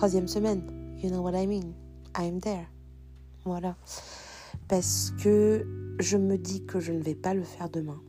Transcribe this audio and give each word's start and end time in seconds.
Troisième 0.00 0.28
semaine. 0.28 0.62
You 1.02 1.10
know 1.10 1.20
what 1.20 1.34
I 1.34 1.46
mean? 1.46 1.74
I'm 2.16 2.40
there. 2.40 2.66
Voilà. 3.44 3.76
Parce 4.66 5.12
que 5.22 5.66
je 5.98 6.16
me 6.16 6.38
dis 6.38 6.64
que 6.64 6.80
je 6.80 6.90
ne 6.90 7.02
vais 7.02 7.14
pas 7.14 7.34
le 7.34 7.42
faire 7.42 7.68
demain. 7.68 8.00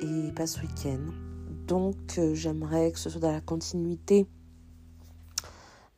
Et 0.00 0.32
pas 0.34 0.46
ce 0.46 0.62
week-end. 0.62 1.12
Donc 1.66 1.96
euh, 2.16 2.34
j'aimerais 2.34 2.92
que 2.92 2.98
ce 2.98 3.10
soit 3.10 3.20
dans 3.20 3.30
la 3.30 3.42
continuité 3.42 4.26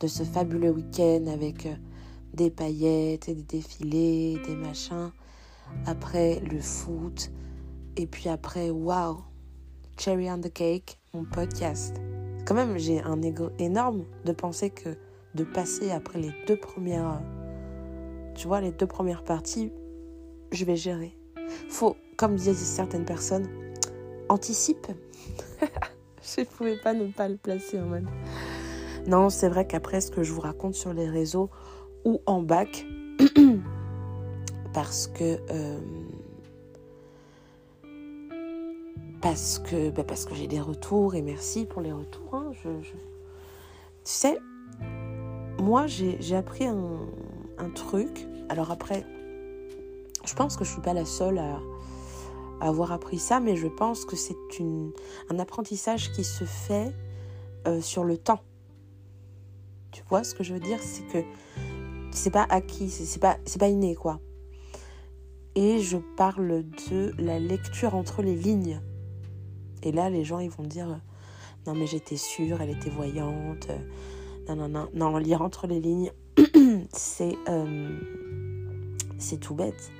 de 0.00 0.08
ce 0.08 0.24
fabuleux 0.24 0.72
week-end 0.72 1.28
avec 1.32 1.66
euh, 1.66 1.76
des 2.34 2.50
paillettes 2.50 3.28
et 3.28 3.36
des 3.36 3.44
défilés, 3.44 4.42
des 4.44 4.56
machins. 4.56 5.12
Après 5.86 6.40
le 6.40 6.60
foot. 6.60 7.30
Et 7.94 8.08
puis 8.08 8.28
après, 8.28 8.70
waouh, 8.70 9.22
cherry 9.96 10.28
on 10.28 10.40
the 10.40 10.52
cake, 10.52 10.98
mon 11.14 11.24
podcast. 11.24 11.94
Quand 12.48 12.54
même, 12.54 12.78
j'ai 12.78 13.02
un 13.02 13.20
ego 13.20 13.50
énorme 13.58 14.06
de 14.24 14.32
penser 14.32 14.70
que 14.70 14.96
de 15.34 15.44
passer 15.44 15.90
après 15.90 16.18
les 16.18 16.32
deux 16.46 16.56
premières, 16.56 17.20
tu 18.34 18.46
vois, 18.46 18.62
les 18.62 18.72
deux 18.72 18.86
premières 18.86 19.22
parties, 19.22 19.70
je 20.50 20.64
vais 20.64 20.74
gérer. 20.74 21.14
Faut, 21.68 21.94
comme 22.16 22.36
disaient 22.36 22.54
certaines 22.54 23.04
personnes, 23.04 23.46
anticipe. 24.30 24.86
je 25.60 26.40
ne 26.40 26.46
pouvais 26.46 26.78
pas 26.78 26.94
ne 26.94 27.08
pas 27.08 27.28
le 27.28 27.36
placer 27.36 27.78
en 27.78 27.84
mode. 27.84 28.06
Non, 29.06 29.28
c'est 29.28 29.50
vrai 29.50 29.66
qu'après 29.66 30.00
ce 30.00 30.10
que 30.10 30.22
je 30.22 30.32
vous 30.32 30.40
raconte 30.40 30.74
sur 30.74 30.94
les 30.94 31.06
réseaux 31.06 31.50
ou 32.06 32.22
en 32.24 32.40
bac, 32.40 32.86
parce 34.72 35.06
que 35.06 35.38
euh, 35.50 35.78
parce 39.20 39.58
que 39.58 39.90
bah 39.90 40.04
que 40.04 40.34
j'ai 40.34 40.46
des 40.46 40.60
retours 40.60 41.14
et 41.14 41.22
merci 41.22 41.66
pour 41.66 41.82
les 41.82 41.92
retours. 41.92 42.34
Hein, 42.34 42.52
Tu 42.62 42.92
sais, 44.04 44.38
moi 45.60 45.86
j'ai 45.86 46.36
appris 46.36 46.66
un, 46.66 47.08
truc. 47.74 48.26
Alors 48.48 48.70
après, 48.70 49.04
je 50.24 50.34
pense 50.34 50.56
que 50.56 50.64
je 50.64 50.72
suis 50.72 50.80
pas 50.80 50.94
la 50.94 51.04
seule 51.04 51.38
à, 51.38 51.60
avoir 52.60 52.92
appris 52.92 53.18
ça, 53.18 53.40
mais 53.40 53.56
je 53.56 53.68
pense 53.68 54.04
que 54.04 54.16
c'est 54.16 54.36
un 55.30 55.38
apprentissage 55.38 56.10
qui 56.12 56.24
se 56.24 56.44
fait 56.44 56.92
euh, 57.66 57.80
sur 57.80 58.04
le 58.04 58.16
temps. 58.16 58.40
Tu 59.92 60.02
vois 60.08 60.24
ce 60.24 60.34
que 60.34 60.42
je 60.42 60.54
veux 60.54 60.60
dire? 60.60 60.78
C'est 60.80 61.06
que 61.06 61.24
c'est 62.10 62.30
pas 62.30 62.46
acquis, 62.48 62.88
c'est 62.90 63.20
pas, 63.20 63.36
pas 63.58 63.68
inné 63.68 63.94
quoi. 63.94 64.20
Et 65.54 65.80
je 65.80 65.98
parle 66.16 66.64
de 66.90 67.12
la 67.18 67.38
lecture 67.38 67.94
entre 67.94 68.22
les 68.22 68.34
lignes. 68.34 68.80
Et 69.82 69.92
là, 69.92 70.10
les 70.10 70.24
gens, 70.24 70.38
ils 70.38 70.50
vont 70.50 70.64
dire 70.64 71.00
Non, 71.66 71.74
mais 71.74 71.86
j'étais 71.86 72.16
sûre, 72.16 72.60
elle 72.60 72.70
était 72.70 72.90
voyante. 72.90 73.68
Non, 74.48 74.56
non, 74.56 74.68
non. 74.68 74.88
Non, 74.94 75.16
lire 75.18 75.42
entre 75.42 75.66
les 75.66 75.80
lignes, 75.80 76.12
c'est. 76.92 77.36
Euh, 77.48 77.98
c'est 79.18 79.38
tout 79.38 79.54
bête. 79.54 79.90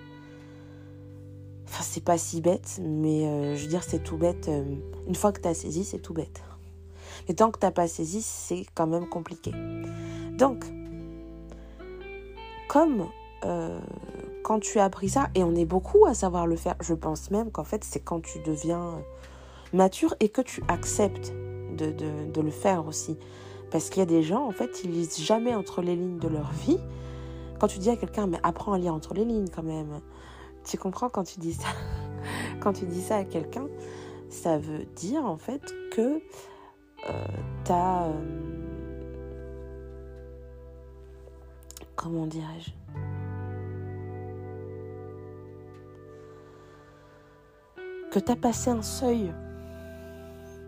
Enfin, 1.64 1.82
c'est 1.82 2.04
pas 2.04 2.16
si 2.16 2.40
bête, 2.40 2.80
mais 2.82 3.26
euh, 3.26 3.56
je 3.56 3.62
veux 3.62 3.68
dire, 3.68 3.82
c'est 3.82 4.02
tout 4.02 4.16
bête. 4.16 4.48
Euh, 4.48 4.64
une 5.06 5.14
fois 5.14 5.32
que 5.32 5.40
tu 5.40 5.48
as 5.48 5.54
saisi, 5.54 5.84
c'est 5.84 5.98
tout 5.98 6.14
bête. 6.14 6.42
Mais 7.28 7.34
tant 7.34 7.50
que 7.50 7.58
tu 7.58 7.70
pas 7.72 7.88
saisi, 7.88 8.22
c'est 8.22 8.64
quand 8.74 8.86
même 8.86 9.08
compliqué. 9.08 9.52
Donc, 10.38 10.64
comme 12.68 13.08
quand 14.42 14.60
tu 14.60 14.78
as 14.78 14.84
appris 14.84 15.08
ça, 15.08 15.28
et 15.34 15.44
on 15.44 15.54
est 15.54 15.64
beaucoup 15.64 16.06
à 16.06 16.14
savoir 16.14 16.46
le 16.46 16.56
faire, 16.56 16.74
je 16.80 16.94
pense 16.94 17.30
même 17.30 17.50
qu'en 17.50 17.64
fait, 17.64 17.84
c'est 17.84 18.00
quand 18.00 18.20
tu 18.20 18.40
deviens 18.40 19.00
mature 19.72 20.14
et 20.20 20.28
que 20.28 20.40
tu 20.40 20.62
acceptes 20.68 21.32
de, 21.76 21.90
de, 21.90 22.40
le 22.40 22.50
faire 22.50 22.86
aussi. 22.86 23.16
Parce 23.70 23.90
qu'il 23.90 24.00
y 24.00 24.02
a 24.02 24.06
des 24.06 24.22
gens, 24.22 24.46
en 24.46 24.50
fait, 24.50 24.82
ils 24.84 24.90
lisent 24.90 25.20
jamais 25.20 25.54
entre 25.54 25.82
les 25.82 25.94
lignes 25.94 26.18
de 26.18 26.28
leur 26.28 26.50
vie. 26.52 26.78
Quand 27.60 27.68
tu 27.68 27.78
dis 27.78 27.90
à 27.90 27.96
quelqu'un, 27.96 28.26
mais 28.26 28.38
apprends 28.42 28.72
à 28.72 28.78
lire 28.78 28.94
entre 28.94 29.14
les 29.14 29.24
lignes 29.24 29.48
quand 29.54 29.62
même. 29.62 30.00
Tu 30.64 30.76
comprends 30.78 31.08
quand 31.08 31.24
tu 31.24 31.38
dis 31.40 31.54
ça 31.54 31.68
Quand 32.60 32.72
tu 32.72 32.86
dis 32.86 33.00
ça 33.00 33.16
à 33.16 33.24
quelqu'un, 33.24 33.66
ça 34.28 34.58
veut 34.58 34.84
dire 34.96 35.24
en 35.24 35.36
fait 35.36 35.62
que 35.92 36.20
euh, 37.08 37.26
tu 37.64 37.72
as... 37.72 38.04
Euh, 38.04 38.12
comment 41.96 42.26
dirais-je? 42.26 42.70
Que 48.10 48.18
tu 48.18 48.32
as 48.32 48.36
passé 48.36 48.70
un 48.70 48.82
seuil 48.82 49.32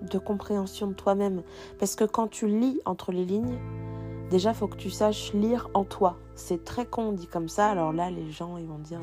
de 0.03 0.19
compréhension 0.19 0.87
de 0.87 0.95
toi-même. 0.95 1.43
Parce 1.79 1.97
que 1.97 2.05
quand 2.05 2.29
tu 2.29 2.47
lis 2.47 2.81
entre 2.85 3.13
les 3.13 3.25
lignes, 3.25 3.59
déjà, 4.31 4.55
faut 4.55 4.69
que 4.69 4.77
tu 4.77 4.91
saches 4.91 5.33
lire 5.33 5.69
en 5.75 5.85
toi. 5.85 6.19
C'est 6.35 6.65
très 6.65 6.87
con 6.87 7.13
dit 7.13 7.27
comme 7.27 7.49
ça. 7.49 7.71
Alors 7.71 7.93
là, 7.93 8.11
les 8.11 8.31
gens, 8.31 8.57
ils 8.57 8.67
vont 8.67 8.79
dire, 8.79 9.01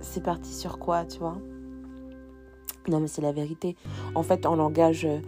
c'est 0.00 0.22
parti 0.22 0.52
sur 0.52 0.78
quoi, 0.78 1.04
tu 1.04 1.18
vois? 1.18 1.38
Non, 2.88 3.00
mais 3.00 3.08
c'est 3.08 3.22
la 3.22 3.32
vérité. 3.32 3.76
En 4.14 4.22
fait, 4.22 4.46
en 4.46 4.54
langage 4.54 5.04
euh, 5.04 5.18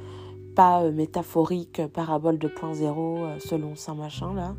pas 0.55 0.83
euh, 0.83 0.93
métaphorique, 0.93 1.83
parabole 1.93 2.37
2.0, 2.37 2.85
euh, 2.87 3.39
selon 3.41 3.75
Saint 3.75 3.95
Machin, 3.95 4.35
là. 4.35 4.55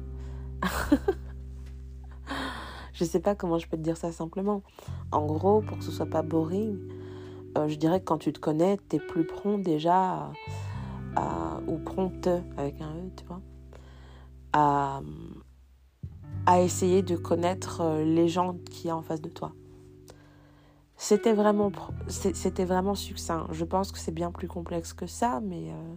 je 2.93 3.05
sais 3.05 3.19
pas 3.19 3.35
comment 3.35 3.57
je 3.57 3.67
peux 3.67 3.77
te 3.77 3.81
dire 3.81 3.97
ça 3.97 4.11
simplement. 4.11 4.61
En 5.11 5.25
gros, 5.25 5.61
pour 5.61 5.77
que 5.77 5.83
ce 5.83 5.91
soit 5.91 6.05
pas 6.05 6.21
boring, 6.21 6.77
euh, 7.57 7.67
je 7.67 7.75
dirais 7.75 7.99
que 7.99 8.05
quand 8.05 8.17
tu 8.17 8.33
te 8.33 8.39
connais, 8.39 8.77
tu 8.89 8.97
es 8.97 8.99
plus 8.99 9.25
prompt 9.25 9.63
déjà 9.63 10.31
ou 11.67 11.77
prompte 11.77 12.29
avec 12.55 12.79
un 12.79 12.91
E, 12.91 13.11
tu 13.17 13.25
vois, 13.25 13.41
à, 14.53 15.01
à 16.45 16.61
essayer 16.61 17.01
de 17.01 17.15
connaître 17.15 17.81
euh, 17.81 18.03
les 18.03 18.27
gens 18.27 18.55
qui 18.71 18.87
y 18.87 18.89
a 18.89 18.95
en 18.95 19.01
face 19.01 19.21
de 19.21 19.29
toi. 19.29 19.53
C'était 20.97 21.33
vraiment, 21.33 21.71
c'était 22.07 22.65
vraiment 22.65 22.95
succinct. 22.95 23.47
Je 23.51 23.63
pense 23.63 23.91
que 23.91 23.99
c'est 23.99 24.11
bien 24.11 24.31
plus 24.31 24.47
complexe 24.47 24.91
que 24.91 25.05
ça, 25.07 25.39
mais, 25.41 25.69
euh, 25.69 25.95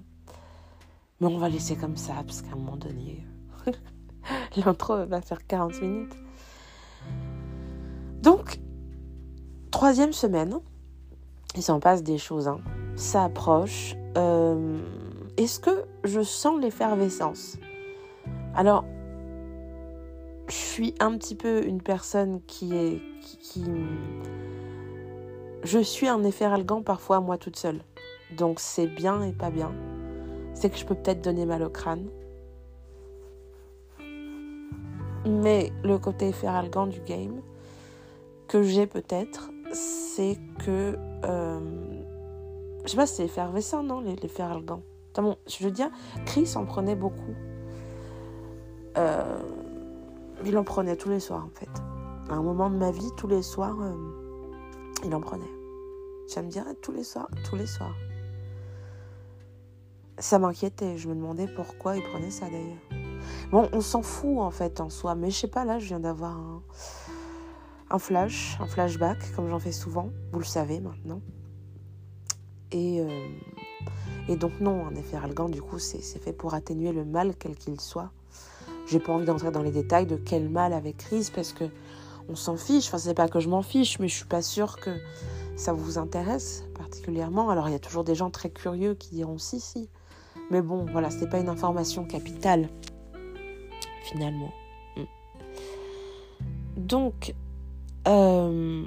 mais 1.21 1.27
on 1.27 1.39
va 1.39 1.49
laisser 1.49 1.75
comme 1.75 1.97
ça, 1.97 2.15
parce 2.27 2.43
qu'à 2.43 2.53
un 2.53 2.57
moment 2.57 2.77
donné, 2.77 3.27
l'intro 4.57 5.07
va 5.07 5.21
faire 5.21 5.45
40 5.47 5.81
minutes. 5.81 6.17
Donc, 8.23 8.61
troisième 9.73 10.13
semaine, 10.13 10.61
il 11.57 11.63
s'en 11.63 11.81
passe 11.81 12.03
des 12.03 12.19
choses. 12.19 12.49
Hein. 12.49 12.61
Ça 12.97 13.25
approche. 13.25 13.95
Euh, 14.17 14.79
est-ce 15.37 15.61
que 15.61 15.85
je 16.05 16.23
sens 16.23 16.61
l'effervescence? 16.61 17.57
Alors, 18.55 18.85
je 20.49 20.55
suis 20.55 20.95
un 21.01 21.17
petit 21.17 21.35
peu 21.35 21.65
une 21.65 21.81
personne 21.81 22.41
qui 22.47 22.75
est. 22.75 23.01
Qui, 23.41 23.65
Je 25.63 25.79
suis 25.79 26.09
un 26.09 26.23
efferalgan 26.25 26.83
parfois 26.83 27.21
moi 27.21 27.39
toute 27.39 27.57
seule. 27.57 27.81
Donc 28.37 28.61
c'est 28.61 28.87
bien 28.87 29.23
et 29.23 29.33
pas 29.33 29.51
bien. 29.51 29.73
C'est 30.55 30.71
que 30.71 30.77
je 30.77 30.85
peux 30.85 30.95
peut-être 30.95 31.23
donner 31.23 31.47
mal 31.47 31.63
au 31.63 31.71
crâne. 31.71 32.09
Mais 35.25 35.73
le 35.85 35.99
côté 35.99 36.29
efferalgan 36.29 36.89
du 36.89 37.01
game, 37.01 37.41
que 38.49 38.63
j'ai 38.63 38.87
peut-être, 38.87 39.52
c'est 39.73 40.39
que 40.65 40.97
euh, 41.25 41.61
je 42.85 42.91
sais 42.91 42.97
pas, 42.97 43.07
c'est 43.07 43.25
effervescent, 43.25 43.83
non, 43.83 44.01
les, 44.01 44.17
les 44.17 44.29
feralgans. 44.29 44.83
Bon, 45.15 45.37
je 45.47 45.65
veux 45.65 45.71
dire, 45.71 45.91
Chris 46.27 46.53
en 46.57 46.65
prenait 46.65 46.97
beaucoup. 46.97 47.35
Euh, 48.97 49.39
il 50.45 50.57
en 50.59 50.65
prenait 50.65 50.97
tous 50.97 51.11
les 51.11 51.21
soirs, 51.21 51.47
en 51.47 51.59
fait. 51.59 51.71
À 52.29 52.35
un 52.35 52.43
moment 52.43 52.71
de 52.71 52.77
ma 52.77 52.91
vie, 52.91 53.11
tous 53.17 53.29
les 53.29 53.43
soirs, 53.43 53.77
euh, 53.81 53.93
il 55.05 55.15
en 55.15 55.21
prenait. 55.21 55.45
J'aime 56.33 56.49
dire 56.49 56.65
tous 56.81 56.93
les 56.93 57.05
soirs, 57.05 57.29
tous 57.45 57.57
les 57.57 57.67
soirs. 57.67 57.95
Ça 60.19 60.39
m'inquiétait. 60.39 60.97
Je 60.97 61.09
me 61.09 61.15
demandais 61.15 61.47
pourquoi 61.47 61.97
il 61.97 62.03
prenait 62.03 62.31
ça, 62.31 62.47
d'ailleurs. 62.47 63.03
Bon, 63.51 63.69
on 63.73 63.81
s'en 63.81 64.03
fout, 64.03 64.39
en 64.39 64.51
fait, 64.51 64.81
en 64.81 64.89
soi. 64.89 65.15
Mais 65.15 65.31
je 65.31 65.37
sais 65.37 65.49
pas, 65.49 65.65
là, 65.65 65.79
je 65.79 65.87
viens 65.87 66.01
d'avoir 66.01 66.37
un 66.37 66.63
un 67.93 67.99
flash, 67.99 68.57
un 68.59 68.67
flashback, 68.67 69.19
comme 69.37 69.49
j'en 69.49 69.59
fais 69.59 69.71
souvent, 69.71 70.11
vous 70.33 70.39
le 70.39 70.45
savez 70.47 70.81
maintenant. 70.81 71.21
Et, 72.71 73.01
euh, 73.01 74.37
donc 74.37 74.53
non, 74.61 74.87
un 74.87 74.95
effet 74.95 75.19
Algan, 75.19 75.51
du 75.51 75.61
coup, 75.61 75.79
c'est 75.79 76.01
fait 76.01 76.33
pour 76.33 76.55
atténuer 76.55 76.93
le 76.93 77.05
mal, 77.05 77.35
quel 77.39 77.55
qu'il 77.55 77.79
soit. 77.81 78.11
J'ai 78.87 78.99
pas 78.99 79.13
envie 79.13 79.27
d'entrer 79.27 79.51
dans 79.51 79.63
les 79.63 79.71
détails 79.71 80.07
de 80.07 80.17
quel 80.17 80.49
mal 80.49 80.73
avec 80.73 80.97
crise, 80.97 81.29
parce 81.29 81.53
que 81.53 81.65
on 82.29 82.35
s'en 82.35 82.57
fiche. 82.57 82.87
Enfin, 82.89 82.99
c'est 82.99 83.15
pas 83.15 83.29
que 83.29 83.41
je 83.41 83.51
m'en 83.51 83.63
fiche, 83.63 83.99
mais 83.99 84.09
je 84.09 84.15
suis 84.15 84.25
pas 84.25 84.43
sûre 84.43 84.77
que 84.77 84.91
ça 85.55 85.75
vous 85.75 85.99
intéresse 85.99 86.65
particulièrement. 86.75 87.51
Alors, 87.51 87.69
il 87.69 87.73
y 87.73 87.77
a 87.77 87.81
toujours 87.81 88.05
des 88.05 88.15
gens 88.15 88.31
très 88.31 88.49
curieux 88.49 88.95
qui 88.95 89.11
diront 89.11 89.37
si, 89.37 89.61
si. 89.61 89.91
Mais 90.51 90.63
bon, 90.63 90.87
voilà, 90.91 91.11
c'est 91.11 91.29
pas 91.29 91.41
une 91.41 91.51
information 91.51 92.07
capitale, 92.07 92.71
finalement. 94.05 94.51
Hmm. 94.97 95.05
Donc, 96.79 97.35
euh, 98.09 98.83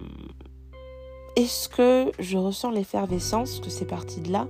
est-ce 1.36 1.70
que 1.70 2.12
je 2.20 2.38
ressens 2.38 2.72
l'effervescence 2.72 3.60
que 3.60 3.70
c'est 3.70 3.86
parti 3.86 4.22
de 4.22 4.32
là? 4.32 4.48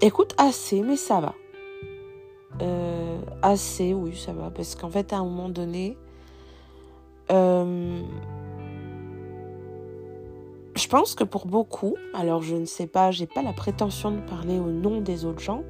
Écoute, 0.00 0.34
assez, 0.38 0.80
mais 0.82 0.96
ça 0.96 1.20
va. 1.20 1.34
euh, 2.62 3.20
assez, 3.42 3.94
oui, 3.94 4.16
ça 4.16 4.32
va. 4.32 4.50
Parce 4.50 4.74
qu'en 4.74 4.90
fait, 4.90 5.12
à 5.12 5.18
un 5.18 5.24
moment 5.24 5.48
donné, 5.48 5.96
euh, 7.30 8.00
je 10.74 10.88
pense 10.88 11.14
que 11.14 11.24
pour 11.24 11.46
beaucoup, 11.46 11.96
alors 12.14 12.42
je 12.42 12.56
ne 12.56 12.64
sais 12.64 12.86
pas, 12.86 13.10
j'ai 13.10 13.26
pas 13.26 13.42
la 13.42 13.52
prétention 13.52 14.10
de 14.10 14.20
parler 14.20 14.58
au 14.58 14.70
nom 14.70 15.00
des 15.00 15.24
autres 15.24 15.40
gens, 15.40 15.62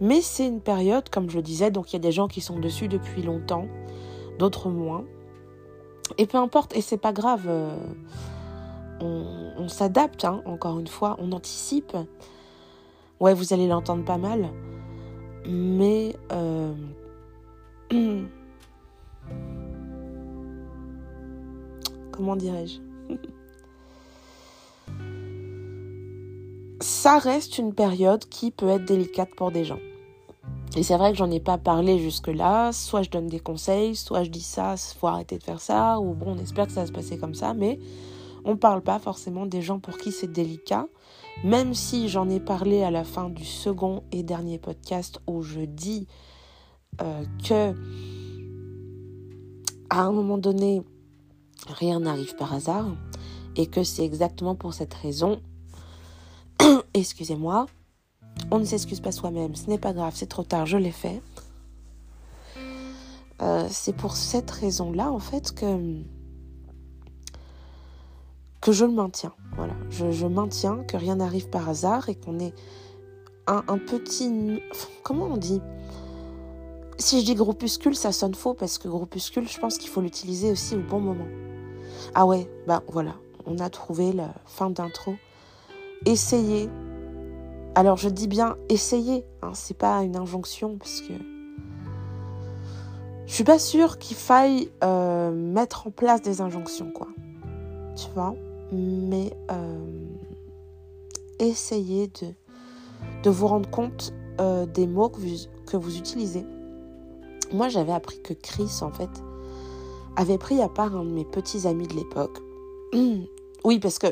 mais 0.00 0.20
c'est 0.22 0.46
une 0.46 0.60
période, 0.60 1.08
comme 1.10 1.28
je 1.30 1.36
le 1.36 1.42
disais, 1.42 1.70
donc 1.70 1.92
il 1.92 1.94
y 1.94 1.96
a 1.96 2.00
des 2.00 2.12
gens 2.12 2.28
qui 2.28 2.40
sont 2.40 2.58
dessus 2.58 2.88
depuis 2.88 3.22
longtemps, 3.22 3.66
d'autres 4.38 4.68
moins. 4.70 5.04
Et 6.16 6.26
peu 6.26 6.38
importe, 6.38 6.74
et 6.76 6.80
c'est 6.80 6.98
pas 6.98 7.12
grave, 7.12 7.44
euh, 7.46 7.76
on, 9.00 9.68
s'adapte, 9.68 10.24
hein, 10.24 10.42
encore 10.46 10.78
une 10.78 10.86
fois, 10.86 11.16
on 11.18 11.32
anticipe. 11.32 11.96
Ouais, 13.20 13.34
vous 13.34 13.52
allez 13.52 13.66
l'entendre 13.66 14.04
pas 14.04 14.16
mal, 14.16 14.48
mais 15.46 16.16
euh, 16.32 16.72
comment 22.12 22.36
dirais-je? 22.36 22.78
Ça 26.80 27.18
reste 27.18 27.58
une 27.58 27.74
période 27.74 28.24
qui 28.28 28.50
peut 28.50 28.68
être 28.68 28.84
délicate 28.84 29.34
pour 29.36 29.50
des 29.50 29.64
gens. 29.64 29.80
Et 30.76 30.82
c'est 30.82 30.96
vrai 30.96 31.12
que 31.12 31.18
j'en 31.18 31.30
ai 31.30 31.40
pas 31.40 31.58
parlé 31.58 31.98
jusque-là. 31.98 32.72
Soit 32.72 33.02
je 33.02 33.10
donne 33.10 33.26
des 33.26 33.40
conseils, 33.40 33.96
soit 33.96 34.24
je 34.24 34.30
dis 34.30 34.42
ça, 34.42 34.76
faut 34.76 35.06
arrêter 35.06 35.38
de 35.38 35.42
faire 35.42 35.60
ça, 35.60 35.98
ou 35.98 36.14
bon, 36.14 36.34
on 36.36 36.38
espère 36.38 36.66
que 36.66 36.72
ça 36.72 36.82
va 36.82 36.86
se 36.86 36.92
passer 36.92 37.18
comme 37.18 37.34
ça, 37.34 37.54
mais 37.54 37.78
on 38.44 38.56
parle 38.56 38.82
pas 38.82 38.98
forcément 38.98 39.46
des 39.46 39.62
gens 39.62 39.78
pour 39.78 39.96
qui 39.98 40.12
c'est 40.12 40.30
délicat. 40.30 40.86
Même 41.44 41.74
si 41.74 42.08
j'en 42.08 42.28
ai 42.28 42.40
parlé 42.40 42.82
à 42.82 42.90
la 42.90 43.04
fin 43.04 43.28
du 43.28 43.44
second 43.44 44.02
et 44.12 44.22
dernier 44.22 44.58
podcast 44.58 45.20
où 45.26 45.42
je 45.42 45.60
dis 45.60 46.08
euh, 47.00 47.24
que 47.46 47.74
à 49.90 50.02
un 50.02 50.12
moment 50.12 50.38
donné, 50.38 50.82
rien 51.66 52.00
n'arrive 52.00 52.36
par 52.36 52.52
hasard 52.52 52.86
et 53.56 53.66
que 53.66 53.82
c'est 53.82 54.04
exactement 54.04 54.54
pour 54.54 54.74
cette 54.74 54.94
raison, 54.94 55.40
excusez-moi, 56.94 57.66
on 58.50 58.58
ne 58.58 58.64
s'excuse 58.64 59.00
pas 59.00 59.12
soi-même, 59.12 59.54
ce 59.54 59.68
n'est 59.68 59.78
pas 59.78 59.92
grave, 59.92 60.14
c'est 60.16 60.28
trop 60.28 60.42
tard, 60.42 60.66
je 60.66 60.76
l'ai 60.76 60.92
fait. 60.92 61.20
Euh, 63.40 63.66
c'est 63.70 63.94
pour 63.94 64.16
cette 64.16 64.50
raison-là, 64.50 65.12
en 65.12 65.18
fait, 65.18 65.54
que, 65.54 66.02
que 68.60 68.72
je 68.72 68.84
le 68.84 68.92
maintiens. 68.92 69.32
Voilà, 69.56 69.74
je, 69.90 70.26
maintiens 70.26 70.78
que 70.84 70.96
rien 70.96 71.16
n'arrive 71.16 71.48
par 71.48 71.68
hasard 71.68 72.08
et 72.08 72.14
qu'on 72.14 72.38
est 72.40 72.54
un, 73.46 73.62
un, 73.68 73.78
petit... 73.78 74.60
Comment 75.02 75.26
on 75.26 75.36
dit? 75.36 75.60
Si 76.98 77.20
je 77.20 77.24
dis 77.24 77.34
groupuscule, 77.36 77.94
ça 77.94 78.10
sonne 78.10 78.34
faux 78.34 78.54
parce 78.54 78.78
que 78.78 78.88
groupuscule, 78.88 79.48
je 79.48 79.58
pense 79.60 79.78
qu'il 79.78 79.88
faut 79.88 80.00
l'utiliser 80.00 80.50
aussi 80.50 80.74
au 80.74 80.80
bon 80.80 80.98
moment. 80.98 81.28
Ah 82.14 82.26
ouais, 82.26 82.50
bah 82.66 82.82
voilà, 82.88 83.14
on 83.46 83.58
a 83.58 83.70
trouvé 83.70 84.12
la 84.12 84.34
fin 84.46 84.70
d'intro. 84.70 85.14
Essayez 86.06 86.68
alors 87.78 87.96
je 87.96 88.08
dis 88.08 88.26
bien 88.26 88.56
essayer, 88.68 89.24
hein, 89.40 89.52
c'est 89.54 89.76
pas 89.76 90.02
une 90.02 90.16
injonction 90.16 90.76
parce 90.78 91.00
que 91.00 91.12
je 93.24 93.32
suis 93.32 93.44
pas 93.44 93.60
sûre 93.60 93.98
qu'il 93.98 94.16
faille 94.16 94.72
euh, 94.82 95.30
mettre 95.30 95.86
en 95.86 95.92
place 95.92 96.20
des 96.20 96.40
injonctions 96.40 96.90
quoi. 96.90 97.06
Tu 97.94 98.08
vois, 98.16 98.34
mais 98.72 99.32
euh, 99.52 99.78
essayez 101.38 102.08
de, 102.08 102.34
de 103.22 103.30
vous 103.30 103.46
rendre 103.46 103.70
compte 103.70 104.12
euh, 104.40 104.66
des 104.66 104.88
mots 104.88 105.08
que 105.08 105.20
vous, 105.20 105.36
que 105.64 105.76
vous 105.76 105.98
utilisez. 105.98 106.44
Moi 107.52 107.68
j'avais 107.68 107.92
appris 107.92 108.20
que 108.20 108.34
Chris 108.34 108.80
en 108.80 108.90
fait 108.90 109.22
avait 110.16 110.38
pris 110.38 110.60
à 110.62 110.68
part 110.68 110.96
un 110.96 111.04
de 111.04 111.12
mes 111.12 111.24
petits 111.24 111.68
amis 111.68 111.86
de 111.86 111.94
l'époque. 111.94 112.40
oui 113.64 113.78
parce 113.78 114.00
que 114.00 114.08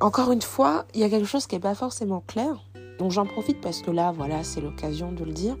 encore 0.00 0.32
une 0.32 0.42
fois, 0.42 0.86
il 0.94 1.00
y 1.00 1.04
a 1.04 1.10
quelque 1.10 1.26
chose 1.26 1.46
qui 1.46 1.54
n'est 1.54 1.60
pas 1.60 1.74
forcément 1.74 2.22
clair. 2.26 2.64
Donc 2.98 3.10
j'en 3.10 3.26
profite 3.26 3.60
parce 3.60 3.82
que 3.82 3.90
là, 3.90 4.12
voilà, 4.12 4.42
c'est 4.44 4.60
l'occasion 4.60 5.12
de 5.12 5.24
le 5.24 5.32
dire. 5.32 5.56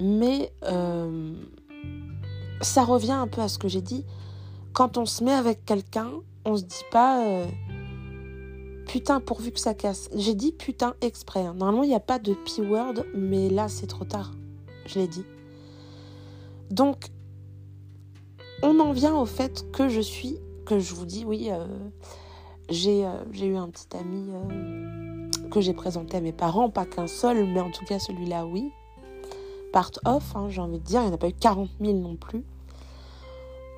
Mais 0.00 0.52
euh, 0.64 1.34
ça 2.60 2.84
revient 2.84 3.12
un 3.12 3.28
peu 3.28 3.40
à 3.40 3.48
ce 3.48 3.58
que 3.58 3.68
j'ai 3.68 3.80
dit. 3.80 4.04
Quand 4.72 4.98
on 4.98 5.06
se 5.06 5.22
met 5.22 5.32
avec 5.32 5.64
quelqu'un, 5.64 6.10
on 6.44 6.56
se 6.56 6.64
dit 6.64 6.84
pas 6.90 7.24
euh, 7.24 7.46
putain 8.88 9.20
pourvu 9.20 9.52
que 9.52 9.60
ça 9.60 9.74
casse. 9.74 10.10
J'ai 10.14 10.34
dit 10.34 10.52
putain 10.52 10.94
exprès. 11.00 11.40
Hein. 11.40 11.54
Normalement, 11.54 11.84
il 11.84 11.88
n'y 11.88 11.94
a 11.94 12.00
pas 12.00 12.18
de 12.18 12.34
P-word, 12.34 13.04
mais 13.14 13.48
là, 13.48 13.68
c'est 13.68 13.86
trop 13.86 14.04
tard. 14.04 14.32
Je 14.86 14.98
l'ai 14.98 15.08
dit. 15.08 15.24
Donc, 16.70 17.10
on 18.62 18.80
en 18.80 18.92
vient 18.92 19.14
au 19.14 19.26
fait 19.26 19.70
que 19.72 19.88
je 19.88 20.00
suis, 20.00 20.38
que 20.66 20.78
je 20.78 20.94
vous 20.94 21.06
dis, 21.06 21.24
oui, 21.24 21.50
euh, 21.50 21.66
j'ai 22.70 23.02
eu 23.02 23.56
un 23.56 23.68
petit 23.68 23.96
ami 23.96 24.30
euh, 24.32 25.48
que 25.50 25.60
j'ai 25.60 25.74
présenté 25.74 26.16
à 26.16 26.20
mes 26.20 26.32
parents, 26.32 26.70
pas 26.70 26.86
qu'un 26.86 27.06
seul, 27.06 27.46
mais 27.46 27.60
en 27.60 27.70
tout 27.70 27.84
cas 27.84 27.98
celui-là, 27.98 28.46
oui. 28.46 28.70
Part 29.72 29.90
off, 30.04 30.34
hein, 30.36 30.46
j'ai 30.48 30.60
envie 30.60 30.78
de 30.78 30.84
dire, 30.84 31.00
il 31.00 31.06
n'y 31.06 31.10
en 31.10 31.14
a 31.14 31.18
pas 31.18 31.28
eu 31.28 31.34
40 31.34 31.68
000 31.80 31.98
non 31.98 32.16
plus. 32.16 32.44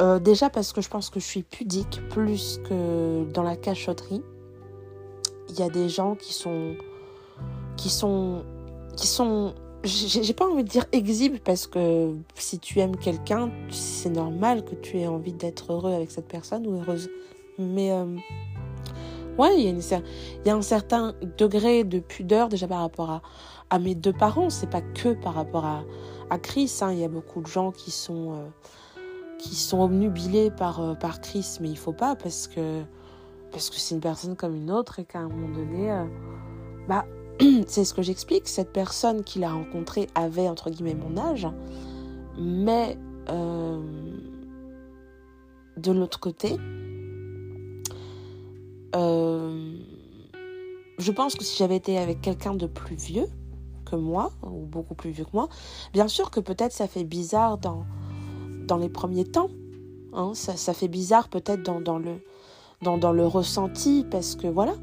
Euh, 0.02 0.18
déjà 0.18 0.50
parce 0.50 0.72
que 0.72 0.80
je 0.82 0.90
pense 0.90 1.08
que 1.08 1.20
je 1.20 1.24
suis 1.24 1.42
pudique 1.42 2.06
plus 2.10 2.60
que 2.68 3.24
dans 3.32 3.42
la 3.42 3.56
cachotterie. 3.56 4.22
Il 5.48 5.58
y 5.58 5.62
a 5.62 5.70
des 5.70 5.88
gens 5.88 6.14
qui 6.14 6.34
sont. 6.34 6.74
qui 7.76 7.88
sont. 7.88 8.44
qui 8.96 9.06
sont. 9.06 9.54
J'ai 9.84 10.34
pas 10.34 10.46
envie 10.46 10.64
de 10.64 10.68
dire 10.68 10.84
exhibe 10.92 11.38
parce 11.38 11.66
que 11.66 12.12
si 12.34 12.58
tu 12.58 12.80
aimes 12.80 12.96
quelqu'un, 12.96 13.50
c'est 13.70 14.10
normal 14.10 14.64
que 14.64 14.74
tu 14.74 14.98
aies 14.98 15.06
envie 15.06 15.32
d'être 15.32 15.72
heureux 15.72 15.92
avec 15.92 16.10
cette 16.10 16.26
personne 16.26 16.66
ou 16.66 16.80
heureuse. 16.80 17.08
Mais 17.58 17.92
Ouais, 19.38 19.60
il 19.60 19.78
y, 20.46 20.50
a 20.50 20.56
un 20.56 20.62
certain 20.62 21.12
degré 21.36 21.84
de 21.84 21.98
pudeur 21.98 22.48
déjà 22.48 22.66
par 22.66 22.80
rapport 22.80 23.20
à, 23.68 23.78
mes 23.78 23.94
deux 23.94 24.14
parents. 24.14 24.48
C'est 24.48 24.70
pas 24.70 24.80
que 24.80 25.10
par 25.10 25.34
rapport 25.34 25.66
à, 25.66 26.38
Chris. 26.38 26.72
Hein. 26.80 26.92
Il 26.92 26.98
y 27.00 27.04
a 27.04 27.08
beaucoup 27.08 27.42
de 27.42 27.46
gens 27.46 27.70
qui 27.70 27.90
sont, 27.90 28.32
euh, 28.32 28.46
qui 29.38 29.54
sont 29.54 29.82
obnubilés 29.82 30.50
par, 30.50 30.80
euh, 30.80 30.94
par 30.94 31.20
Chris, 31.20 31.58
mais 31.60 31.68
il 31.68 31.76
faut 31.76 31.92
pas 31.92 32.16
parce 32.16 32.48
que 32.48 32.82
parce 33.52 33.70
que 33.70 33.76
c'est 33.76 33.94
une 33.94 34.00
personne 34.00 34.36
comme 34.36 34.56
une 34.56 34.70
autre 34.70 34.98
et 34.98 35.04
qu'à 35.04 35.20
un 35.20 35.28
moment 35.28 35.48
donné, 35.48 35.90
euh, 35.92 36.04
bah, 36.88 37.04
c'est 37.66 37.84
ce 37.84 37.92
que 37.92 38.02
j'explique. 38.02 38.48
Cette 38.48 38.72
personne 38.72 39.22
qu'il 39.22 39.44
a 39.44 39.50
rencontrée 39.50 40.08
avait 40.14 40.48
entre 40.48 40.70
guillemets 40.70 40.94
mon 40.94 41.18
âge, 41.18 41.46
mais 42.38 42.98
de 45.76 45.92
l'autre 45.92 46.20
côté, 46.20 46.56
euh, 48.94 49.78
je 50.98 51.12
pense 51.12 51.34
que 51.34 51.44
si 51.44 51.56
j'avais 51.56 51.76
été 51.76 51.98
avec 51.98 52.20
quelqu'un 52.20 52.54
de 52.54 52.66
plus 52.66 52.96
vieux 52.96 53.28
que 53.84 53.96
moi, 53.96 54.32
ou 54.42 54.66
beaucoup 54.66 54.94
plus 54.94 55.10
vieux 55.10 55.24
que 55.24 55.30
moi, 55.34 55.48
bien 55.92 56.08
sûr 56.08 56.30
que 56.30 56.40
peut-être 56.40 56.72
ça 56.72 56.88
fait 56.88 57.04
bizarre 57.04 57.58
dans, 57.58 57.84
dans 58.66 58.76
les 58.76 58.88
premiers 58.88 59.24
temps. 59.24 59.50
Hein, 60.12 60.32
ça, 60.34 60.56
ça, 60.56 60.72
fait 60.72 60.88
bizarre 60.88 61.28
peut-être 61.28 61.62
dans, 61.62 61.80
dans, 61.80 61.98
le, 61.98 62.22
dans, 62.82 62.98
dans 62.98 63.12
le 63.12 63.26
ressenti, 63.26 64.04
parce 64.10 64.34
que 64.34 64.46
voilà. 64.46 64.74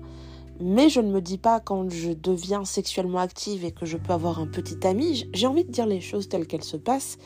Mais 0.60 0.90
je 0.90 1.00
ne 1.02 1.12
me 1.12 1.20
dis 1.20 1.40
pas 1.40 1.60
quand 1.60 1.90
je 1.90 2.12
deviens 2.12 2.64
sexuellement 2.64 3.18
active 3.18 3.66
et 3.66 3.72
que 3.72 3.86
je 3.86 3.98
peux 3.98 4.14
avoir 4.14 4.40
un 4.40 4.48
petit 4.48 4.86
ami, 4.86 5.28
j'ai 5.34 5.48
envie 5.48 5.66
de 5.66 5.72
dire 5.72 5.88
les 5.88 6.00
choses 6.00 6.30
telles 6.30 6.46
qu'elles 6.46 6.64
se 6.64 6.78
passent. 6.78 7.18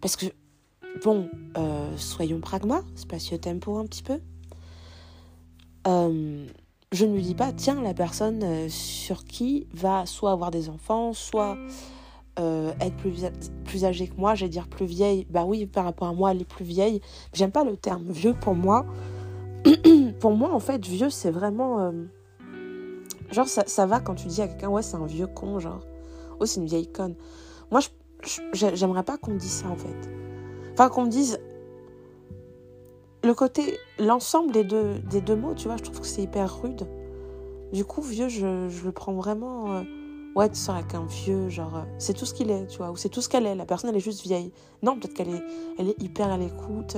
Parce 0.00 0.16
que, 0.16 0.26
bon, 1.04 1.28
euh, 1.56 1.96
soyons 1.96 2.40
pragma, 2.40 2.82
spatio-tempo 2.96 3.78
un 3.78 3.86
petit 3.86 4.02
peu. 4.02 4.20
Euh, 5.88 6.46
je 6.92 7.04
ne 7.04 7.12
me 7.12 7.20
dis 7.20 7.34
pas, 7.34 7.52
tiens, 7.52 7.80
la 7.82 7.94
personne 7.94 8.42
euh, 8.42 8.68
sur 8.68 9.24
qui 9.24 9.66
va 9.72 10.06
soit 10.06 10.32
avoir 10.32 10.50
des 10.50 10.68
enfants, 10.68 11.12
soit 11.12 11.56
euh, 12.38 12.72
être 12.80 12.96
plus, 12.96 13.24
plus 13.64 13.84
âgée 13.84 14.08
que 14.08 14.16
moi, 14.16 14.34
j'allais 14.34 14.50
dire 14.50 14.68
plus 14.68 14.86
vieille. 14.86 15.26
Bah 15.30 15.44
oui, 15.46 15.66
par 15.66 15.84
rapport 15.84 16.08
à 16.08 16.12
moi, 16.12 16.32
elle 16.32 16.42
est 16.42 16.48
plus 16.48 16.64
vieille. 16.64 17.00
J'aime 17.32 17.50
pas 17.50 17.64
le 17.64 17.76
terme 17.76 18.10
vieux 18.10 18.34
pour 18.34 18.54
moi. 18.54 18.86
pour 20.20 20.32
moi, 20.32 20.52
en 20.52 20.60
fait, 20.60 20.84
vieux, 20.86 21.10
c'est 21.10 21.30
vraiment. 21.30 21.92
Genre, 23.30 23.48
ça, 23.48 23.64
ça, 23.66 23.86
va 23.86 24.00
quand 24.00 24.14
tu 24.14 24.28
dis 24.28 24.40
à 24.40 24.48
quelqu'un, 24.48 24.68
ouais, 24.68 24.82
c'est 24.82 24.96
un 24.96 25.06
vieux 25.06 25.26
con, 25.26 25.58
genre. 25.58 25.80
Oh, 26.40 26.46
c'est 26.46 26.60
une 26.60 26.66
vieille 26.66 26.90
conne. 26.90 27.14
Moi, 27.70 27.80
j'aimerais 28.52 29.02
pas 29.02 29.18
qu'on 29.18 29.32
me 29.32 29.38
dise 29.38 29.50
ça, 29.50 29.68
en 29.68 29.76
fait. 29.76 30.08
Enfin, 30.72 30.88
qu'on 30.88 31.04
me 31.04 31.10
dise, 31.10 31.38
le 33.24 33.34
côté, 33.34 33.78
l'ensemble 33.98 34.52
des 34.52 34.64
deux, 34.64 34.98
des 35.10 35.20
deux 35.20 35.36
mots, 35.36 35.54
tu 35.54 35.66
vois, 35.66 35.76
je 35.76 35.82
trouve 35.82 36.00
que 36.00 36.06
c'est 36.06 36.22
hyper 36.22 36.62
rude. 36.62 36.86
Du 37.72 37.84
coup, 37.84 38.00
vieux, 38.00 38.28
je, 38.28 38.68
je 38.68 38.84
le 38.84 38.92
prends 38.92 39.12
vraiment. 39.12 39.72
Euh, 39.72 39.82
ouais, 40.36 40.48
tu 40.48 40.56
sors 40.56 40.76
avec 40.76 40.94
un 40.94 41.04
vieux, 41.04 41.48
genre, 41.48 41.76
euh, 41.76 41.82
c'est 41.98 42.14
tout 42.14 42.24
ce 42.24 42.32
qu'il 42.32 42.50
est, 42.50 42.66
tu 42.68 42.78
vois, 42.78 42.90
ou 42.90 42.96
c'est 42.96 43.08
tout 43.08 43.20
ce 43.20 43.28
qu'elle 43.28 43.46
est. 43.46 43.54
La 43.54 43.66
personne, 43.66 43.90
elle 43.90 43.96
est 43.96 44.00
juste 44.00 44.22
vieille. 44.22 44.52
Non, 44.82 44.98
peut-être 44.98 45.14
qu'elle 45.14 45.30
est, 45.30 45.42
elle 45.78 45.88
est 45.88 46.00
hyper 46.02 46.30
à 46.30 46.38
l'écoute. 46.38 46.96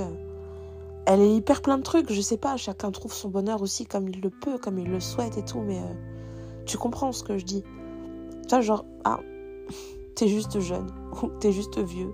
Elle 1.05 1.21
est 1.21 1.35
hyper 1.35 1.61
plein 1.61 1.77
de 1.77 1.83
trucs, 1.83 2.11
je 2.11 2.21
sais 2.21 2.37
pas, 2.37 2.57
chacun 2.57 2.91
trouve 2.91 3.11
son 3.11 3.29
bonheur 3.29 3.61
aussi 3.61 3.85
comme 3.85 4.07
il 4.07 4.21
le 4.21 4.29
peut, 4.29 4.59
comme 4.59 4.77
il 4.77 4.89
le 4.89 4.99
souhaite 4.99 5.37
et 5.37 5.43
tout, 5.43 5.61
mais 5.61 5.79
euh, 5.79 5.93
tu 6.65 6.77
comprends 6.77 7.11
ce 7.11 7.23
que 7.23 7.39
je 7.39 7.45
dis. 7.45 7.63
Ça, 8.47 8.61
genre, 8.61 8.85
ah, 9.03 9.19
t'es 10.15 10.27
juste 10.27 10.59
jeune, 10.59 10.87
ou 11.23 11.27
t'es 11.39 11.51
juste 11.51 11.79
vieux, 11.79 12.13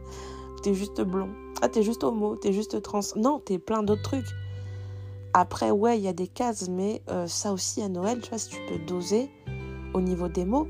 t'es 0.67 0.73
juste 0.73 1.01
blond, 1.01 1.29
ah, 1.61 1.69
t'es 1.69 1.81
juste 1.81 2.03
homo, 2.03 2.35
t'es 2.35 2.51
juste 2.51 2.81
trans. 2.81 2.99
Non, 3.15 3.39
t'es 3.39 3.57
plein 3.57 3.83
d'autres 3.83 4.01
trucs. 4.01 4.27
Après, 5.33 5.71
ouais, 5.71 5.97
il 5.97 6.03
y 6.03 6.09
a 6.09 6.13
des 6.13 6.27
cases, 6.27 6.67
mais 6.67 7.01
euh, 7.09 7.25
ça 7.25 7.53
aussi 7.53 7.81
à 7.81 7.87
Noël, 7.87 8.19
tu 8.19 8.27
vois, 8.27 8.37
si 8.37 8.49
tu 8.49 8.57
peux 8.67 8.77
doser 8.79 9.29
au 9.93 10.01
niveau 10.01 10.27
des 10.27 10.43
mots. 10.43 10.67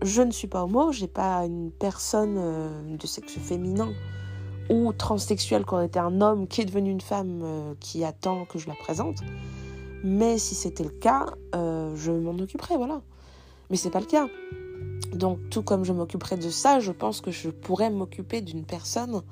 Je 0.00 0.22
ne 0.22 0.30
suis 0.30 0.46
pas 0.46 0.62
homo, 0.62 0.92
j'ai 0.92 1.08
pas 1.08 1.44
une 1.44 1.72
personne 1.72 2.36
euh, 2.38 2.96
de 2.96 3.06
sexe 3.08 3.36
féminin 3.36 3.92
ou 4.70 4.92
transsexuel 4.92 5.64
aurait 5.66 5.86
été 5.86 5.98
un 5.98 6.20
homme 6.20 6.46
qui 6.46 6.60
est 6.60 6.66
devenu 6.66 6.92
une 6.92 7.00
femme 7.00 7.40
euh, 7.42 7.74
qui 7.80 8.04
attend 8.04 8.44
que 8.44 8.60
je 8.60 8.68
la 8.68 8.76
présente. 8.76 9.18
Mais 10.04 10.38
si 10.38 10.54
c'était 10.54 10.84
le 10.84 10.90
cas, 10.90 11.26
je 11.52 12.12
m'en 12.12 12.38
occuperais, 12.38 12.76
voilà. 12.76 13.00
Mais 13.70 13.76
c'est 13.76 13.90
pas 13.90 13.98
le 13.98 14.06
cas. 14.06 14.28
Donc, 15.12 15.38
tout 15.50 15.62
comme 15.62 15.84
je 15.84 15.92
m'occuperais 15.92 16.36
de 16.36 16.50
ça, 16.50 16.80
je 16.80 16.92
pense 16.92 17.20
que 17.20 17.30
je 17.30 17.48
pourrais 17.48 17.90
m'occuper 17.90 18.40
d'une 18.40 18.64
personne 18.64 19.22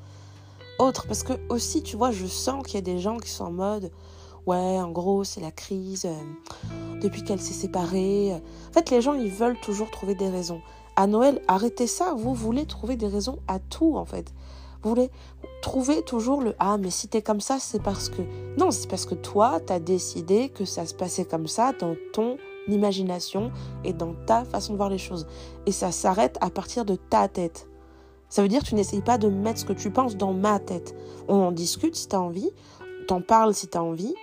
autre. 0.79 1.07
Parce 1.07 1.23
que, 1.23 1.35
aussi, 1.49 1.83
tu 1.83 1.97
vois, 1.97 2.11
je 2.11 2.27
sens 2.27 2.65
qu'il 2.65 2.75
y 2.75 2.79
a 2.79 2.83
des 2.83 2.99
gens 2.99 3.19
qui 3.19 3.31
sont 3.31 3.45
en 3.45 3.53
mode 3.53 3.91
Ouais, 4.47 4.57
en 4.57 4.91
gros, 4.91 5.25
c'est 5.25 5.41
la 5.41 5.51
crise. 5.51 6.05
Euh, 6.05 6.95
depuis 7.05 7.23
qu'elle 7.23 7.41
s'est 7.41 7.55
séparée. 7.55 8.33
En 8.35 8.73
fait, 8.73 8.91
les 8.91 9.01
gens, 9.01 9.15
ils 9.15 9.31
veulent 9.31 9.61
toujours 9.61 9.91
trouver 9.91 10.15
des 10.15 10.29
raisons. 10.29 10.61
À 10.97 11.07
Noël, 11.07 11.41
arrêtez 11.49 11.87
ça. 11.87 12.15
Vous 12.17 12.35
voulez 12.35 12.67
trouver 12.67 12.97
des 12.97 13.07
raisons 13.07 13.39
à 13.47 13.59
tout, 13.59 13.97
en 13.97 14.05
fait. 14.05 14.33
Vous 14.83 14.91
voulez 14.91 15.11
trouver 15.63 16.03
toujours 16.03 16.43
le 16.43 16.55
Ah, 16.59 16.77
mais 16.79 16.91
si 16.91 17.09
t'es 17.09 17.23
comme 17.23 17.41
ça, 17.41 17.59
c'est 17.61 17.83
parce 17.83 18.09
que. 18.09 18.23
Non, 18.59 18.71
c'est 18.71 18.89
parce 18.89 19.07
que 19.07 19.15
toi, 19.15 19.61
t'as 19.65 19.79
décidé 19.79 20.49
que 20.49 20.65
ça 20.65 20.87
se 20.87 20.95
passait 20.95 21.25
comme 21.25 21.47
ça 21.47 21.73
dans 21.79 21.95
ton 22.13 22.37
imagination 22.69 23.51
et 23.85 23.93
dans 23.93 24.15
ta 24.27 24.45
façon 24.45 24.73
de 24.73 24.79
voir 24.79 24.91
les 24.91 24.99
choses. 24.99 25.27
Et 25.67 25.73
ça 25.73 25.93
s'arrête 25.93 26.39
à 26.41 26.51
partir 26.51 26.85
de 26.85 26.97
ta 26.97 27.29
tête. 27.29 27.69
Ça 28.29 28.43
veut 28.43 28.49
dire 28.49 28.63
que 28.63 28.69
tu 28.69 28.75
n'essayes 28.75 29.03
pas 29.03 29.19
de 29.19 29.29
mettre 29.29 29.61
ce 29.61 29.65
que 29.65 29.73
tu 29.73 29.91
penses 29.91 30.17
dans 30.17 30.33
ma 30.33 30.59
tête. 30.59 30.97
On 31.29 31.37
en 31.37 31.53
discute 31.53 31.95
si 31.95 32.09
tu 32.09 32.17
as 32.17 32.21
envie, 32.21 32.51
t'en 33.07 33.21
parles 33.21 33.55
si 33.55 33.69
tu 33.69 33.79
as 33.79 33.83
envie, 33.83 34.15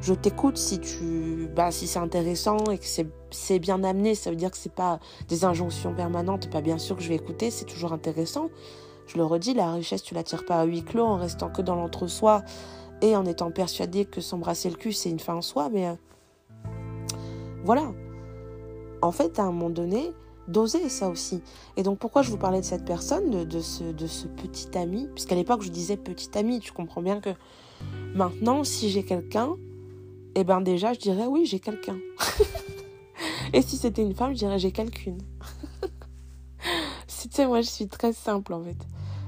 je 0.00 0.14
t'écoute 0.14 0.56
si 0.56 0.80
tu 0.80 1.48
bah 1.54 1.70
si 1.70 1.86
c'est 1.86 1.98
intéressant 1.98 2.56
et 2.70 2.78
que 2.78 2.86
c'est 3.30 3.58
bien 3.58 3.84
amené 3.84 4.14
ça 4.14 4.30
veut 4.30 4.36
dire 4.36 4.50
que 4.50 4.56
c'est 4.56 4.72
pas 4.72 4.98
des 5.28 5.44
injonctions 5.44 5.94
permanentes 5.94 6.50
pas 6.50 6.62
bien 6.62 6.78
sûr 6.78 6.96
que 6.96 7.02
je 7.02 7.08
vais 7.08 7.16
écouter 7.16 7.50
c'est 7.50 7.66
toujours 7.66 7.92
intéressant 7.92 8.48
je 9.06 9.18
le 9.18 9.24
redis 9.24 9.54
la 9.54 9.72
richesse 9.72 10.02
tu 10.02 10.14
la 10.14 10.22
tires 10.22 10.46
pas 10.46 10.60
à 10.60 10.64
huis 10.64 10.84
clos 10.84 11.04
en 11.04 11.16
restant 11.16 11.50
que 11.50 11.60
dans 11.60 11.74
l'entre-soi 11.74 12.42
et 13.02 13.14
en 13.14 13.26
étant 13.26 13.50
persuadé 13.50 14.06
que 14.06 14.20
s'embrasser 14.20 14.70
le 14.70 14.76
cul 14.76 14.92
c'est 14.92 15.10
une 15.10 15.20
fin 15.20 15.34
en 15.34 15.42
soi 15.42 15.68
mais 15.70 15.86
euh, 15.86 15.94
voilà 17.64 17.92
en 19.02 19.12
fait 19.12 19.38
à 19.38 19.44
un 19.44 19.52
moment 19.52 19.70
donné 19.70 20.12
doser 20.48 20.88
ça 20.88 21.08
aussi. 21.08 21.42
Et 21.76 21.82
donc 21.82 21.98
pourquoi 21.98 22.22
je 22.22 22.30
vous 22.30 22.36
parlais 22.36 22.60
de 22.60 22.64
cette 22.64 22.84
personne, 22.84 23.44
de, 23.44 23.60
ce, 23.60 23.84
petit 24.26 24.76
ami, 24.76 25.08
puisqu'à 25.14 25.34
l'époque 25.34 25.62
je 25.62 25.70
disais 25.70 25.96
petit 25.96 26.36
ami, 26.36 26.60
tu 26.60 26.72
comprends 26.72 27.02
bien 27.02 27.20
que 27.20 27.30
maintenant 28.14 28.64
si 28.64 28.90
j'ai 28.90 29.04
quelqu'un, 29.04 29.54
eh 30.34 30.44
ben 30.44 30.60
déjà, 30.60 30.92
je 30.92 30.98
dirais 30.98 31.26
oui, 31.26 31.46
j'ai 31.46 31.60
quelqu'un. 31.60 31.98
Et 33.52 33.62
si 33.62 33.76
c'était 33.76 34.02
une 34.02 34.14
femme, 34.14 34.32
je 34.32 34.38
dirais 34.38 34.58
j'ai 34.58 34.72
quelqu'une. 34.72 35.18
tu 37.06 37.28
sais, 37.30 37.46
moi, 37.46 37.60
je 37.60 37.68
suis 37.68 37.88
très 37.88 38.12
simple 38.12 38.52
en 38.54 38.62
fait. 38.62 38.76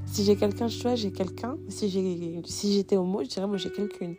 Si 0.07 0.25
j'ai 0.25 0.37
quelqu'un, 0.37 0.69
je 0.69 0.81
vois, 0.83 0.95
j'ai 0.95 1.13
quelqu'un. 1.13 1.57
Si 1.69 1.89
j'ai, 1.89 2.43
si 2.45 2.75
j'étais 2.75 2.97
homo, 2.97 3.23
je 3.23 3.29
dirais 3.29 3.47
moi 3.47 3.57
j'ai 3.57 3.73
quelqu'une. 3.73 4.15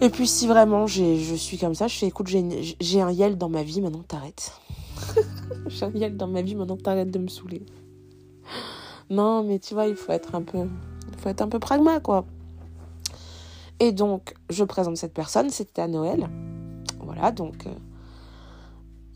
Et 0.00 0.10
puis 0.10 0.26
si 0.26 0.46
vraiment 0.46 0.86
je 0.86 1.34
suis 1.34 1.58
comme 1.58 1.74
ça, 1.74 1.86
je 1.88 1.96
fais 1.96 2.06
écoute, 2.06 2.28
j'ai 2.28 3.00
un 3.00 3.10
yel 3.10 3.38
dans 3.38 3.48
ma 3.48 3.62
vie, 3.62 3.80
maintenant 3.80 4.02
t'arrêtes. 4.06 4.52
j'ai 5.66 5.84
un 5.84 5.90
yel 5.92 6.16
dans 6.16 6.28
ma 6.28 6.42
vie, 6.42 6.54
maintenant 6.54 6.76
t'arrêtes 6.76 7.10
de 7.10 7.18
me 7.18 7.28
saouler. 7.28 7.62
Non, 9.10 9.44
mais 9.44 9.58
tu 9.58 9.74
vois, 9.74 9.86
il 9.86 9.96
faut 9.96 10.12
être 10.12 10.34
un 10.34 10.42
peu, 10.42 10.66
il 11.12 11.18
faut 11.18 11.28
être 11.28 11.42
un 11.42 11.48
peu 11.48 11.58
pragma 11.58 12.00
quoi. 12.00 12.24
Et 13.80 13.92
donc, 13.92 14.34
je 14.50 14.64
présente 14.64 14.96
cette 14.96 15.14
personne, 15.14 15.50
c'était 15.50 15.82
à 15.82 15.88
Noël. 15.88 16.28
Voilà, 17.00 17.32
donc, 17.32 17.66
euh, 17.66 17.70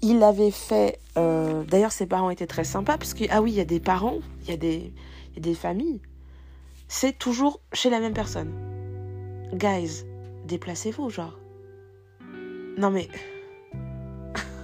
il 0.03 0.23
avait 0.23 0.51
fait. 0.51 0.99
Euh, 1.17 1.65
d'ailleurs, 1.65 1.93
ses 1.93 2.07
parents 2.07 2.31
étaient 2.31 2.47
très 2.47 2.65
sympas, 2.65 2.99
parce 2.99 3.15
que, 3.15 3.25
ah 3.31 3.41
oui, 3.41 3.53
il 3.53 3.57
y 3.57 3.61
a 3.61 3.65
des 3.65 3.81
parents, 3.81 4.19
il 4.43 4.51
y, 4.51 4.53
a 4.53 4.57
des, 4.57 4.93
y 5.35 5.39
a 5.39 5.41
des 5.41 5.55
familles. 5.55 6.01
C'est 6.89 7.17
toujours 7.17 7.61
chez 7.73 7.89
la 7.91 8.01
même 8.01 8.15
personne. 8.15 8.53
Guys, 9.53 10.05
déplacez-vous, 10.49 11.11
genre. 11.11 11.39
Non, 12.77 12.91
mais. 12.91 13.09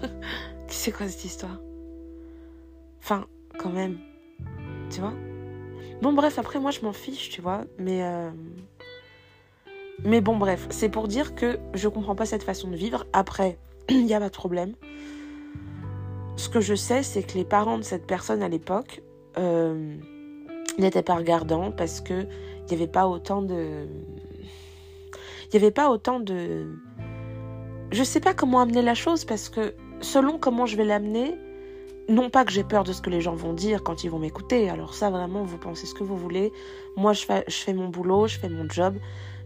c'est 0.67 0.91
quoi 0.91 1.07
cette 1.07 1.25
histoire? 1.25 1.61
Enfin, 2.99 3.27
quand 3.59 3.71
même. 3.71 3.99
Tu 4.91 5.01
vois? 5.01 5.15
Bon, 6.03 6.13
bref, 6.13 6.39
après, 6.39 6.59
moi, 6.59 6.71
je 6.71 6.81
m'en 6.81 6.93
fiche, 6.93 7.31
tu 7.31 7.41
vois. 7.41 7.65
Mais. 7.79 8.03
Euh, 8.03 8.31
mais 10.05 10.21
bon, 10.21 10.37
bref, 10.37 10.67
c'est 10.71 10.89
pour 10.89 11.07
dire 11.07 11.35
que 11.35 11.59
je 11.75 11.89
comprends 11.89 12.15
pas 12.15 12.27
cette 12.27 12.43
façon 12.43 12.69
de 12.69 12.77
vivre. 12.77 13.07
Après, 13.13 13.59
il 13.89 14.05
n'y 14.05 14.15
a 14.15 14.21
pas 14.21 14.29
de 14.29 14.35
problème. 14.35 14.75
Ce 16.37 16.49
que 16.49 16.61
je 16.61 16.75
sais, 16.75 17.03
c'est 17.03 17.23
que 17.23 17.35
les 17.35 17.45
parents 17.45 17.79
de 17.79 17.85
cette 17.85 18.07
personne 18.07 18.43
à 18.43 18.49
l'époque 18.49 19.03
euh, 19.39 19.97
n'étaient 20.79 21.03
pas 21.03 21.15
regardants 21.15 21.71
parce 21.71 22.01
que 22.01 22.27
il 22.65 22.77
n'y 22.77 22.83
avait 22.83 22.91
pas 22.91 23.07
autant 23.07 23.43
de. 23.43 23.87
Il 25.47 25.59
n'y 25.59 25.65
avait 25.65 25.73
pas 25.73 25.91
autant 25.91 26.21
de. 26.21 26.67
Je 27.91 28.03
sais 28.03 28.21
pas 28.21 28.35
comment 28.35 28.61
amener 28.61 28.83
la 28.83 28.95
chose 28.95 29.25
parce 29.25 29.49
que 29.49 29.75
selon 30.01 30.39
comment 30.39 30.67
je 30.67 30.77
vais 30.77 30.85
l'amener, 30.85 31.35
non 32.09 32.31
pas 32.31 32.45
que 32.45 32.53
j'ai 32.53 32.65
peur 32.65 32.85
de 32.85 32.93
ce 32.93 33.01
que 33.01 33.11
les 33.11 33.21
gens 33.21 33.35
vont 33.35 33.53
dire 33.53 33.83
quand 33.83 34.05
ils 34.05 34.11
vont 34.11 34.19
m'écouter. 34.19 34.69
Alors 34.69 34.95
ça, 34.95 35.11
vraiment, 35.11 35.45
vous 35.45 35.59
pensez 35.59 35.87
ce 35.87 35.95
que 35.95 36.03
vous 36.03 36.17
voulez. 36.17 36.53
Moi, 36.97 37.13
je 37.13 37.25
fais, 37.25 37.45
je 37.47 37.57
fais 37.57 37.75
mon 37.75 37.89
boulot, 37.89 38.27
je 38.27 38.39
fais 38.39 38.49
mon 38.49 38.69
job 38.69 38.97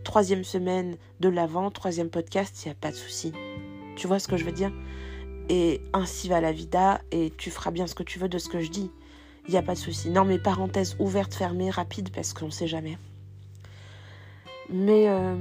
troisième 0.08 0.42
semaine 0.44 0.96
de 1.20 1.28
l'avant, 1.28 1.70
troisième 1.70 2.08
podcast, 2.08 2.62
il 2.64 2.68
n'y 2.68 2.72
a 2.72 2.74
pas 2.74 2.90
de 2.90 2.96
souci. 2.96 3.32
Tu 3.94 4.06
vois 4.06 4.18
ce 4.18 4.26
que 4.26 4.38
je 4.38 4.44
veux 4.46 4.52
dire? 4.52 4.72
Et 5.50 5.82
ainsi 5.92 6.28
va 6.28 6.40
la 6.40 6.52
vida 6.52 7.02
et 7.10 7.30
tu 7.36 7.50
feras 7.50 7.70
bien 7.70 7.86
ce 7.86 7.94
que 7.94 8.02
tu 8.02 8.18
veux 8.18 8.28
de 8.28 8.38
ce 8.38 8.48
que 8.48 8.60
je 8.60 8.70
dis. 8.70 8.90
Il 9.46 9.50
n'y 9.50 9.58
a 9.58 9.62
pas 9.62 9.74
de 9.74 9.78
souci. 9.78 10.08
Non, 10.08 10.24
mais 10.24 10.38
parenthèse 10.38 10.96
ouverte, 10.98 11.34
fermée, 11.34 11.68
rapide, 11.70 12.10
parce 12.10 12.32
qu'on 12.32 12.46
ne 12.46 12.50
sait 12.50 12.66
jamais. 12.66 12.96
Mais 14.70 15.08
euh, 15.08 15.34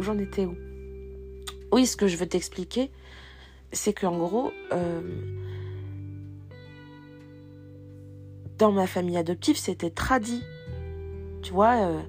j'en 0.00 0.18
étais 0.18 0.44
où? 0.44 0.54
Oui, 1.72 1.86
ce 1.86 1.96
que 1.96 2.06
je 2.06 2.16
veux 2.16 2.26
t'expliquer, 2.26 2.90
c'est 3.72 3.92
qu'en 3.92 4.16
gros, 4.18 4.52
euh, 4.72 5.00
dans 8.58 8.72
ma 8.72 8.86
famille 8.86 9.16
adoptive, 9.16 9.56
c'était 9.56 9.90
tradit. 9.90 10.42
Tu 11.42 11.52
vois, 11.52 11.76
euh, 11.76 12.00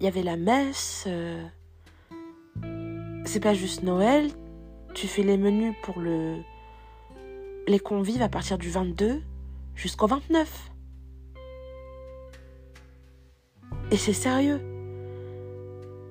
il 0.00 0.04
y 0.04 0.06
avait 0.08 0.22
la 0.22 0.36
messe. 0.36 1.08
C'est 3.24 3.40
pas 3.40 3.54
juste 3.54 3.82
Noël. 3.82 4.30
Tu 4.94 5.06
fais 5.06 5.22
les 5.22 5.36
menus 5.36 5.74
pour 5.82 6.00
le 6.00 6.36
les 7.68 7.80
convives 7.80 8.22
à 8.22 8.28
partir 8.28 8.58
du 8.58 8.70
22 8.70 9.20
jusqu'au 9.74 10.06
29. 10.06 10.70
Et 13.90 13.96
c'est 13.96 14.12
sérieux. 14.12 14.75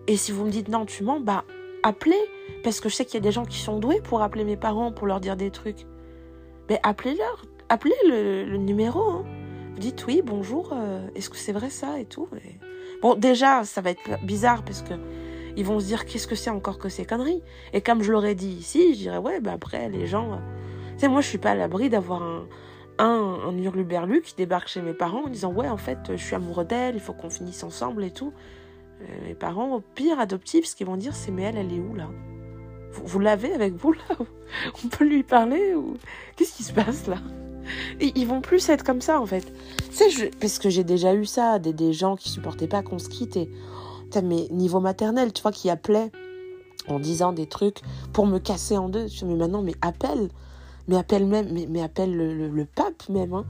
Et 0.07 0.17
si 0.17 0.31
vous 0.31 0.45
me 0.45 0.51
dites 0.51 0.69
non, 0.69 0.85
tu 0.85 1.03
mens, 1.03 1.19
bah 1.19 1.43
appelez. 1.83 2.21
Parce 2.63 2.79
que 2.79 2.89
je 2.89 2.95
sais 2.95 3.05
qu'il 3.05 3.15
y 3.15 3.17
a 3.17 3.21
des 3.21 3.31
gens 3.31 3.45
qui 3.45 3.59
sont 3.59 3.79
doués 3.79 4.01
pour 4.01 4.21
appeler 4.21 4.43
mes 4.43 4.57
parents 4.57 4.91
pour 4.91 5.07
leur 5.07 5.19
dire 5.19 5.35
des 5.35 5.51
trucs. 5.51 5.85
Mais 6.69 6.79
appelez-leur. 6.83 7.45
Appelez 7.69 7.95
le, 8.07 8.57
numéro. 8.57 9.01
Hein. 9.01 9.25
Vous 9.73 9.79
dites 9.79 10.05
oui, 10.07 10.21
bonjour, 10.23 10.71
euh, 10.73 11.07
est-ce 11.15 11.29
que 11.29 11.37
c'est 11.37 11.51
vrai 11.51 11.69
ça 11.69 11.99
et 11.99 12.05
tout. 12.05 12.27
Bon, 13.01 13.15
déjà, 13.15 13.63
ça 13.63 13.81
va 13.81 13.91
être 13.91 14.23
bizarre 14.23 14.63
parce 14.63 14.81
que 14.81 14.93
ils 15.57 15.65
vont 15.65 15.79
se 15.79 15.85
dire 15.85 16.05
qu'est-ce 16.05 16.27
que 16.27 16.35
c'est 16.35 16.49
encore 16.49 16.77
que 16.77 16.89
ces 16.89 17.05
conneries? 17.05 17.41
Et 17.73 17.81
comme 17.81 18.01
je 18.01 18.11
l'aurais 18.11 18.35
dit 18.35 18.49
ici, 18.49 18.93
je 18.93 18.99
dirais 18.99 19.17
ouais, 19.17 19.39
bah 19.39 19.53
après, 19.53 19.89
les 19.89 20.05
gens. 20.05 20.33
Euh, 20.33 20.37
tu 20.93 21.01
sais, 21.01 21.07
moi, 21.07 21.21
je 21.21 21.27
suis 21.27 21.37
pas 21.37 21.51
à 21.51 21.55
l'abri 21.55 21.89
d'avoir 21.89 22.23
un, 22.23 22.47
un, 22.99 23.39
un 23.47 23.57
hurluberlu 23.57 24.21
qui 24.21 24.35
débarque 24.35 24.67
chez 24.67 24.81
mes 24.81 24.93
parents 24.93 25.23
en 25.25 25.29
disant 25.29 25.51
ouais, 25.51 25.69
en 25.69 25.77
fait, 25.77 25.99
je 26.11 26.23
suis 26.23 26.35
amoureux 26.35 26.65
d'elle, 26.65 26.95
il 26.95 27.01
faut 27.01 27.13
qu'on 27.13 27.29
finisse 27.29 27.63
ensemble 27.63 28.03
et 28.03 28.11
tout. 28.11 28.33
Euh, 29.01 29.27
mes 29.27 29.35
parents, 29.35 29.75
au 29.75 29.81
pire, 29.81 30.19
adoptifs, 30.19 30.65
ce 30.65 30.75
qu'ils 30.75 30.87
vont 30.87 30.97
dire, 30.97 31.15
c'est 31.15 31.31
mais 31.31 31.43
elle, 31.43 31.57
elle 31.57 31.73
est 31.73 31.79
où 31.79 31.93
là? 31.93 32.09
Vous, 32.91 33.19
l'avez 33.19 33.53
avec 33.53 33.73
vous 33.73 33.91
là? 33.91 33.99
On 34.83 34.87
peut 34.87 35.03
lui 35.03 35.23
parler 35.23 35.75
ou 35.75 35.97
Qu'est-ce 36.35 36.55
qui 36.55 36.63
se 36.63 36.71
passe 36.71 37.07
là? 37.07 37.17
Ils 37.99 38.27
vont 38.27 38.41
plus 38.41 38.69
être 38.69 38.83
comme 38.83 39.01
ça 39.01 39.19
en 39.19 39.25
fait. 39.25 39.51
C'est 39.91 40.09
je... 40.11 40.25
parce 40.39 40.59
que 40.59 40.69
j'ai 40.69 40.83
déjà 40.83 41.13
eu 41.15 41.25
ça, 41.25 41.59
des, 41.59 41.73
des 41.73 41.93
gens 41.93 42.15
qui 42.15 42.29
supportaient 42.29 42.67
pas 42.67 42.83
qu'on 42.83 42.99
se 42.99 43.09
quitte 43.09 43.37
et 43.37 43.49
mais 44.21 44.47
niveau 44.51 44.79
maternel, 44.79 45.33
tu 45.33 45.41
vois, 45.41 45.51
qui 45.51 45.69
appelaient 45.69 46.11
en 46.87 46.99
disant 46.99 47.33
des 47.33 47.47
trucs 47.47 47.81
pour 48.13 48.27
me 48.27 48.39
casser 48.39 48.77
en 48.77 48.89
deux. 48.89 49.07
Je 49.07 49.25
mais 49.25 49.35
maintenant, 49.35 49.61
mais 49.61 49.75
appelle, 49.81 50.29
mais 50.87 50.97
appelle 50.97 51.25
même, 51.25 51.51
mais, 51.51 51.67
mais 51.69 51.81
appelle 51.81 52.15
le, 52.15 52.47
le, 52.47 52.65
pape 52.65 53.09
même. 53.09 53.33
Hein. 53.33 53.45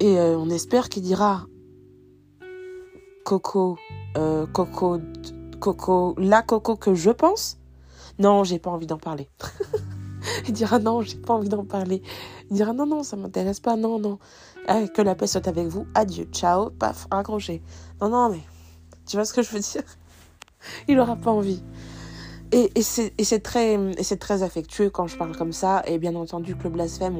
Et 0.00 0.18
euh, 0.18 0.38
on 0.38 0.48
espère 0.48 0.88
qu'il 0.88 1.02
dira 1.02 1.46
Coco, 3.24 3.78
euh, 4.16 4.46
Coco, 4.46 5.00
Coco, 5.60 6.14
la 6.18 6.42
Coco 6.42 6.76
que 6.76 6.94
je 6.94 7.10
pense. 7.10 7.58
Non, 8.18 8.44
j'ai 8.44 8.58
pas 8.58 8.70
envie 8.70 8.86
d'en 8.86 8.98
parler. 8.98 9.28
Il 10.46 10.52
dira 10.52 10.78
non, 10.78 11.00
j'ai 11.00 11.16
pas 11.16 11.34
envie 11.34 11.48
d'en 11.48 11.64
parler. 11.64 12.02
Il 12.50 12.56
dira 12.56 12.72
non, 12.72 12.86
non, 12.86 13.02
ça 13.02 13.16
m'intéresse 13.16 13.60
pas, 13.60 13.76
non, 13.76 13.98
non. 13.98 14.18
Eh, 14.68 14.88
que 14.88 15.02
la 15.02 15.14
paix 15.14 15.26
soit 15.26 15.48
avec 15.48 15.66
vous, 15.66 15.86
adieu, 15.94 16.28
ciao, 16.32 16.70
paf, 16.70 17.06
raccroché. 17.10 17.62
Non, 18.00 18.10
non, 18.10 18.28
mais 18.30 18.40
tu 19.06 19.16
vois 19.16 19.24
ce 19.24 19.32
que 19.32 19.42
je 19.42 19.50
veux 19.50 19.60
dire? 19.60 19.82
Il 20.88 20.98
aura 21.00 21.16
pas 21.16 21.30
envie. 21.30 21.62
Et, 22.52 22.70
c'est 22.82 23.40
très, 23.42 23.78
très 24.18 24.42
affectueux 24.42 24.90
quand 24.90 25.06
je 25.06 25.16
parle 25.16 25.36
comme 25.36 25.52
ça. 25.52 25.82
Et 25.86 25.98
bien 25.98 26.14
entendu 26.14 26.56
que 26.56 26.64
le 26.64 26.70
blasphème, 26.70 27.16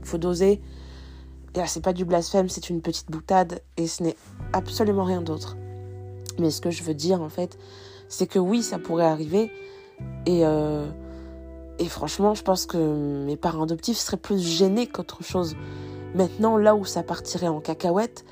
il 0.00 0.06
faut 0.06 0.18
doser. 0.18 0.60
Et 1.54 1.58
là, 1.58 1.66
c'est 1.66 1.82
pas 1.82 1.92
du 1.92 2.04
blasphème, 2.04 2.48
c'est 2.48 2.68
une 2.70 2.82
petite 2.82 3.10
boutade. 3.10 3.62
Et 3.76 3.86
ce 3.86 4.02
n'est 4.02 4.16
absolument 4.52 5.04
rien 5.04 5.22
d'autre. 5.22 5.56
Mais 6.38 6.50
ce 6.50 6.60
que 6.60 6.70
je 6.70 6.82
veux 6.82 6.94
dire, 6.94 7.22
en 7.22 7.28
fait, 7.28 7.58
c'est 8.08 8.26
que 8.26 8.38
oui, 8.38 8.62
ça 8.62 8.78
pourrait 8.78 9.06
arriver. 9.06 9.50
Et, 10.26 10.44
euh, 10.44 10.86
et 11.78 11.86
franchement, 11.86 12.34
je 12.34 12.42
pense 12.42 12.66
que 12.66 13.24
mes 13.24 13.36
parents 13.36 13.64
adoptifs 13.64 13.98
seraient 13.98 14.16
plus 14.16 14.40
gênés 14.40 14.86
qu'autre 14.86 15.22
chose. 15.22 15.56
Maintenant, 16.14 16.56
là 16.56 16.74
où 16.74 16.84
ça 16.84 17.02
partirait 17.02 17.48
en 17.48 17.60
cacahuète, 17.60 18.24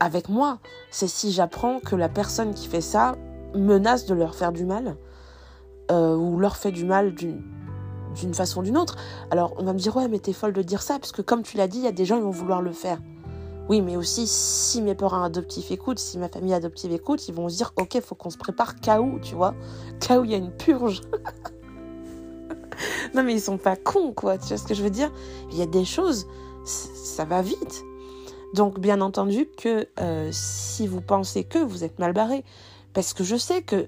avec 0.00 0.28
moi, 0.28 0.58
c'est 0.90 1.08
si 1.08 1.32
j'apprends 1.32 1.80
que 1.80 1.96
la 1.96 2.08
personne 2.08 2.54
qui 2.54 2.68
fait 2.68 2.80
ça 2.80 3.16
menace 3.54 4.06
de 4.06 4.14
leur 4.14 4.34
faire 4.34 4.52
du 4.52 4.64
mal, 4.64 4.96
euh, 5.90 6.14
ou 6.14 6.38
leur 6.38 6.56
fait 6.56 6.70
du 6.70 6.84
mal 6.84 7.14
d'une 7.14 8.34
façon 8.34 8.60
ou 8.60 8.62
d'une 8.62 8.76
autre. 8.76 8.96
Alors, 9.30 9.54
on 9.56 9.64
va 9.64 9.72
me 9.72 9.78
dire, 9.78 9.96
ouais, 9.96 10.08
mais 10.08 10.18
t'es 10.18 10.34
folle 10.34 10.52
de 10.52 10.62
dire 10.62 10.82
ça, 10.82 10.98
parce 10.98 11.12
que 11.12 11.22
comme 11.22 11.42
tu 11.42 11.56
l'as 11.56 11.68
dit, 11.68 11.78
il 11.78 11.84
y 11.84 11.88
a 11.88 11.92
des 11.92 12.04
gens 12.04 12.16
qui 12.16 12.22
vont 12.22 12.30
vouloir 12.30 12.60
le 12.60 12.72
faire. 12.72 12.98
Oui, 13.68 13.82
mais 13.82 13.96
aussi, 13.96 14.26
si 14.26 14.80
mes 14.80 14.94
parents 14.94 15.22
adoptifs 15.22 15.70
écoutent, 15.70 15.98
si 15.98 16.16
ma 16.18 16.28
famille 16.28 16.54
adoptive 16.54 16.92
écoute, 16.92 17.28
ils 17.28 17.34
vont 17.34 17.48
se 17.50 17.56
dire, 17.56 17.72
ok, 17.76 18.00
faut 18.00 18.14
qu'on 18.14 18.30
se 18.30 18.38
prépare 18.38 18.76
cas 18.76 19.00
où, 19.00 19.18
tu 19.20 19.34
vois. 19.34 19.54
Cas 20.00 20.18
où 20.18 20.24
il 20.24 20.30
y 20.30 20.34
a 20.34 20.38
une 20.38 20.52
purge. 20.52 21.02
non, 23.14 23.22
mais 23.22 23.34
ils 23.34 23.40
sont 23.40 23.58
pas 23.58 23.76
cons, 23.76 24.12
quoi. 24.12 24.38
Tu 24.38 24.48
vois 24.48 24.56
ce 24.56 24.64
que 24.64 24.74
je 24.74 24.82
veux 24.82 24.90
dire 24.90 25.12
Il 25.52 25.58
y 25.58 25.62
a 25.62 25.66
des 25.66 25.84
choses, 25.84 26.26
ça 26.64 27.26
va 27.26 27.42
vite. 27.42 27.84
Donc, 28.54 28.80
bien 28.80 29.02
entendu 29.02 29.46
que 29.58 29.86
euh, 30.00 30.30
si 30.32 30.86
vous 30.86 31.02
pensez 31.02 31.44
que 31.44 31.58
vous 31.58 31.84
êtes 31.84 31.98
mal 31.98 32.14
barré, 32.14 32.44
parce 32.94 33.12
que 33.12 33.22
je 33.22 33.36
sais 33.36 33.60
que 33.62 33.86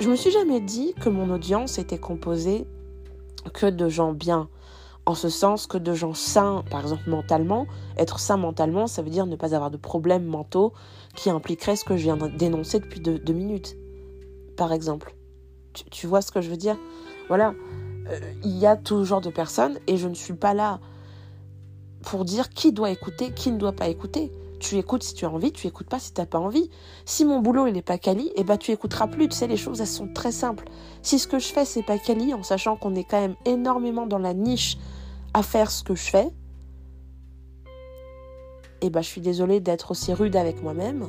je 0.00 0.10
me 0.10 0.16
suis 0.16 0.32
jamais 0.32 0.60
dit 0.60 0.94
que 1.00 1.08
mon 1.08 1.30
audience 1.30 1.78
était 1.78 1.98
composée 1.98 2.66
que 3.54 3.66
de 3.66 3.88
gens 3.88 4.12
bien 4.12 4.48
en 5.06 5.14
ce 5.14 5.28
sens 5.28 5.68
que 5.68 5.78
de 5.78 5.94
gens 5.94 6.14
sains, 6.14 6.64
par 6.68 6.82
exemple 6.82 7.08
mentalement, 7.08 7.66
être 7.96 8.18
sain 8.18 8.36
mentalement, 8.36 8.88
ça 8.88 9.02
veut 9.02 9.10
dire 9.10 9.26
ne 9.26 9.36
pas 9.36 9.54
avoir 9.54 9.70
de 9.70 9.76
problèmes 9.76 10.24
mentaux 10.24 10.72
qui 11.14 11.30
impliqueraient 11.30 11.76
ce 11.76 11.84
que 11.84 11.96
je 11.96 12.02
viens 12.02 12.16
d'énoncer 12.16 12.80
depuis 12.80 13.00
deux, 13.00 13.32
minutes, 13.32 13.76
par 14.56 14.72
exemple. 14.72 15.14
Tu, 15.90 16.06
vois 16.06 16.22
ce 16.22 16.32
que 16.32 16.40
je 16.40 16.50
veux 16.50 16.56
dire? 16.56 16.76
Voilà, 17.28 17.54
euh, 18.08 18.18
il 18.44 18.58
y 18.58 18.66
a 18.66 18.76
tout 18.76 19.04
genre 19.04 19.20
de 19.20 19.30
personnes 19.30 19.78
et 19.86 19.96
je 19.96 20.08
ne 20.08 20.14
suis 20.14 20.34
pas 20.34 20.54
là 20.54 20.80
pour 22.02 22.24
dire 22.24 22.50
qui 22.50 22.72
doit 22.72 22.90
écouter, 22.90 23.32
qui 23.32 23.52
ne 23.52 23.58
doit 23.58 23.72
pas 23.72 23.88
écouter. 23.88 24.32
Tu 24.68 24.78
écoutes 24.78 25.04
si 25.04 25.14
tu 25.14 25.24
as 25.24 25.30
envie, 25.30 25.52
tu 25.52 25.68
écoutes 25.68 25.88
pas 25.88 26.00
si 26.00 26.12
tu 26.12 26.20
n'as 26.20 26.26
pas 26.26 26.40
envie. 26.40 26.70
Si 27.04 27.24
mon 27.24 27.38
boulot 27.38 27.68
il 27.68 27.74
n'est 27.74 27.82
pas 27.82 27.98
quali, 27.98 28.32
eh 28.34 28.42
ben 28.42 28.56
tu 28.56 28.72
écouteras 28.72 29.06
plus. 29.06 29.28
Tu 29.28 29.36
sais, 29.36 29.46
les 29.46 29.56
choses 29.56 29.80
elles 29.80 29.86
sont 29.86 30.08
très 30.12 30.32
simples. 30.32 30.64
Si 31.02 31.20
ce 31.20 31.28
que 31.28 31.38
je 31.38 31.46
fais 31.46 31.64
c'est 31.64 31.84
pas 31.84 31.98
quali, 31.98 32.34
en 32.34 32.42
sachant 32.42 32.74
qu'on 32.74 32.96
est 32.96 33.04
quand 33.04 33.20
même 33.20 33.36
énormément 33.44 34.08
dans 34.08 34.18
la 34.18 34.34
niche 34.34 34.76
à 35.34 35.44
faire 35.44 35.70
ce 35.70 35.84
que 35.84 35.94
je 35.94 36.10
fais, 36.10 36.30
eh 38.80 38.90
ben, 38.90 39.02
je 39.02 39.06
suis 39.06 39.20
désolée 39.20 39.60
d'être 39.60 39.92
aussi 39.92 40.12
rude 40.12 40.34
avec 40.34 40.60
moi-même. 40.64 41.06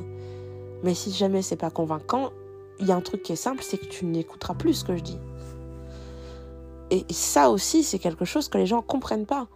Mais 0.84 0.94
si 0.94 1.10
jamais 1.10 1.42
c'est 1.42 1.56
pas 1.56 1.70
convaincant, 1.70 2.30
il 2.78 2.86
y 2.86 2.92
a 2.92 2.94
un 2.94 3.00
truc 3.00 3.24
qui 3.24 3.32
est 3.32 3.36
simple, 3.36 3.64
c'est 3.64 3.78
que 3.78 3.86
tu 3.86 4.04
n'écouteras 4.04 4.54
plus 4.54 4.74
ce 4.74 4.84
que 4.84 4.96
je 4.96 5.02
dis. 5.02 5.18
Et 6.90 7.04
ça 7.10 7.50
aussi, 7.50 7.82
c'est 7.82 7.98
quelque 7.98 8.24
chose 8.24 8.48
que 8.48 8.56
les 8.56 8.66
gens 8.66 8.82
comprennent 8.82 9.26
pas. 9.26 9.48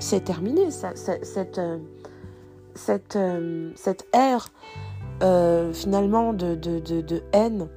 C'est 0.00 0.24
terminé, 0.24 0.72
ça, 0.72 0.96
cette, 0.96 1.58
euh, 1.58 1.78
cette, 2.74 3.16
euh, 3.16 3.72
cette 3.74 4.06
ère 4.14 4.48
euh, 5.22 5.72
finalement 5.72 6.32
de, 6.32 6.54
de, 6.54 6.78
de, 6.78 7.22
haine 7.32 7.68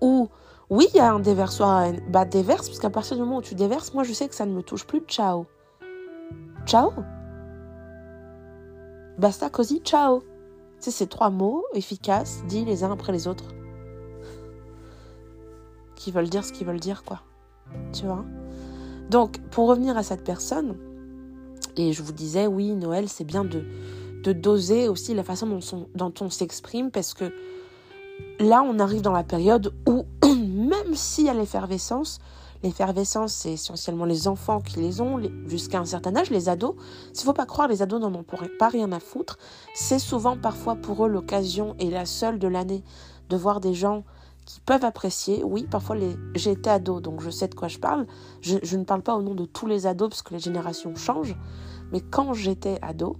où 0.00 0.28
oui, 0.70 0.86
il 0.94 0.96
y 0.96 1.00
a 1.00 1.12
un 1.12 1.18
déversoir 1.18 1.92
Bah, 2.08 2.24
déverse, 2.24 2.68
parce 2.68 2.78
qu'à 2.78 2.90
partir 2.90 3.16
du 3.16 3.22
moment 3.22 3.38
où 3.38 3.42
tu 3.42 3.54
déverses, 3.54 3.92
moi, 3.92 4.04
je 4.04 4.12
sais 4.12 4.28
que 4.28 4.34
ça 4.34 4.46
ne 4.46 4.52
me 4.52 4.62
touche 4.62 4.86
plus. 4.86 5.02
Ciao. 5.08 5.46
Ciao. 6.64 6.92
Basta 9.18 9.50
così, 9.50 9.80
ciao. 9.80 10.22
C'est 10.78 10.92
ces 10.92 11.08
trois 11.08 11.28
mots 11.28 11.64
efficaces, 11.74 12.44
dits 12.46 12.64
les 12.64 12.84
uns 12.84 12.92
après 12.92 13.12
les 13.12 13.26
autres. 13.26 13.44
Qui 15.96 16.12
veulent 16.12 16.30
dire 16.30 16.44
ce 16.44 16.52
qu'ils 16.52 16.66
veulent 16.66 16.80
dire, 16.80 17.02
quoi. 17.04 17.20
Tu 17.92 18.06
vois? 18.06 18.24
Donc, 19.10 19.40
pour 19.50 19.68
revenir 19.68 19.98
à 19.98 20.02
cette 20.04 20.24
personne, 20.24 20.76
et 21.76 21.92
je 21.92 22.02
vous 22.02 22.12
disais, 22.12 22.46
oui, 22.46 22.74
Noël, 22.74 23.08
c'est 23.08 23.24
bien 23.24 23.44
de, 23.44 23.64
de 24.22 24.32
doser 24.32 24.88
aussi 24.88 25.14
la 25.14 25.24
façon 25.24 25.60
dont, 25.94 26.14
on 26.20 26.30
s'exprime, 26.30 26.90
parce 26.90 27.14
que 27.14 27.32
là, 28.38 28.62
on 28.62 28.78
arrive 28.78 29.02
dans 29.02 29.12
la 29.12 29.24
période 29.24 29.72
où 29.88 30.04
même 30.24 30.94
s'il 30.94 31.26
y 31.26 31.28
a 31.28 31.34
l'effervescence, 31.34 32.18
l'effervescence, 32.62 33.32
c'est 33.32 33.52
essentiellement 33.52 34.04
les 34.04 34.28
enfants 34.28 34.60
qui 34.60 34.80
les 34.80 35.00
ont 35.00 35.20
jusqu'à 35.46 35.78
un 35.78 35.84
certain 35.84 36.14
âge, 36.16 36.30
les 36.30 36.48
ados. 36.48 36.74
S'il 37.12 37.24
ne 37.24 37.30
faut 37.30 37.32
pas 37.32 37.46
croire, 37.46 37.68
les 37.68 37.82
ados 37.82 38.00
n'en 38.00 38.14
ont 38.14 38.24
pas 38.58 38.68
rien 38.68 38.92
à 38.92 39.00
foutre. 39.00 39.38
C'est 39.74 39.98
souvent 39.98 40.36
parfois 40.36 40.76
pour 40.76 41.06
eux 41.06 41.08
l'occasion 41.08 41.74
et 41.78 41.90
la 41.90 42.04
seule 42.04 42.38
de 42.38 42.48
l'année 42.48 42.84
de 43.30 43.36
voir 43.36 43.60
des 43.60 43.74
gens 43.74 44.04
qui 44.50 44.60
peuvent 44.60 44.84
apprécier. 44.84 45.44
Oui, 45.44 45.66
parfois 45.70 45.94
les... 45.94 46.16
j'ai 46.34 46.52
été 46.52 46.68
ado, 46.68 47.00
donc 47.00 47.20
je 47.20 47.30
sais 47.30 47.46
de 47.46 47.54
quoi 47.54 47.68
je 47.68 47.78
parle. 47.78 48.06
Je, 48.40 48.76
ne 48.76 48.84
parle 48.84 49.02
pas 49.02 49.14
au 49.14 49.22
nom 49.22 49.34
de 49.34 49.44
tous 49.44 49.66
les 49.66 49.86
ados 49.86 50.08
parce 50.08 50.22
que 50.22 50.34
les 50.34 50.40
générations 50.40 50.94
changent. 50.96 51.36
Mais 51.92 52.00
quand 52.00 52.34
j'étais 52.34 52.78
ado, 52.82 53.16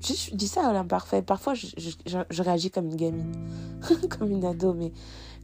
je, 0.00 0.34
dis 0.34 0.48
ça 0.48 0.66
à 0.66 0.72
l'imparfait. 0.72 1.22
Parfois, 1.22 1.54
je, 1.54 1.68
je, 1.76 2.42
réagis 2.42 2.72
comme 2.72 2.86
une 2.86 2.96
gamine, 2.96 3.32
comme 4.18 4.30
une 4.30 4.44
ado, 4.44 4.74
mais 4.74 4.92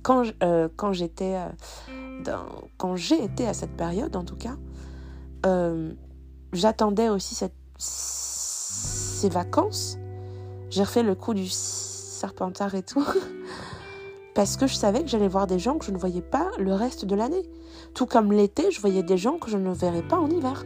quand, 0.02 0.24
euh, 0.42 0.68
quand 0.76 0.92
j'étais 0.92 1.36
euh, 1.36 2.36
quand 2.76 2.96
j'ai 2.96 3.22
été 3.22 3.46
à 3.46 3.54
cette 3.54 3.76
période 3.76 4.16
en 4.16 4.24
tout 4.24 4.36
cas 4.36 4.56
euh, 5.46 5.92
j'attendais 6.52 7.08
aussi 7.08 7.34
cette, 7.34 7.54
ces 7.78 9.28
vacances 9.28 9.98
j'ai 10.70 10.82
refait 10.82 11.02
le 11.02 11.14
coup 11.14 11.34
du 11.34 11.48
serpentard 11.48 12.74
et 12.74 12.82
tout 12.82 13.04
parce 14.38 14.56
que 14.56 14.68
je 14.68 14.76
savais 14.76 15.02
que 15.02 15.08
j'allais 15.08 15.26
voir 15.26 15.48
des 15.48 15.58
gens 15.58 15.78
que 15.78 15.84
je 15.84 15.90
ne 15.90 15.98
voyais 15.98 16.22
pas 16.22 16.48
le 16.60 16.72
reste 16.72 17.04
de 17.04 17.16
l'année. 17.16 17.42
Tout 17.92 18.06
comme 18.06 18.32
l'été 18.32 18.70
je 18.70 18.80
voyais 18.80 19.02
des 19.02 19.18
gens 19.18 19.36
que 19.36 19.50
je 19.50 19.56
ne 19.56 19.72
verrais 19.72 20.06
pas 20.06 20.16
en 20.16 20.30
hiver. 20.30 20.64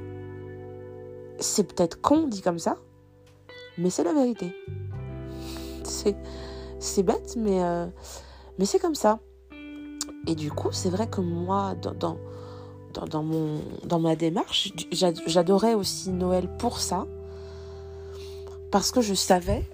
C'est 1.39 1.65
peut-être 1.65 1.99
con 1.99 2.27
dit 2.27 2.43
comme 2.43 2.59
ça 2.59 2.77
mais 3.79 3.89
c'est 3.89 4.05
la 4.05 4.13
vérité. 4.13 4.55
C'est 5.85 7.03
bête 7.03 7.35
mais 7.39 7.63
mais 8.59 8.67
c'est 8.67 8.79
comme 8.79 8.95
ça. 8.95 9.21
Et 10.27 10.35
du 10.35 10.51
coup, 10.51 10.71
c'est 10.71 10.91
vrai 10.91 11.09
que 11.09 11.23
moi, 11.23 11.75
dans, 11.75 12.19
dans, 13.07 13.23
mon, 13.23 13.59
dans 13.85 14.01
ma 14.01 14.17
démarche, 14.17 14.71
j'adorais 14.93 15.73
aussi 15.73 16.11
Noël 16.11 16.47
pour 16.59 16.79
ça. 16.79 17.07
Parce 18.71 18.93
que 18.93 19.01
je 19.01 19.15
savais, 19.15 19.65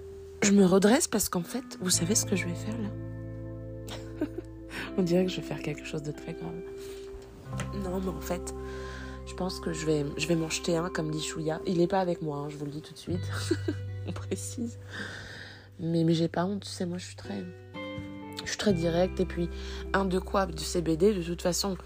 je 0.42 0.52
me 0.52 0.64
redresse 0.64 1.08
parce 1.08 1.28
qu'en 1.28 1.42
fait, 1.42 1.64
vous 1.80 1.90
savez 1.90 2.14
ce 2.14 2.26
que 2.26 2.36
je 2.36 2.46
vais 2.46 2.54
faire 2.54 2.78
là? 2.78 3.07
On 4.98 5.02
dirait 5.02 5.24
que 5.24 5.30
je 5.30 5.36
vais 5.36 5.46
faire 5.46 5.62
quelque 5.62 5.84
chose 5.84 6.02
de 6.02 6.12
très 6.12 6.34
grave. 6.34 6.52
Non, 7.84 8.00
mais 8.00 8.08
en 8.08 8.20
fait, 8.20 8.54
je 9.26 9.34
pense 9.34 9.60
que 9.60 9.72
je 9.72 9.86
vais, 9.86 10.04
je 10.16 10.26
vais 10.26 10.34
m'en 10.34 10.50
jeter 10.50 10.76
un, 10.76 10.90
comme 10.90 11.10
dit 11.10 11.22
Chouya. 11.22 11.60
Il 11.66 11.78
n'est 11.78 11.86
pas 11.86 12.00
avec 12.00 12.20
moi, 12.20 12.38
hein, 12.38 12.48
je 12.50 12.56
vous 12.56 12.64
le 12.64 12.72
dis 12.72 12.82
tout 12.82 12.92
de 12.92 12.98
suite. 12.98 13.30
On 14.08 14.12
précise. 14.12 14.78
Mais, 15.78 16.02
mais 16.02 16.14
j'ai 16.14 16.28
pas 16.28 16.44
honte, 16.44 16.64
tu 16.64 16.68
sais, 16.68 16.84
moi 16.84 16.98
je 16.98 17.06
suis 17.06 17.16
très 17.16 17.44
je 18.44 18.52
suis 18.52 18.58
très 18.58 18.72
directe. 18.72 19.20
Et 19.20 19.26
puis, 19.26 19.48
un 19.92 20.04
de 20.04 20.18
quoi 20.18 20.46
de 20.46 20.58
CBD, 20.58 21.14
de 21.14 21.22
toute 21.22 21.42
façon. 21.42 21.76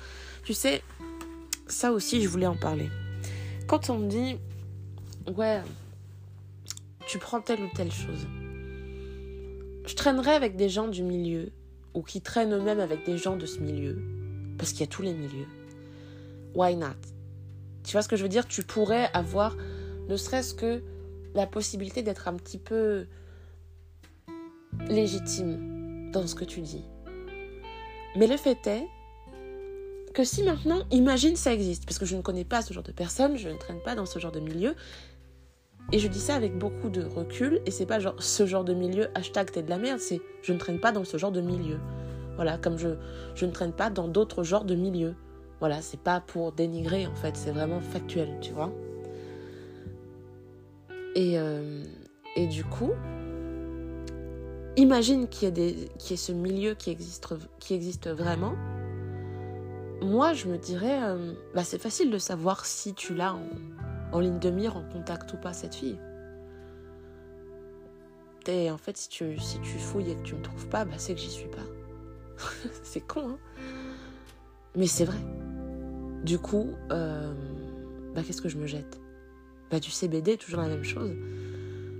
Tu 0.44 0.54
sais, 0.54 0.82
ça 1.66 1.92
aussi, 1.92 2.22
je 2.22 2.28
voulais 2.28 2.46
en 2.46 2.56
parler. 2.56 2.88
Quand 3.66 3.90
on 3.90 3.98
me 3.98 4.08
dit, 4.08 4.38
ouais, 5.36 5.60
tu 7.06 7.18
prends 7.18 7.40
telle 7.40 7.62
ou 7.62 7.68
telle 7.74 7.92
chose, 7.92 8.26
je 9.86 9.94
traînerai 9.94 10.30
avec 10.30 10.56
des 10.56 10.68
gens 10.68 10.88
du 10.88 11.02
milieu, 11.02 11.50
ou 11.94 12.02
qui 12.02 12.20
traînent 12.20 12.54
eux-mêmes 12.54 12.80
avec 12.80 13.04
des 13.04 13.18
gens 13.18 13.36
de 13.36 13.46
ce 13.46 13.60
milieu, 13.60 14.02
parce 14.58 14.72
qu'il 14.72 14.80
y 14.80 14.84
a 14.84 14.86
tous 14.86 15.02
les 15.02 15.14
milieux. 15.14 15.46
Why 16.54 16.76
not? 16.76 16.88
Tu 17.84 17.92
vois 17.92 18.02
ce 18.02 18.08
que 18.08 18.16
je 18.16 18.22
veux 18.22 18.28
dire? 18.28 18.46
Tu 18.46 18.62
pourrais 18.62 19.10
avoir, 19.14 19.56
ne 20.08 20.16
serait-ce 20.16 20.54
que 20.54 20.82
la 21.34 21.46
possibilité 21.46 22.02
d'être 22.02 22.28
un 22.28 22.34
petit 22.34 22.58
peu 22.58 23.06
légitime 24.88 26.10
dans 26.12 26.26
ce 26.26 26.34
que 26.34 26.44
tu 26.44 26.60
dis. 26.60 26.84
Mais 28.16 28.26
le 28.26 28.36
fait 28.36 28.66
est 28.66 28.86
que 30.12 30.24
si 30.24 30.42
maintenant, 30.42 30.82
imagine 30.90 31.36
ça 31.36 31.52
existe, 31.54 31.86
parce 31.86 31.98
que 31.98 32.04
je 32.04 32.16
ne 32.16 32.22
connais 32.22 32.44
pas 32.44 32.60
ce 32.60 32.74
genre 32.74 32.82
de 32.82 32.92
personne, 32.92 33.36
je 33.38 33.48
ne 33.48 33.56
traîne 33.56 33.80
pas 33.80 33.94
dans 33.94 34.04
ce 34.04 34.18
genre 34.18 34.32
de 34.32 34.40
milieu, 34.40 34.74
et 35.90 35.98
je 35.98 36.08
dis 36.08 36.20
ça 36.20 36.34
avec 36.34 36.56
beaucoup 36.56 36.88
de 36.88 37.02
recul, 37.02 37.60
et 37.66 37.70
c'est 37.70 37.86
pas 37.86 37.98
genre 37.98 38.14
ce 38.18 38.46
genre 38.46 38.64
de 38.64 38.74
milieu, 38.74 39.08
hashtag 39.14 39.50
t'es 39.50 39.62
de 39.62 39.70
la 39.70 39.78
merde, 39.78 39.98
c'est 39.98 40.20
je 40.42 40.52
ne 40.52 40.58
traîne 40.58 40.80
pas 40.80 40.92
dans 40.92 41.04
ce 41.04 41.16
genre 41.16 41.32
de 41.32 41.40
milieu. 41.40 41.78
Voilà, 42.36 42.56
comme 42.56 42.78
je, 42.78 42.88
je 43.34 43.44
ne 43.44 43.50
traîne 43.50 43.72
pas 43.72 43.90
dans 43.90 44.08
d'autres 44.08 44.42
genres 44.42 44.64
de 44.64 44.74
milieux. 44.74 45.14
Voilà, 45.60 45.82
c'est 45.82 46.00
pas 46.00 46.20
pour 46.20 46.52
dénigrer 46.52 47.06
en 47.06 47.14
fait, 47.14 47.36
c'est 47.36 47.50
vraiment 47.50 47.80
factuel, 47.80 48.38
tu 48.40 48.52
vois. 48.52 48.72
Et, 51.14 51.38
euh, 51.38 51.84
et 52.36 52.46
du 52.46 52.64
coup, 52.64 52.92
imagine 54.76 55.28
qu'il 55.28 55.56
y, 55.58 55.62
y 55.62 56.12
ait 56.12 56.16
ce 56.16 56.32
milieu 56.32 56.74
qui 56.74 56.90
existe, 56.90 57.28
qui 57.58 57.74
existe 57.74 58.08
vraiment. 58.08 58.54
Moi, 60.00 60.32
je 60.32 60.48
me 60.48 60.56
dirais, 60.56 61.00
euh, 61.02 61.34
bah, 61.54 61.62
c'est 61.64 61.80
facile 61.80 62.10
de 62.10 62.18
savoir 62.18 62.64
si 62.64 62.94
tu 62.94 63.14
l'as 63.14 63.34
en, 63.34 63.42
en 64.12 64.20
ligne 64.20 64.38
de 64.38 64.50
mire, 64.50 64.76
en 64.76 64.84
contact 64.84 65.32
ou 65.32 65.36
pas 65.36 65.52
cette 65.52 65.74
fille. 65.74 65.98
Et 68.46 68.70
en 68.70 68.78
fait, 68.78 68.96
si 68.96 69.08
tu, 69.08 69.38
si 69.38 69.60
tu 69.60 69.78
fouilles 69.78 70.10
et 70.10 70.16
que 70.16 70.22
tu 70.22 70.34
me 70.34 70.42
trouves 70.42 70.68
pas, 70.68 70.84
bah, 70.84 70.94
c'est 70.98 71.14
que 71.14 71.20
j'y 71.20 71.30
suis 71.30 71.48
pas. 71.48 71.62
c'est 72.82 73.00
con, 73.00 73.30
hein 73.30 73.38
Mais 74.76 74.86
c'est 74.86 75.04
vrai. 75.04 75.18
Du 76.24 76.38
coup, 76.38 76.70
euh, 76.90 77.32
bah, 78.14 78.22
qu'est-ce 78.26 78.42
que 78.42 78.48
je 78.48 78.58
me 78.58 78.66
jette? 78.66 79.00
Bah, 79.70 79.80
du 79.80 79.90
CBD, 79.90 80.36
toujours 80.36 80.60
la 80.60 80.68
même 80.68 80.84
chose. 80.84 81.12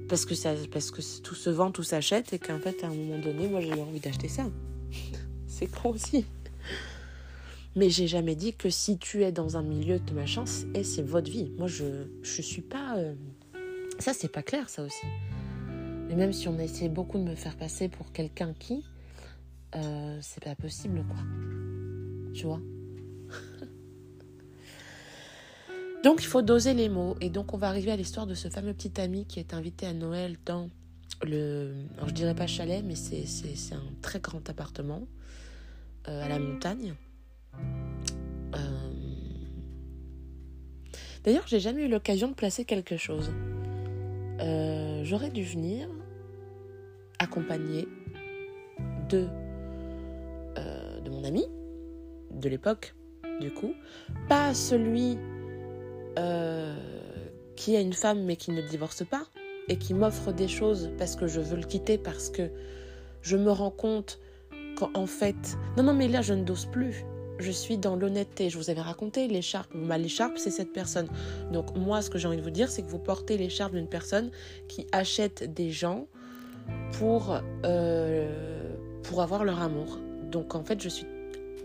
Parce 0.09 0.27
que, 0.27 0.35
ça, 0.35 0.53
parce 0.71 0.91
que 0.91 1.01
tout 1.23 1.35
se 1.35 1.49
vend, 1.49 1.71
tout 1.71 1.85
s'achète, 1.85 2.33
et 2.33 2.39
qu'en 2.39 2.59
fait, 2.59 2.83
à 2.85 2.89
un 2.89 2.95
moment 2.95 3.19
donné, 3.19 3.49
moi, 3.49 3.61
j'ai 3.61 3.71
eu 3.71 3.81
envie 3.81 4.01
d'acheter 4.01 4.29
ça. 4.29 4.45
c'est 5.47 5.67
con 5.67 5.91
aussi. 5.91 6.27
Mais 7.75 7.89
j'ai 7.89 8.07
jamais 8.07 8.35
dit 8.35 8.55
que 8.55 8.69
si 8.69 8.99
tu 8.99 9.23
es 9.23 9.33
dans 9.33 9.57
un 9.57 9.63
milieu 9.63 9.99
de 9.99 10.13
machin, 10.13 10.45
c'est, 10.45 10.85
c'est 10.85 11.03
votre 11.03 11.31
vie. 11.31 11.51
Moi, 11.57 11.69
je 11.69 12.07
je 12.23 12.43
suis 12.43 12.61
pas. 12.61 12.99
Euh, 12.99 13.15
ça, 13.99 14.13
c'est 14.13 14.29
pas 14.29 14.43
clair, 14.43 14.69
ça 14.69 14.83
aussi. 14.83 15.07
Et 16.11 16.15
même 16.15 16.33
si 16.33 16.49
on 16.49 16.59
a 16.59 16.65
essayé 16.65 16.91
beaucoup 16.91 17.19
de 17.19 17.23
me 17.23 17.35
faire 17.35 17.57
passer 17.57 17.89
pour 17.89 18.13
quelqu'un 18.13 18.53
qui, 18.59 18.85
euh, 19.75 20.19
c'est 20.21 20.45
pas 20.45 20.55
possible, 20.55 21.03
quoi. 21.09 21.23
Tu 22.35 22.45
vois? 22.45 22.61
Donc, 26.05 26.23
il 26.23 26.27
faut 26.27 26.43
doser 26.43 26.75
les 26.75 26.91
mots. 26.91 27.17
Et 27.21 27.31
donc, 27.31 27.55
on 27.55 27.59
va 27.59 27.69
arriver 27.69 27.93
à 27.93 27.97
l'histoire 27.97 28.27
de 28.27 28.35
ce 28.35 28.49
fameux 28.49 28.75
petit 28.75 29.01
ami 29.01 29.25
qui 29.25 29.39
est 29.39 29.55
invité 29.55 29.87
à 29.87 29.95
Noël 29.95 30.37
dans 30.45 30.69
le. 31.23 31.73
Alors, 31.97 32.09
je 32.09 32.15
dirais 32.15 32.35
pas 32.35 32.47
chalet, 32.47 32.85
mais 32.85 32.97
c'est 32.97 33.75
un 33.75 33.83
très 34.03 34.21
grand 34.21 34.47
appartement 34.51 35.07
euh, 36.09 36.25
à 36.25 36.29
la 36.29 36.39
montagne. 36.39 36.95
Euh... 38.55 38.59
D'ailleurs, 41.25 41.47
j'ai 41.47 41.61
jamais 41.61 41.85
eu 41.85 41.89
l'occasion 41.89 42.29
de 42.29 42.35
placer 42.35 42.65
quelque 42.65 42.97
chose. 42.97 43.33
Euh, 44.41 45.03
J'aurais 45.05 45.31
dû 45.31 45.43
venir 45.43 45.89
accompagné 47.19 47.87
de, 49.09 49.29
euh, 50.59 51.01
de 51.01 51.11
mon 51.11 51.25
ami 51.25 51.45
de 52.31 52.49
l'époque, 52.49 52.95
du 53.41 53.53
coup. 53.53 53.75
Pas 54.29 54.55
celui 54.55 55.19
qui 57.57 57.77
a 57.77 57.81
une 57.81 57.93
femme 57.93 58.25
mais 58.25 58.37
qui 58.37 58.51
ne 58.51 58.61
divorce 58.61 59.05
pas 59.05 59.25
et 59.69 59.77
qui 59.77 59.95
m'offre 59.95 60.33
des 60.33 60.49
choses 60.49 60.91
parce 60.99 61.17
que 61.17 61.27
je 61.27 61.41
veux 61.41 61.57
le 61.57 61.63
quitter, 61.63 61.97
parce 61.97 62.29
que 62.29 62.51
je 63.23 63.37
me 63.37 63.51
rends 63.51 63.71
compte 63.71 64.19
qu'en 64.77 65.07
fait... 65.07 65.57
Non, 65.77 65.85
non, 65.85 65.95
mais 65.95 66.09
là, 66.09 66.23
je 66.23 66.35
ne 66.35 66.43
dose 66.43 66.67
plus. 66.67 67.05
Je 67.39 67.51
suis 67.51 67.79
dans 67.79 67.97
l'honnêteté. 67.97 68.51
Je 68.51 68.59
vous 68.59 68.71
avais 68.71 68.81
raconté 68.81 69.27
l'écharpe. 69.29 69.71
Bah, 69.75 69.99
l'écharpe, 69.99 70.39
c'est 70.39 70.51
cette 70.51 70.73
personne. 70.73 71.09
Donc 71.51 71.77
moi, 71.77 72.03
ce 72.03 72.11
que 72.11 72.19
j'ai 72.19 72.29
envie 72.29 72.37
de 72.37 72.43
vous 72.43 72.51
dire, 72.51 72.71
c'est 72.71 72.83
que 72.83 72.89
vous 72.89 72.99
portez 72.99 73.37
l'écharpe 73.37 73.75
d'une 73.75 73.89
personne 73.89 74.31
qui 74.69 74.87
achète 74.93 75.53
des 75.53 75.71
gens 75.71 76.07
pour, 76.93 77.41
euh, 77.65 78.75
pour 79.03 79.23
avoir 79.23 79.45
leur 79.45 79.61
amour. 79.61 79.99
Donc 80.31 80.55
en 80.55 80.63
fait, 80.65 80.81
je 80.81 80.89
suis 80.89 81.07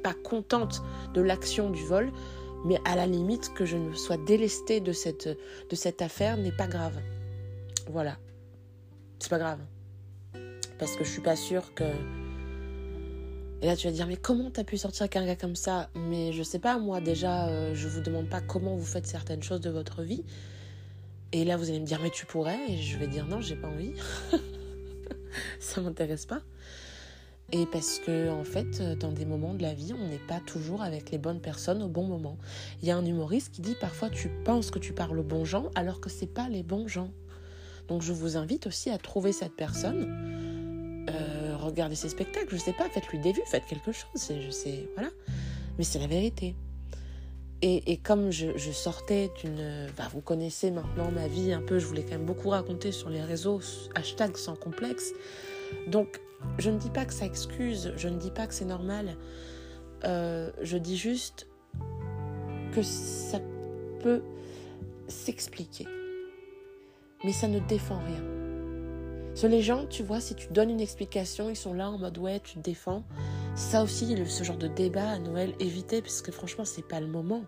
pas 0.03 0.13
contente 0.13 0.81
de 1.13 1.21
l'action 1.21 1.69
du 1.69 1.83
vol, 1.83 2.11
mais 2.65 2.79
à 2.85 2.95
la 2.95 3.05
limite 3.05 3.53
que 3.53 3.65
je 3.65 3.77
ne 3.77 3.93
sois 3.93 4.17
délestée 4.17 4.79
de 4.79 4.91
cette, 4.91 5.27
de 5.27 5.75
cette 5.75 6.01
affaire 6.01 6.37
n'est 6.37 6.51
pas 6.51 6.67
grave. 6.67 6.97
Voilà. 7.89 8.17
C'est 9.19 9.29
pas 9.29 9.39
grave. 9.39 9.59
Parce 10.79 10.95
que 10.95 11.03
je 11.03 11.09
suis 11.09 11.21
pas 11.21 11.35
sûre 11.35 11.73
que. 11.73 11.85
Et 13.61 13.65
là, 13.65 13.75
tu 13.75 13.87
vas 13.87 13.93
dire, 13.93 14.07
mais 14.07 14.17
comment 14.17 14.51
t'as 14.51 14.63
pu 14.63 14.77
sortir 14.77 15.03
avec 15.03 15.15
un 15.15 15.25
gars 15.25 15.35
comme 15.35 15.55
ça? 15.55 15.89
Mais 15.95 16.31
je 16.31 16.43
sais 16.43 16.59
pas, 16.59 16.77
moi, 16.77 17.01
déjà, 17.01 17.47
euh, 17.47 17.73
je 17.73 17.87
vous 17.87 18.01
demande 18.01 18.29
pas 18.29 18.41
comment 18.41 18.75
vous 18.75 18.85
faites 18.85 19.07
certaines 19.07 19.41
choses 19.41 19.61
de 19.61 19.69
votre 19.69 20.03
vie. 20.03 20.23
Et 21.31 21.43
là, 21.43 21.57
vous 21.57 21.69
allez 21.69 21.79
me 21.79 21.85
dire, 21.85 21.99
mais 22.01 22.11
tu 22.11 22.25
pourrais? 22.25 22.59
Et 22.69 22.77
je 22.77 22.97
vais 22.97 23.07
dire, 23.07 23.25
non, 23.25 23.41
j'ai 23.41 23.55
pas 23.55 23.67
envie. 23.67 23.93
ça 25.59 25.81
m'intéresse 25.81 26.25
pas. 26.25 26.41
Et 27.51 27.65
parce 27.65 27.99
que, 27.99 28.29
en 28.29 28.43
fait, 28.43 28.81
dans 28.99 29.11
des 29.11 29.25
moments 29.25 29.53
de 29.53 29.61
la 29.61 29.73
vie, 29.73 29.93
on 29.93 30.07
n'est 30.09 30.19
pas 30.19 30.41
toujours 30.45 30.83
avec 30.83 31.11
les 31.11 31.17
bonnes 31.17 31.39
personnes 31.39 31.81
au 31.81 31.87
bon 31.87 32.05
moment. 32.05 32.37
Il 32.81 32.87
y 32.87 32.91
a 32.91 32.97
un 32.97 33.05
humoriste 33.05 33.53
qui 33.53 33.61
dit 33.61 33.75
parfois 33.79 34.09
tu 34.09 34.29
penses 34.43 34.69
que 34.69 34.79
tu 34.79 34.91
parles 34.91 35.17
aux 35.17 35.23
bons 35.23 35.45
gens 35.45 35.69
alors 35.75 36.01
que 36.01 36.09
c'est 36.09 36.27
pas 36.27 36.49
les 36.49 36.61
bons 36.61 36.89
gens. 36.89 37.09
Donc 37.87 38.01
je 38.01 38.11
vous 38.11 38.35
invite 38.35 38.67
aussi 38.67 38.89
à 38.89 38.97
trouver 38.97 39.31
cette 39.31 39.55
personne, 39.55 40.07
euh, 40.09 40.46
regardez 41.67 41.95
ses 41.95 42.09
spectacles, 42.09 42.49
je 42.51 42.57
sais 42.57 42.73
pas, 42.73 42.89
faites-lui 42.89 43.19
des 43.19 43.31
vues, 43.31 43.41
faites 43.45 43.65
quelque 43.65 43.91
chose, 43.91 44.31
je 44.41 44.49
sais, 44.49 44.89
voilà. 44.95 45.09
Mais 45.77 45.83
c'est 45.83 45.99
la 45.99 46.07
vérité. 46.07 46.55
Et, 47.63 47.97
comme 47.97 48.31
je, 48.31 48.55
je 48.55 48.71
sortais 48.71 49.31
d'une... 49.41 49.87
Bah, 49.97 50.07
vous 50.13 50.21
connaissez 50.21 50.69
maintenant 50.69 51.09
ma 51.09 51.27
vie 51.27 51.51
un 51.51 51.61
peu, 51.61 51.79
je 51.79 51.87
voulais 51.87 52.03
quand 52.03 52.11
même 52.11 52.25
beaucoup 52.25 52.49
raconter 52.49 52.91
sur 52.91 53.09
les 53.09 53.23
réseaux, 53.23 53.61
hashtag 53.95 54.37
sans 54.37 54.55
complexe. 54.55 55.11
Donc 55.87 56.21
je 56.59 56.69
ne 56.69 56.77
dis 56.77 56.91
pas 56.91 57.05
que 57.05 57.13
ça 57.13 57.25
excuse, 57.25 57.93
je 57.97 58.07
ne 58.09 58.17
dis 58.19 58.29
pas 58.29 58.45
que 58.45 58.53
c'est 58.53 58.65
normal. 58.65 59.17
Euh, 60.03 60.51
je 60.61 60.77
dis 60.77 60.97
juste 60.97 61.47
que 62.73 62.83
ça 62.83 63.39
peut 64.01 64.21
s'expliquer. 65.07 65.87
Mais 67.23 67.33
ça 67.33 67.47
ne 67.47 67.59
défend 67.59 67.99
rien. 68.05 68.46
Sur 69.37 69.49
les 69.49 69.61
gens, 69.61 69.85
tu 69.85 70.01
vois, 70.01 70.19
si 70.19 70.33
tu 70.33 70.47
donnes 70.47 70.71
une 70.71 70.81
explication, 70.81 71.47
ils 71.47 71.55
sont 71.55 71.75
là 71.75 71.91
en 71.91 71.99
mode 71.99 72.17
ouais, 72.17 72.39
tu 72.39 72.55
te 72.55 72.59
défends. 72.59 73.03
Ça 73.55 73.83
aussi, 73.83 74.17
ce 74.25 74.43
genre 74.43 74.57
de 74.57 74.67
débat 74.67 75.11
à 75.11 75.19
Noël, 75.19 75.53
évitez, 75.59 76.01
parce 76.01 76.23
que 76.23 76.31
franchement, 76.31 76.65
c'est 76.65 76.81
pas 76.87 76.99
le 76.99 77.05
moment. 77.05 77.43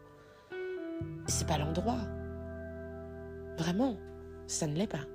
C'est 1.25 1.47
pas 1.47 1.57
l'endroit. 1.57 2.01
Vraiment, 3.57 3.97
ça 4.45 4.67
ne 4.67 4.75
l'est 4.75 4.85
pas. 4.85 5.07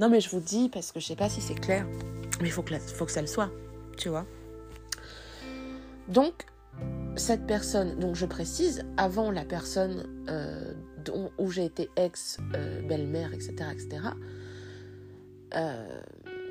Non, 0.00 0.08
mais 0.08 0.20
je 0.20 0.28
vous 0.28 0.40
dis, 0.40 0.68
parce 0.68 0.90
que 0.90 0.98
je 0.98 1.06
sais 1.06 1.14
pas 1.14 1.28
si 1.28 1.40
c'est 1.40 1.54
clair, 1.54 1.86
mais 2.40 2.48
il 2.48 2.50
faut, 2.50 2.64
que 2.64 2.76
faut 2.76 3.06
que 3.06 3.12
ça 3.12 3.20
le 3.20 3.28
soit, 3.28 3.52
tu 3.96 4.08
vois. 4.08 4.26
Donc, 6.08 6.44
cette 7.14 7.46
personne, 7.46 8.00
donc 8.00 8.16
je 8.16 8.26
précise, 8.26 8.82
avant 8.96 9.30
la 9.30 9.44
personne 9.44 10.08
euh, 10.28 10.74
dont, 11.04 11.30
où 11.38 11.52
j'ai 11.52 11.66
été 11.66 11.88
ex, 11.94 12.38
euh, 12.56 12.80
etc., 13.32 13.70
etc., 13.72 14.08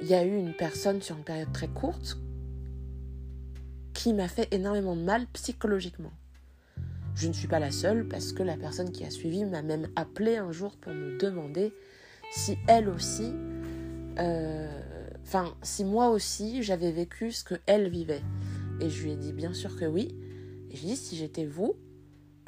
il 0.01 0.07
y 0.07 0.13
a 0.13 0.23
eu 0.23 0.35
une 0.35 0.53
personne 0.53 1.01
sur 1.01 1.17
une 1.17 1.23
période 1.23 1.51
très 1.51 1.67
courte 1.67 2.17
qui 3.93 4.13
m'a 4.13 4.27
fait 4.27 4.47
énormément 4.53 4.95
de 4.95 5.01
mal 5.01 5.25
psychologiquement. 5.33 6.11
Je 7.15 7.27
ne 7.27 7.33
suis 7.33 7.47
pas 7.47 7.59
la 7.59 7.71
seule 7.71 8.07
parce 8.07 8.33
que 8.33 8.43
la 8.43 8.57
personne 8.57 8.91
qui 8.91 9.05
a 9.05 9.09
suivi 9.09 9.45
m'a 9.45 9.61
même 9.61 9.87
appelé 9.95 10.35
un 10.37 10.51
jour 10.51 10.75
pour 10.77 10.93
me 10.93 11.17
demander 11.17 11.73
si 12.31 12.57
elle 12.67 12.89
aussi, 12.89 13.33
enfin, 15.23 15.55
si 15.61 15.85
moi 15.85 16.09
aussi 16.09 16.61
j'avais 16.61 16.91
vécu 16.91 17.31
ce 17.31 17.43
que 17.43 17.55
elle 17.65 17.89
vivait. 17.89 18.21
Et 18.81 18.89
je 18.89 19.03
lui 19.03 19.11
ai 19.11 19.15
dit 19.15 19.31
bien 19.31 19.53
sûr 19.53 19.77
que 19.77 19.85
oui. 19.85 20.13
Et 20.69 20.75
je 20.75 20.81
lui 20.81 20.89
ai 20.89 20.93
dit 20.95 20.97
si 20.97 21.15
j'étais 21.15 21.45
vous, 21.45 21.75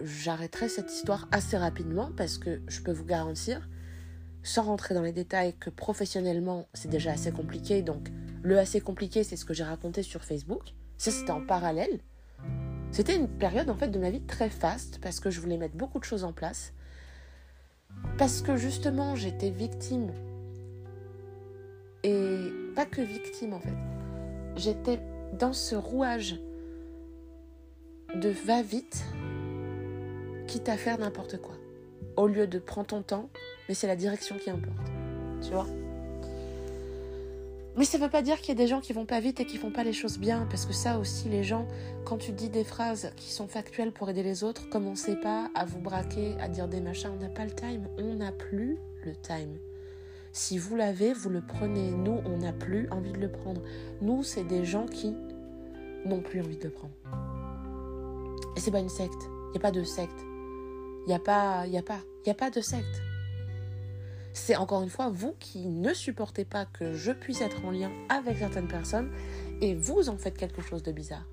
j'arrêterais 0.03 0.67
cette 0.67 0.91
histoire 0.91 1.29
assez 1.31 1.57
rapidement 1.57 2.11
parce 2.17 2.37
que 2.37 2.61
je 2.67 2.81
peux 2.81 2.91
vous 2.91 3.05
garantir, 3.05 3.69
sans 4.47 4.63
rentrer 4.63 4.95
dans 4.95 5.01
les 5.01 5.11
détails, 5.11 5.53
que 5.59 5.69
professionnellement 5.69 6.67
c'est 6.73 6.89
déjà 6.89 7.11
assez 7.11 7.31
compliqué. 7.31 7.81
Donc 7.81 8.09
le 8.43 8.57
assez 8.57 8.79
compliqué, 8.79 9.23
c'est 9.23 9.35
ce 9.35 9.43
que 9.43 9.53
j'ai 9.53 9.65
raconté 9.65 10.03
sur 10.03 10.23
Facebook. 10.23 10.73
Ça, 10.97 11.11
c'était 11.11 11.31
en 11.31 11.45
parallèle. 11.45 11.99
C'était 12.91 13.15
une 13.15 13.27
période 13.27 13.69
en 13.69 13.75
fait 13.75 13.89
de 13.89 13.99
ma 13.99 14.09
vie 14.09 14.21
très 14.21 14.49
faste 14.49 14.99
parce 15.01 15.19
que 15.19 15.29
je 15.29 15.41
voulais 15.41 15.57
mettre 15.57 15.75
beaucoup 15.75 15.99
de 15.99 16.05
choses 16.05 16.23
en 16.23 16.31
place. 16.31 16.73
Parce 18.17 18.41
que 18.41 18.55
justement, 18.55 19.15
j'étais 19.15 19.49
victime. 19.49 20.11
Et 22.03 22.51
pas 22.73 22.85
que 22.85 23.01
victime 23.01 23.53
en 23.53 23.59
fait. 23.59 23.75
J'étais 24.55 24.99
dans 25.37 25.53
ce 25.53 25.75
rouage 25.75 26.39
de 28.15 28.29
va-vite, 28.29 29.03
quitte 30.47 30.69
à 30.69 30.77
faire 30.77 30.97
n'importe 30.99 31.37
quoi. 31.41 31.55
Au 32.15 32.27
lieu 32.27 32.47
de 32.47 32.59
prendre 32.59 32.87
ton 32.87 33.01
temps, 33.01 33.29
mais 33.67 33.75
c'est 33.75 33.87
la 33.87 33.95
direction 33.95 34.37
qui 34.37 34.49
importe. 34.49 34.87
Tu 35.41 35.51
vois 35.51 35.67
mais 37.77 37.85
ça 37.85 37.99
veut 37.99 38.09
pas 38.09 38.23
dire 38.23 38.37
qu'il 38.37 38.47
y 38.47 38.51
a 38.53 38.55
des 38.55 38.65
gens 38.65 38.81
qui 38.81 38.91
vont 38.91 39.05
pas 39.05 39.19
vite 39.19 39.39
et 39.39 39.45
qui 39.45 39.57
font 39.57 39.69
pas 39.69 39.83
les 39.83 39.93
choses 39.93 40.17
bien, 40.17 40.47
parce 40.49 40.65
que 40.65 40.73
ça 40.73 40.97
aussi, 40.97 41.29
les 41.29 41.43
gens, 41.43 41.67
quand 42.05 42.17
tu 42.17 42.31
dis 42.31 42.49
des 42.49 42.63
phrases 42.63 43.11
qui 43.15 43.29
sont 43.29 43.47
factuelles 43.47 43.91
pour 43.91 44.09
aider 44.09 44.23
les 44.23 44.43
autres, 44.43 44.67
commencez 44.67 45.15
pas 45.15 45.51
à 45.53 45.63
vous 45.63 45.77
braquer, 45.77 46.35
à 46.39 46.49
dire 46.49 46.67
des 46.67 46.81
machins, 46.81 47.11
on 47.15 47.21
n'a 47.21 47.29
pas 47.29 47.45
le 47.45 47.51
time, 47.51 47.87
on 47.99 48.15
n'a 48.15 48.31
plus 48.31 48.79
le 49.05 49.15
time. 49.15 49.59
Si 50.31 50.57
vous 50.57 50.75
l'avez, 50.75 51.13
vous 51.13 51.29
le 51.29 51.41
prenez. 51.41 51.91
Nous, 51.91 52.19
on 52.25 52.37
n'a 52.37 52.51
plus 52.51 52.89
envie 52.89 53.11
de 53.11 53.19
le 53.19 53.31
prendre. 53.31 53.61
Nous, 54.01 54.23
c'est 54.23 54.43
des 54.43 54.65
gens 54.65 54.85
qui 54.87 55.15
n'ont 56.05 56.21
plus 56.21 56.41
envie 56.41 56.57
de 56.57 56.63
le 56.63 56.69
prendre. 56.71 56.93
Et 58.55 58.59
c'est 58.59 58.71
pas 58.71 58.79
une 58.79 58.89
secte. 58.89 59.29
Il 59.47 59.51
n'y 59.51 59.57
a 59.57 59.61
pas 59.61 59.71
de 59.71 59.83
secte. 59.83 60.19
Il 61.05 61.09
n'y 61.09 61.13
a 61.13 61.19
pas, 61.19 61.65
il 61.67 61.77
a 61.77 61.83
pas, 61.83 61.99
il 62.25 62.29
a 62.29 62.33
pas 62.33 62.49
de 62.49 62.61
secte. 62.61 63.01
C'est 64.37 64.55
encore 64.55 64.83
une 64.83 64.89
fois 64.89 65.09
vous 65.09 65.35
qui 65.39 65.65
ne 65.65 65.95
supportez 65.95 66.45
pas 66.45 66.65
que 66.65 66.93
je 66.93 67.11
puisse 67.11 67.41
être 67.41 67.65
en 67.65 67.71
lien 67.71 67.91
avec 68.07 68.37
certaines 68.37 68.67
personnes 68.67 69.09
et 69.61 69.73
vous 69.73 70.09
en 70.09 70.17
faites 70.17 70.37
quelque 70.37 70.61
chose 70.61 70.83
de 70.83 70.91
bizarre. 70.91 71.25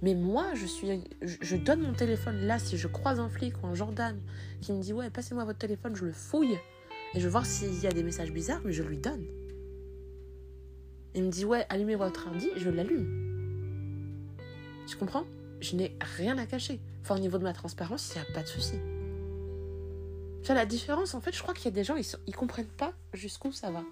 Mais 0.00 0.14
moi, 0.14 0.46
je 0.54 0.64
suis, 0.64 1.04
je 1.20 1.56
donne 1.56 1.82
mon 1.82 1.92
téléphone 1.92 2.36
là 2.46 2.58
si 2.58 2.78
je 2.78 2.88
croise 2.88 3.20
un 3.20 3.28
flic 3.28 3.54
ou 3.62 3.66
un 3.66 3.74
gendarme 3.74 4.18
qui 4.62 4.72
me 4.72 4.80
dit 4.80 4.94
ouais, 4.94 5.10
passez-moi 5.10 5.44
votre 5.44 5.58
téléphone, 5.58 5.94
je 5.94 6.06
le 6.06 6.12
fouille 6.12 6.58
et 7.14 7.20
je 7.20 7.24
vais 7.24 7.30
voir 7.30 7.44
s'il 7.44 7.78
y 7.78 7.86
a 7.86 7.92
des 7.92 8.02
messages 8.02 8.32
bizarres, 8.32 8.62
mais 8.64 8.72
je 8.72 8.82
lui 8.82 8.96
donne. 8.96 9.26
Il 11.14 11.24
me 11.24 11.30
dit 11.30 11.44
ouais, 11.44 11.66
allumez 11.68 11.96
votre 11.96 12.28
ordi, 12.28 12.48
je 12.56 12.70
l'allume. 12.70 14.38
Tu 14.88 14.96
comprends? 14.96 15.26
Je 15.60 15.76
n'ai 15.76 15.96
rien 16.16 16.38
à 16.38 16.46
cacher. 16.46 16.80
Enfin, 17.02 17.16
au 17.16 17.20
niveau 17.20 17.36
de 17.36 17.44
ma 17.44 17.52
transparence, 17.52 18.10
il 18.14 18.22
n'y 18.22 18.26
a 18.26 18.32
pas 18.32 18.42
de 18.42 18.48
souci. 18.48 18.76
Tu 20.42 20.46
vois, 20.46 20.56
la 20.56 20.66
différence, 20.66 21.14
en 21.14 21.20
fait, 21.20 21.32
je 21.34 21.40
crois 21.40 21.54
qu'il 21.54 21.66
y 21.66 21.68
a 21.68 21.72
des 21.72 21.84
gens, 21.84 21.94
ils, 21.94 22.06
ils 22.26 22.34
comprennent 22.34 22.66
pas 22.66 22.92
jusqu'où 23.12 23.52
ça 23.52 23.70
va. 23.70 23.82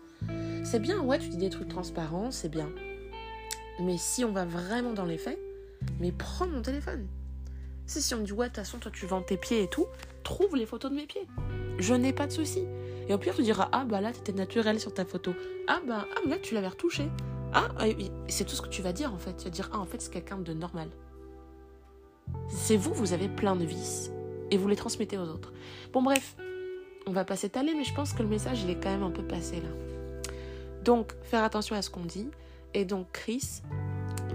C'est 0.64 0.80
bien, 0.80 1.00
ouais, 1.00 1.18
tu 1.18 1.28
dis 1.28 1.36
des 1.36 1.50
trucs 1.50 1.68
transparents, 1.68 2.30
c'est 2.30 2.48
bien. 2.48 2.68
Mais 3.80 3.96
si 3.96 4.24
on 4.24 4.32
va 4.32 4.44
vraiment 4.44 4.92
dans 4.92 5.04
les 5.04 5.16
faits, 5.16 5.38
mais 6.00 6.12
prends 6.12 6.46
mon 6.46 6.60
téléphone. 6.60 7.06
C'est 7.86 8.00
si 8.00 8.14
on 8.14 8.18
me 8.18 8.24
dit, 8.24 8.32
ouais, 8.32 8.46
de 8.46 8.50
toute 8.50 8.64
façon, 8.64 8.78
toi, 8.78 8.90
tu 8.92 9.06
vends 9.06 9.22
tes 9.22 9.36
pieds 9.36 9.62
et 9.62 9.68
tout, 9.68 9.86
trouve 10.22 10.56
les 10.56 10.66
photos 10.66 10.90
de 10.90 10.96
mes 10.96 11.06
pieds. 11.06 11.26
Je 11.78 11.94
n'ai 11.94 12.12
pas 12.12 12.26
de 12.26 12.32
souci. 12.32 12.64
Et 13.08 13.14
au 13.14 13.18
pire, 13.18 13.34
tu 13.34 13.42
diras, 13.42 13.68
ah, 13.72 13.84
bah 13.84 14.00
là, 14.00 14.12
t'étais 14.12 14.32
naturel 14.32 14.78
sur 14.78 14.92
ta 14.92 15.04
photo. 15.04 15.34
Ah, 15.66 15.80
bah, 15.86 16.06
ah, 16.14 16.28
là, 16.28 16.36
tu 16.38 16.54
l'avais 16.54 16.68
retouché. 16.68 17.08
Ah, 17.52 17.68
c'est 18.28 18.44
tout 18.44 18.54
ce 18.54 18.62
que 18.62 18.68
tu 18.68 18.82
vas 18.82 18.92
dire, 18.92 19.14
en 19.14 19.18
fait. 19.18 19.36
Tu 19.36 19.44
vas 19.44 19.50
dire, 19.50 19.70
ah, 19.72 19.78
en 19.78 19.86
fait, 19.86 20.00
c'est 20.00 20.12
quelqu'un 20.12 20.38
de 20.38 20.52
normal. 20.52 20.88
C'est 22.48 22.76
vous, 22.76 22.92
vous 22.92 23.12
avez 23.12 23.28
plein 23.28 23.56
de 23.56 23.64
vices. 23.64 24.10
Et 24.50 24.56
vous 24.56 24.68
les 24.68 24.76
transmettez 24.76 25.16
aux 25.18 25.28
autres. 25.28 25.52
Bon, 25.92 26.02
bref, 26.02 26.36
on 27.06 27.12
va 27.12 27.24
pas 27.24 27.36
s'étaler, 27.36 27.74
mais 27.74 27.84
je 27.84 27.94
pense 27.94 28.12
que 28.12 28.22
le 28.22 28.28
message, 28.28 28.62
il 28.62 28.70
est 28.70 28.80
quand 28.80 28.90
même 28.90 29.02
un 29.02 29.10
peu 29.10 29.22
passé 29.22 29.56
là. 29.56 29.68
Donc, 30.84 31.12
faire 31.22 31.44
attention 31.44 31.76
à 31.76 31.82
ce 31.82 31.90
qu'on 31.90 32.04
dit. 32.04 32.28
Et 32.74 32.84
donc, 32.84 33.08
Chris, 33.12 33.62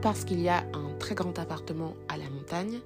parce 0.01 0.23
qu'il 0.23 0.39
y 0.39 0.49
a 0.49 0.59
un 0.73 0.93
très 0.99 1.15
grand 1.15 1.37
appartement 1.39 1.95
à 2.09 2.17
la 2.17 2.29
montagne. 2.29 2.79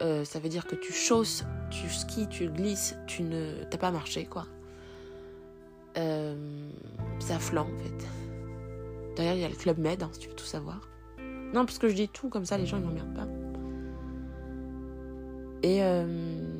Euh, 0.00 0.24
ça 0.24 0.38
veut 0.38 0.48
dire 0.48 0.66
que 0.66 0.74
tu 0.74 0.92
chausses, 0.92 1.44
tu 1.70 1.88
skis, 1.88 2.28
tu 2.28 2.48
glisses, 2.48 2.96
tu 3.06 3.22
ne 3.22 3.62
t'as 3.70 3.78
pas 3.78 3.90
marché 3.90 4.24
quoi. 4.24 4.46
Euh, 5.96 6.68
ça 7.20 7.38
flanc 7.38 7.66
en 7.72 7.78
fait. 7.78 8.06
D'ailleurs, 9.16 9.34
il 9.34 9.40
y 9.40 9.44
a 9.44 9.48
le 9.48 9.54
club 9.54 9.78
Med, 9.78 10.02
hein, 10.02 10.10
si 10.12 10.20
tu 10.20 10.28
veux 10.28 10.34
tout 10.34 10.44
savoir. 10.44 10.80
Non, 11.54 11.64
parce 11.66 11.78
que 11.78 11.88
je 11.88 11.94
dis 11.94 12.08
tout 12.08 12.28
comme 12.28 12.46
ça, 12.46 12.58
les 12.58 12.66
gens 12.66 12.78
ils 12.78 12.84
m'emmerdent 12.84 13.14
pas. 13.14 13.28
Et 15.62 15.82
euh, 15.82 16.51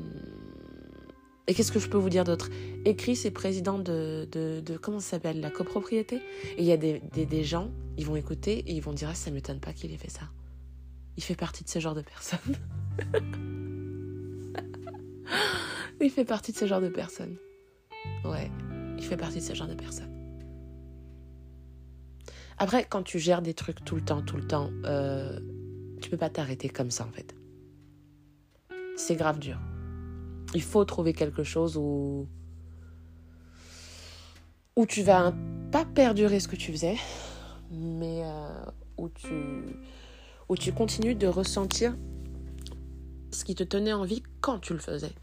et 1.47 1.53
qu'est-ce 1.53 1.73
que 1.73 1.79
je 1.79 1.89
peux 1.89 1.97
vous 1.97 2.09
dire 2.09 2.23
d'autre? 2.23 2.49
Et 2.85 2.95
Chris 2.95 3.19
est 3.25 3.31
président 3.31 3.77
de, 3.77 4.27
de, 4.31 4.77
comment 4.77 5.01
ça 5.01 5.11
s'appelle 5.11 5.41
La 5.41 5.49
copropriété? 5.49 6.21
Et 6.57 6.59
il 6.59 6.65
y 6.65 6.71
a 6.71 6.77
des, 6.77 7.01
des, 7.11 7.25
des, 7.25 7.43
gens, 7.43 7.69
ils 7.97 8.05
vont 8.05 8.15
écouter 8.15 8.59
et 8.59 8.71
ils 8.71 8.81
vont 8.81 8.93
dire 8.93 9.09
ah, 9.11 9.15
ça 9.15 9.29
m'étonne 9.29 9.59
pas 9.59 9.73
qu'il 9.73 9.91
ait 9.91 9.97
fait 9.97 10.09
ça. 10.09 10.29
Il 11.17 11.23
fait 11.23 11.35
partie 11.35 11.65
de 11.65 11.69
ce 11.69 11.79
genre 11.79 11.95
de 11.95 12.01
personnes. 12.01 12.39
il 16.01 16.09
fait 16.09 16.25
partie 16.25 16.53
de 16.53 16.57
ce 16.57 16.65
genre 16.65 16.81
de 16.81 16.89
personnes. 16.89 17.37
Ouais, 18.23 18.49
il 18.97 19.03
fait 19.03 19.17
partie 19.17 19.39
de 19.39 19.43
ce 19.43 19.53
genre 19.53 19.67
de 19.67 19.75
personnes. 19.75 20.11
Après, 22.57 22.85
quand 22.89 23.03
tu 23.03 23.19
gères 23.19 23.41
des 23.41 23.53
trucs 23.53 23.83
tout 23.83 23.95
le 23.95 24.01
temps, 24.01 24.21
tout 24.21 24.37
le 24.37 24.47
temps, 24.47 24.69
euh, 24.85 25.39
tu 26.01 26.09
peux 26.09 26.17
pas 26.17 26.29
t'arrêter 26.29 26.69
comme 26.69 26.89
ça 26.89 27.05
en 27.05 27.11
fait. 27.11 27.35
C'est 28.95 29.15
grave 29.15 29.39
dur 29.39 29.59
il 30.53 30.61
faut 30.61 30.85
trouver 30.85 31.13
quelque 31.13 31.43
chose 31.43 31.77
où, 31.77 32.27
où 34.75 34.85
tu 34.85 35.01
vas 35.01 35.33
pas 35.71 35.85
perdurer 35.85 36.39
ce 36.39 36.47
que 36.47 36.55
tu 36.55 36.71
faisais, 36.71 36.97
mais 37.71 38.21
euh, 38.23 38.65
où, 38.97 39.09
tu, 39.09 39.33
où 40.49 40.55
tu 40.55 40.71
continues 40.71 41.15
de 41.15 41.27
ressentir 41.27 41.95
ce 43.31 43.43
qui 43.43 43.55
te 43.55 43.63
tenait 43.63 43.93
en 43.93 44.03
vie 44.03 44.23
quand 44.41 44.59
tu 44.59 44.73
le 44.73 44.79
faisais. 44.79 45.13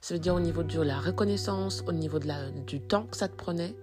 Ça 0.00 0.14
veut 0.14 0.20
dire 0.20 0.34
au 0.34 0.40
niveau 0.40 0.62
de 0.62 0.80
la 0.80 0.98
reconnaissance, 0.98 1.82
au 1.86 1.92
niveau 1.92 2.18
de 2.18 2.26
la, 2.26 2.50
du 2.50 2.80
temps 2.80 3.04
que 3.04 3.16
ça 3.16 3.28
te 3.28 3.36
prenait, 3.36 3.74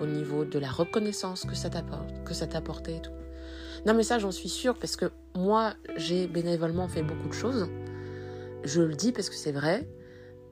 au 0.00 0.06
niveau 0.06 0.44
de 0.44 0.58
la 0.58 0.70
reconnaissance 0.70 1.44
que 1.44 1.54
ça 1.54 1.70
t'apportait 1.70 2.96
et 2.96 3.00
tout. 3.00 3.12
Non 3.86 3.94
mais 3.94 4.02
ça 4.02 4.18
j'en 4.18 4.32
suis 4.32 4.48
sûre 4.48 4.74
parce 4.78 4.96
que 4.96 5.06
moi 5.34 5.74
j'ai 5.96 6.26
bénévolement 6.26 6.88
fait 6.88 7.02
beaucoup 7.02 7.28
de 7.28 7.34
choses. 7.34 7.68
Je 8.64 8.82
le 8.82 8.94
dis 8.94 9.12
parce 9.12 9.30
que 9.30 9.36
c'est 9.36 9.52
vrai. 9.52 9.88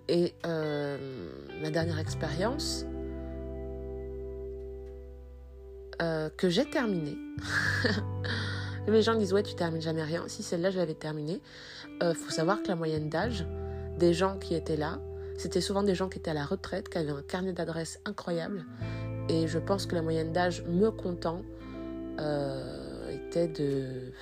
Et 0.08 0.34
euh, 0.44 0.98
ma 1.62 1.70
dernière 1.70 1.98
expérience 1.98 2.84
euh, 6.02 6.28
que 6.36 6.48
j'ai 6.48 6.68
terminée. 6.68 7.16
Les 8.86 9.00
gens 9.00 9.14
disent 9.14 9.32
ouais 9.32 9.42
tu 9.42 9.54
termines 9.54 9.80
jamais 9.80 10.02
rien. 10.02 10.24
Si 10.26 10.42
celle-là 10.42 10.70
je 10.70 10.78
l'avais 10.78 10.94
terminée. 10.94 11.40
Euh, 12.02 12.12
faut 12.12 12.30
savoir 12.30 12.62
que 12.62 12.68
la 12.68 12.76
moyenne 12.76 13.08
d'âge 13.08 13.46
des 13.98 14.12
gens 14.12 14.38
qui 14.38 14.54
étaient 14.54 14.76
là, 14.76 15.00
c'était 15.38 15.60
souvent 15.60 15.82
des 15.82 15.94
gens 15.94 16.08
qui 16.08 16.18
étaient 16.18 16.32
à 16.32 16.34
la 16.34 16.44
retraite, 16.44 16.88
qui 16.88 16.98
avaient 16.98 17.12
un 17.12 17.22
carnet 17.22 17.52
d'adresses 17.52 18.00
incroyable. 18.04 18.66
Et 19.28 19.46
je 19.46 19.58
pense 19.58 19.86
que 19.86 19.94
la 19.94 20.02
moyenne 20.02 20.32
d'âge 20.32 20.64
me 20.64 20.90
comptant 20.90 21.42
était 23.10 23.48
de 23.48 24.12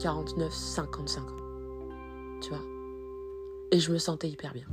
49-55 0.00 1.18
ans. 1.18 1.22
Tu 2.42 2.50
vois? 2.50 2.75
Et 3.72 3.80
je 3.80 3.92
me 3.92 3.98
sentais 3.98 4.28
hyper 4.28 4.52
bien. 4.52 4.66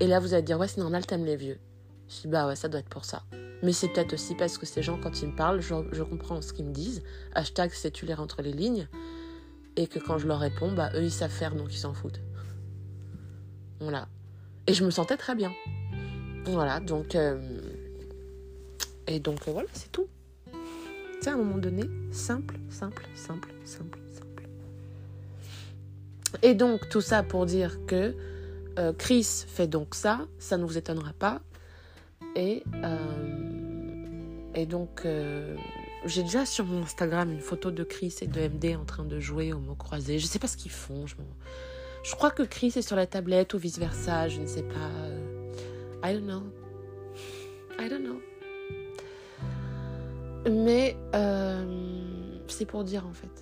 Et 0.00 0.06
là, 0.06 0.20
vous 0.20 0.34
allez 0.34 0.42
dire, 0.42 0.58
ouais, 0.58 0.68
c'est 0.68 0.80
normal, 0.80 1.06
t'aimes 1.06 1.24
les 1.24 1.36
vieux. 1.36 1.58
Je 2.08 2.22
dis, 2.22 2.28
bah 2.28 2.46
ouais, 2.46 2.56
ça 2.56 2.68
doit 2.68 2.80
être 2.80 2.88
pour 2.88 3.04
ça. 3.04 3.22
Mais 3.62 3.72
c'est 3.72 3.88
peut-être 3.88 4.12
aussi 4.12 4.34
parce 4.34 4.58
que 4.58 4.66
ces 4.66 4.82
gens, 4.82 4.98
quand 5.00 5.22
ils 5.22 5.28
me 5.28 5.36
parlent, 5.36 5.60
je, 5.60 6.02
comprends 6.02 6.42
ce 6.42 6.52
qu'ils 6.52 6.66
me 6.66 6.72
disent. 6.72 7.02
Hashtag, 7.34 7.70
c'est 7.72 7.90
tu 7.90 8.04
les 8.04 8.14
entre 8.14 8.42
les 8.42 8.52
lignes? 8.52 8.88
Et 9.76 9.86
que 9.86 9.98
quand 9.98 10.18
je 10.18 10.26
leur 10.28 10.38
réponds, 10.38 10.72
bah 10.72 10.90
eux, 10.94 11.02
ils 11.02 11.10
savent 11.10 11.30
faire, 11.30 11.54
donc 11.54 11.72
ils 11.72 11.78
s'en 11.78 11.94
foutent. 11.94 12.20
Voilà. 13.80 14.08
Et 14.66 14.74
je 14.74 14.84
me 14.84 14.90
sentais 14.90 15.16
très 15.16 15.34
bien. 15.34 15.52
Voilà, 16.44 16.80
donc. 16.80 17.14
Euh, 17.14 17.40
et 19.06 19.18
donc, 19.18 19.48
euh, 19.48 19.52
voilà, 19.52 19.68
c'est 19.72 19.90
tout. 19.90 20.06
C'est 21.20 21.30
à 21.30 21.34
un 21.34 21.38
moment 21.38 21.58
donné, 21.58 21.84
simple, 22.12 22.56
simple, 22.68 23.06
simple, 23.14 23.48
simple, 23.64 23.98
et 26.42 26.54
donc, 26.54 26.88
tout 26.88 27.00
ça 27.00 27.22
pour 27.22 27.46
dire 27.46 27.84
que 27.86 28.14
euh, 28.78 28.92
Chris 28.92 29.44
fait 29.46 29.66
donc 29.66 29.94
ça, 29.94 30.26
ça 30.38 30.56
ne 30.56 30.64
vous 30.64 30.76
étonnera 30.76 31.12
pas. 31.12 31.40
Et, 32.36 32.64
euh, 32.82 34.48
et 34.54 34.66
donc, 34.66 35.02
euh, 35.04 35.56
j'ai 36.04 36.22
déjà 36.22 36.44
sur 36.44 36.64
mon 36.64 36.82
Instagram 36.82 37.30
une 37.30 37.40
photo 37.40 37.70
de 37.70 37.84
Chris 37.84 38.16
et 38.20 38.26
de 38.26 38.40
MD 38.40 38.76
en 38.76 38.84
train 38.84 39.04
de 39.04 39.20
jouer 39.20 39.52
au 39.52 39.58
mot 39.58 39.74
croisé. 39.74 40.18
Je 40.18 40.24
ne 40.24 40.28
sais 40.28 40.38
pas 40.38 40.48
ce 40.48 40.56
qu'ils 40.56 40.72
font. 40.72 41.06
Je, 41.06 41.14
je, 42.02 42.14
crois 42.14 42.30
que 42.30 42.42
Chris 42.42 42.72
est 42.76 42.82
sur 42.82 42.96
la 42.96 43.06
tablette 43.06 43.54
ou 43.54 43.58
vice-versa, 43.58 44.28
je 44.28 44.40
ne 44.40 44.46
sais 44.46 44.64
pas. 44.64 44.90
I 46.08 46.14
don't 46.14 46.26
know. 46.26 46.42
I 47.78 47.88
don't 47.88 48.02
know. 48.02 48.20
Mais 50.50 50.96
c'est 52.48 52.66
pour 52.66 52.84
dire 52.84 53.06
en 53.06 53.12
fait. 53.12 53.33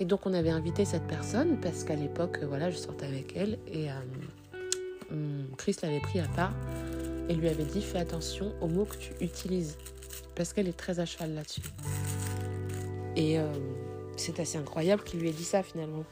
Et 0.00 0.04
donc 0.04 0.26
on 0.26 0.34
avait 0.34 0.50
invité 0.50 0.84
cette 0.84 1.06
personne 1.06 1.58
parce 1.60 1.84
qu'à 1.84 1.96
l'époque, 1.96 2.40
voilà, 2.42 2.70
je 2.70 2.76
sortais 2.76 3.06
avec 3.06 3.36
elle 3.36 3.58
et 3.66 3.90
euh, 3.90 3.94
hum, 5.10 5.46
Chris 5.56 5.76
l'avait 5.82 6.00
pris 6.00 6.20
à 6.20 6.28
part 6.28 6.52
et 7.28 7.34
lui 7.34 7.48
avait 7.48 7.64
dit 7.64 7.80
fais 7.80 7.98
attention 7.98 8.52
aux 8.60 8.68
mots 8.68 8.84
que 8.84 8.96
tu 8.96 9.12
utilises 9.20 9.78
parce 10.34 10.52
qu'elle 10.52 10.68
est 10.68 10.76
très 10.76 11.00
à 11.00 11.06
cheval 11.06 11.34
là-dessus. 11.34 11.62
Et 13.16 13.38
euh, 13.38 13.46
c'est 14.16 14.40
assez 14.40 14.58
incroyable 14.58 15.04
qu'il 15.04 15.20
lui 15.20 15.28
ait 15.28 15.32
dit 15.32 15.44
ça 15.44 15.62
finalement. 15.62 16.04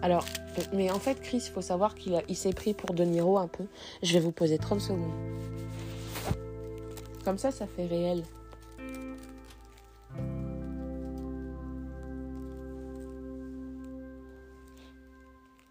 Alors, 0.00 0.24
mais 0.72 0.90
en 0.90 0.98
fait, 0.98 1.20
Chris, 1.20 1.42
il 1.46 1.52
faut 1.52 1.62
savoir 1.62 1.94
qu'il 1.94 2.20
il 2.28 2.36
s'est 2.36 2.52
pris 2.52 2.74
pour 2.74 2.92
De 2.92 3.04
Niro 3.04 3.38
un 3.38 3.46
peu. 3.46 3.64
Je 4.02 4.12
vais 4.14 4.20
vous 4.20 4.32
poser 4.32 4.58
30 4.58 4.80
secondes. 4.80 5.12
Comme 7.24 7.38
ça, 7.38 7.52
ça 7.52 7.66
fait 7.66 7.86
réel. 7.86 8.24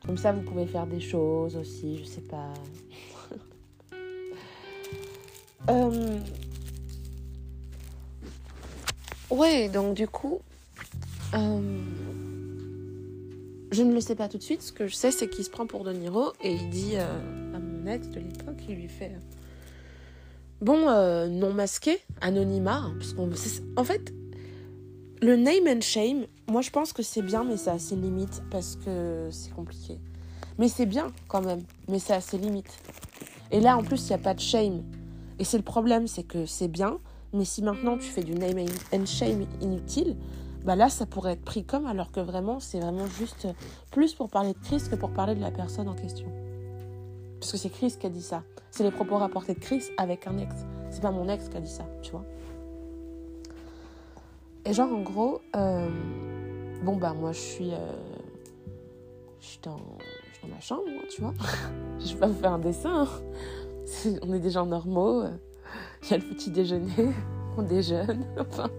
Comme 0.06 0.18
ça, 0.18 0.32
vous 0.32 0.42
pouvez 0.42 0.66
faire 0.66 0.88
des 0.88 1.00
choses 1.00 1.56
aussi, 1.56 2.00
je 2.00 2.04
sais 2.04 2.22
pas. 2.22 2.54
euh... 5.70 6.20
Ouais, 9.30 9.70
donc 9.70 9.96
du 9.96 10.08
coup, 10.08 10.42
euh... 11.34 11.80
je 13.72 13.84
ne 13.84 13.94
le 13.94 14.02
sais 14.02 14.16
pas 14.16 14.28
tout 14.28 14.38
de 14.38 14.44
suite. 14.44 14.62
Ce 14.62 14.72
que 14.72 14.88
je 14.88 14.96
sais, 14.96 15.12
c'est 15.12 15.30
qu'il 15.30 15.46
se 15.46 15.50
prend 15.50 15.68
pour 15.68 15.84
De 15.84 15.94
Niro 15.94 16.34
et 16.44 16.54
il 16.54 16.70
dit 16.70 16.96
euh, 16.96 17.56
à 17.56 17.60
mon 17.60 17.88
ex 17.88 18.10
de 18.10 18.20
l'époque, 18.20 18.62
il 18.68 18.76
lui 18.76 18.90
fait 18.90 19.16
bon, 20.62 20.90
euh, 20.90 21.28
non 21.28 21.54
masqué, 21.54 22.00
anonymat, 22.22 22.78
hein, 22.78 22.94
parce 22.98 23.14
qu'en 23.14 23.30
en 23.76 23.84
fait, 23.84 24.14
le 25.22 25.36
name 25.36 25.68
and 25.68 25.82
shame, 25.82 26.26
moi 26.50 26.62
je 26.62 26.72
pense 26.72 26.94
que 26.94 27.04
c'est 27.04 27.22
bien, 27.22 27.44
mais 27.44 27.58
ça 27.58 27.74
a 27.74 27.80
ses 27.80 27.96
limites 27.96 28.42
parce 28.50 28.76
que 28.76 29.30
c'est 29.32 29.54
compliqué. 29.54 30.00
Mais 30.58 30.68
c'est 30.68 30.88
bien 30.88 31.08
quand 31.28 31.42
même, 31.42 31.62
mais 31.88 32.00
ça 32.00 32.16
a 32.16 32.22
ses 32.22 32.38
limites. 32.38 32.78
Et 33.52 33.60
là, 33.60 33.78
en 33.78 33.84
plus, 33.84 34.04
il 34.06 34.08
n'y 34.08 34.16
a 34.16 34.18
pas 34.18 34.34
de 34.34 34.40
shame. 34.40 34.84
Et 35.38 35.44
c'est 35.44 35.58
le 35.58 35.64
problème, 35.64 36.08
c'est 36.08 36.24
que 36.24 36.46
c'est 36.46 36.68
bien, 36.68 36.98
mais 37.34 37.46
si 37.46 37.62
maintenant 37.62 37.98
tu 37.98 38.06
fais 38.06 38.24
du 38.24 38.34
name 38.34 38.66
and 38.94 39.06
shame 39.06 39.46
inutile, 39.62 40.16
bah 40.64 40.76
là, 40.76 40.90
ça 40.90 41.06
pourrait 41.06 41.34
être 41.34 41.44
pris 41.44 41.64
comme, 41.64 41.86
alors 41.86 42.12
que 42.12 42.20
vraiment, 42.20 42.60
c'est 42.60 42.80
vraiment 42.80 43.08
juste 43.08 43.48
plus 43.92 44.14
pour 44.14 44.30
parler 44.30 44.54
de 44.54 44.60
Chris 44.60 44.84
que 44.90 44.96
pour 44.96 45.12
parler 45.12 45.36
de 45.36 45.42
la 45.42 45.52
personne 45.52 45.88
en 45.88 45.96
question. 45.96 46.28
Parce 47.40 47.52
que 47.52 47.58
c'est 47.58 47.70
Chris 47.70 47.96
qui 48.00 48.06
a 48.06 48.10
dit 48.10 48.22
ça. 48.22 48.44
C'est 48.70 48.84
les 48.84 48.92
propos 48.92 49.18
rapportés 49.18 49.54
de 49.54 49.60
Chris 49.60 49.84
avec 49.98 50.28
un 50.28 50.38
ex. 50.38 50.54
C'est 50.92 51.02
pas 51.02 51.12
mon 51.12 51.28
ex 51.28 51.50
qui 51.50 51.58
a 51.58 51.62
dit 51.62 51.72
ça, 51.72 51.86
tu 52.04 52.12
vois. 52.12 52.24
Et 54.66 54.74
genre, 54.74 54.92
en 54.94 55.02
gros, 55.02 55.42
euh, 55.56 55.90
bon, 56.84 56.96
bah, 56.96 57.14
moi, 57.14 57.32
je 57.32 57.40
suis. 57.40 57.72
Euh, 57.74 57.78
je 59.40 59.46
suis 59.48 59.60
dans, 59.64 59.78
dans, 59.78 60.48
ma 60.50 60.60
chambre, 60.60 60.84
tu 61.10 61.22
vois. 61.22 61.34
je 62.00 62.14
vais 62.14 62.20
pas 62.20 62.28
vous 62.28 62.40
faire 62.40 62.54
un 62.54 62.60
dessin. 62.60 63.08
Hein. 63.08 64.12
on 64.22 64.34
est 64.34 64.40
des 64.40 64.52
gens 64.52 64.68
normaux. 64.68 65.24
Il 66.04 66.12
y 66.12 66.14
a 66.14 66.18
le 66.18 66.24
petit 66.24 66.52
déjeuner, 66.52 66.92
on 67.58 67.64
déjeune. 67.64 68.26
Enfin, 68.40 68.70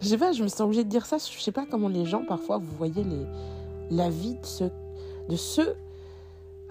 je 0.00 0.08
sais 0.08 0.18
pas, 0.18 0.32
je 0.32 0.42
me 0.42 0.48
sens 0.48 0.62
obligée 0.62 0.84
de 0.84 0.88
dire 0.88 1.06
ça. 1.06 1.18
Je 1.18 1.40
sais 1.40 1.52
pas 1.52 1.64
comment 1.64 1.88
les 1.88 2.04
gens, 2.04 2.24
parfois, 2.24 2.58
vous 2.58 2.76
voyez 2.76 3.04
la 3.90 4.10
vie 4.10 4.34
de 4.34 5.36
ceux, 5.36 5.74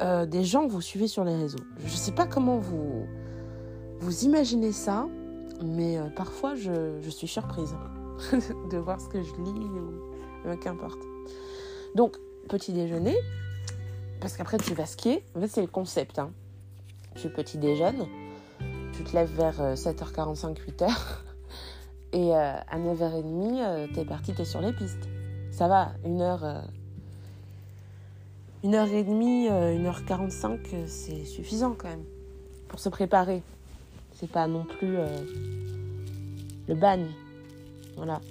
euh, 0.02 0.26
des 0.26 0.44
gens 0.44 0.68
que 0.68 0.72
vous 0.72 0.82
suivez 0.82 1.08
sur 1.08 1.24
les 1.24 1.36
réseaux. 1.36 1.64
Je 1.86 1.96
sais 1.96 2.12
pas 2.12 2.26
comment 2.26 2.58
vous, 2.58 3.06
vous 4.00 4.26
imaginez 4.26 4.74
ça, 4.74 5.08
mais 5.64 5.98
parfois, 6.16 6.56
je, 6.56 7.00
je 7.02 7.10
suis 7.10 7.28
surprise. 7.28 7.74
de 8.72 8.78
voir 8.78 9.00
ce 9.00 9.08
que 9.08 9.22
je 9.22 9.34
lis 9.36 9.70
ou 9.70 10.48
euh, 10.48 10.56
qu'importe. 10.58 11.00
Donc, 11.96 12.18
petit 12.50 12.74
déjeuner, 12.74 13.16
parce 14.20 14.36
qu'après 14.36 14.58
tu 14.58 14.74
vas 14.74 14.86
skier. 14.86 15.24
En 15.36 15.42
fait, 15.42 15.48
c'est 15.48 15.62
le 15.62 15.68
concept. 15.68 16.20
Hein. 16.20 16.32
Tu 17.16 17.30
petit 17.30 17.58
déjeuner, 17.58 18.08
tu 18.94 19.04
te 19.04 19.16
lèves 19.16 19.34
vers 19.36 19.76
7h45, 19.76 20.50
euh, 20.50 20.54
8h, 20.72 20.92
et 22.14 22.36
euh, 22.36 22.54
à 22.70 22.80
9h30, 22.80 23.94
t'es 23.94 24.06
parti, 24.06 24.34
t'es 24.34 24.46
sur 24.46 24.62
les 24.62 24.74
pistes. 24.74 25.08
Ça 25.52 25.68
va, 25.68 25.92
une 26.06 26.22
heure. 26.22 26.64
une 28.64 28.76
heure 28.76 28.88
et 28.88 29.04
demie, 29.04 29.48
une 29.48 29.88
heure 29.88 30.06
45, 30.06 30.60
c'est 30.86 31.26
suffisant 31.26 31.76
quand 31.76 31.88
même 31.88 32.04
pour 32.68 32.80
se 32.80 32.90
préparer. 32.90 33.42
C'est 34.14 34.30
pas 34.30 34.48
non 34.48 34.66
plus 34.66 34.98
le 36.68 36.76
bagne. 36.76 37.08
Voilà. 37.98 38.22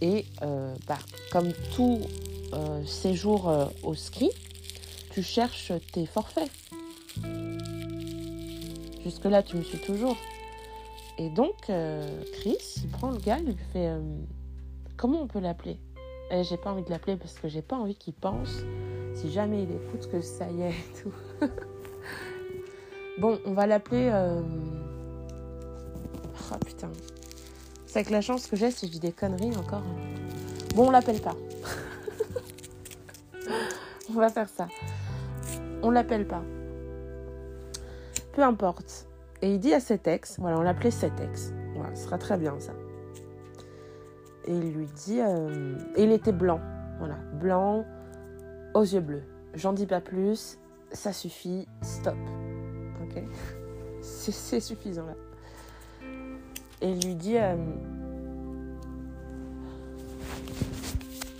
Et 0.00 0.24
euh, 0.42 0.74
bah, 0.88 0.98
comme 1.30 1.52
tout 1.74 2.00
euh, 2.52 2.84
séjour 2.84 3.48
euh, 3.48 3.66
au 3.82 3.94
ski, 3.94 4.30
tu 5.12 5.22
cherches 5.22 5.72
tes 5.92 6.06
forfaits. 6.06 6.50
Jusque-là, 9.02 9.42
tu 9.42 9.56
me 9.56 9.62
suis 9.62 9.78
toujours. 9.78 10.16
Et 11.18 11.28
donc, 11.28 11.54
Chris, 12.32 12.58
il 12.82 12.88
prend 12.90 13.10
le 13.12 13.18
gars, 13.18 13.38
il 13.38 13.46
lui 13.46 13.56
fait 13.72 13.92
Comment 14.96 15.22
on 15.22 15.26
peut 15.26 15.38
l'appeler? 15.38 15.78
Et 16.30 16.42
j'ai 16.42 16.56
pas 16.56 16.72
envie 16.72 16.82
de 16.82 16.90
l'appeler 16.90 17.16
parce 17.16 17.34
que 17.34 17.46
j'ai 17.48 17.62
pas 17.62 17.76
envie 17.76 17.94
qu'il 17.94 18.14
pense, 18.14 18.64
si 19.14 19.30
jamais 19.30 19.62
il 19.62 19.70
écoute, 19.70 20.10
que 20.10 20.20
ça 20.20 20.50
y 20.50 20.62
est 20.62 20.70
et 20.70 21.02
tout. 21.02 21.14
bon, 23.20 23.38
on 23.44 23.52
va 23.52 23.66
l'appeler. 23.66 24.08
Ah 26.50 26.58
putain, 26.64 26.90
c'est 27.94 28.00
avec 28.00 28.10
la 28.10 28.22
chance 28.22 28.48
que 28.48 28.56
j'ai 28.56 28.72
si 28.72 28.88
je 28.88 28.90
dis 28.90 28.98
des 28.98 29.12
conneries 29.12 29.56
encore. 29.56 29.84
Bon, 30.74 30.88
on 30.88 30.90
l'appelle 30.90 31.20
pas. 31.20 31.36
on 34.10 34.14
va 34.14 34.30
faire 34.30 34.48
ça. 34.48 34.66
On 35.80 35.92
l'appelle 35.92 36.26
pas. 36.26 36.42
Peu 38.32 38.42
importe. 38.42 39.06
Et 39.42 39.52
il 39.52 39.60
dit 39.60 39.72
à 39.72 39.78
cet 39.78 40.08
ex, 40.08 40.40
voilà, 40.40 40.58
on 40.58 40.62
l'appelait 40.62 40.90
cet 40.90 41.20
ex. 41.20 41.52
Voilà, 41.76 41.94
ce 41.94 42.02
sera 42.02 42.18
très 42.18 42.36
bien 42.36 42.58
ça. 42.58 42.72
Et 44.46 44.52
il 44.56 44.72
lui 44.72 44.86
dit, 44.86 45.20
euh, 45.20 45.78
et 45.94 46.02
il 46.02 46.10
était 46.10 46.32
blanc, 46.32 46.60
voilà, 46.98 47.18
blanc, 47.34 47.84
aux 48.74 48.82
yeux 48.82 49.02
bleus. 49.02 49.22
J'en 49.54 49.72
dis 49.72 49.86
pas 49.86 50.00
plus, 50.00 50.58
ça 50.90 51.12
suffit, 51.12 51.68
stop. 51.80 52.18
Ok 53.04 53.22
C'est 54.00 54.58
suffisant 54.58 55.06
là 55.06 55.14
et 56.84 56.94
lui 56.94 57.14
dit 57.14 57.38
euh, 57.38 57.56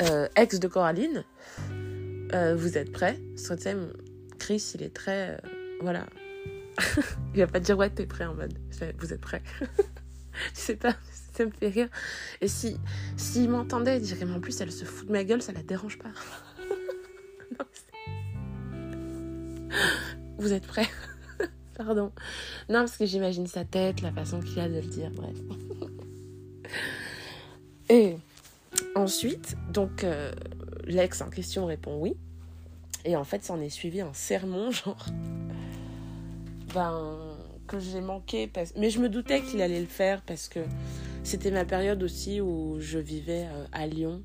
euh, 0.00 0.26
ex 0.36 0.58
de 0.58 0.66
Coraline, 0.68 1.24
euh, 2.32 2.56
vous 2.56 2.78
êtes 2.78 2.90
prêt 2.90 3.20
Chris, 4.38 4.72
il 4.74 4.82
est 4.82 4.94
très. 4.94 5.38
voilà. 5.82 6.06
il 7.34 7.40
va 7.40 7.46
pas 7.46 7.60
dire 7.60 7.76
ouais, 7.78 7.90
t'es 7.90 8.06
prêt 8.06 8.24
en 8.24 8.34
mode 8.34 8.58
vous 8.98 9.12
êtes 9.12 9.20
prêt. 9.20 9.42
Je 10.54 10.60
sais 10.60 10.76
pas, 10.76 10.96
ça 11.34 11.44
me 11.44 11.50
fait 11.50 11.68
rire. 11.68 11.88
Et 12.40 12.48
si 12.48 12.78
s'il 13.16 13.50
m'entendait, 13.50 13.98
il 13.98 14.02
dirait 14.02 14.24
mais 14.24 14.32
en 14.32 14.40
plus 14.40 14.58
elle 14.62 14.72
se 14.72 14.86
fout 14.86 15.06
de 15.06 15.12
ma 15.12 15.24
gueule, 15.24 15.42
ça 15.42 15.52
la 15.52 15.62
dérange 15.62 15.98
pas. 15.98 16.08
vous 20.38 20.52
êtes 20.54 20.66
prêt 20.66 20.88
Pardon. 21.74 22.12
Non, 22.68 22.80
parce 22.80 22.96
que 22.96 23.06
j'imagine 23.06 23.46
sa 23.46 23.64
tête, 23.64 24.00
la 24.00 24.12
façon 24.12 24.40
qu'il 24.40 24.60
a 24.60 24.68
de 24.68 24.74
le 24.74 24.82
dire, 24.82 25.10
bref. 25.10 25.36
Et 27.90 28.16
ensuite, 28.94 29.56
donc, 29.72 30.04
euh, 30.04 30.32
l'ex 30.84 31.20
en 31.20 31.30
question 31.30 31.66
répond 31.66 31.98
oui. 32.00 32.16
Et 33.04 33.16
en 33.16 33.24
fait, 33.24 33.44
s'en 33.44 33.60
est 33.60 33.68
suivi 33.68 34.00
un 34.00 34.14
sermon, 34.14 34.70
genre. 34.70 35.06
Ben. 36.74 37.36
que 37.66 37.78
j'ai 37.78 38.00
manqué. 38.00 38.50
Mais 38.76 38.90
je 38.90 39.00
me 39.00 39.08
doutais 39.08 39.42
qu'il 39.42 39.62
allait 39.62 39.80
le 39.80 39.86
faire 39.86 40.22
parce 40.22 40.48
que 40.48 40.60
c'était 41.22 41.50
ma 41.50 41.64
période 41.64 42.02
aussi 42.02 42.40
où 42.40 42.76
je 42.80 42.98
vivais 42.98 43.46
euh, 43.46 43.66
à 43.72 43.86
Lyon 43.86 44.22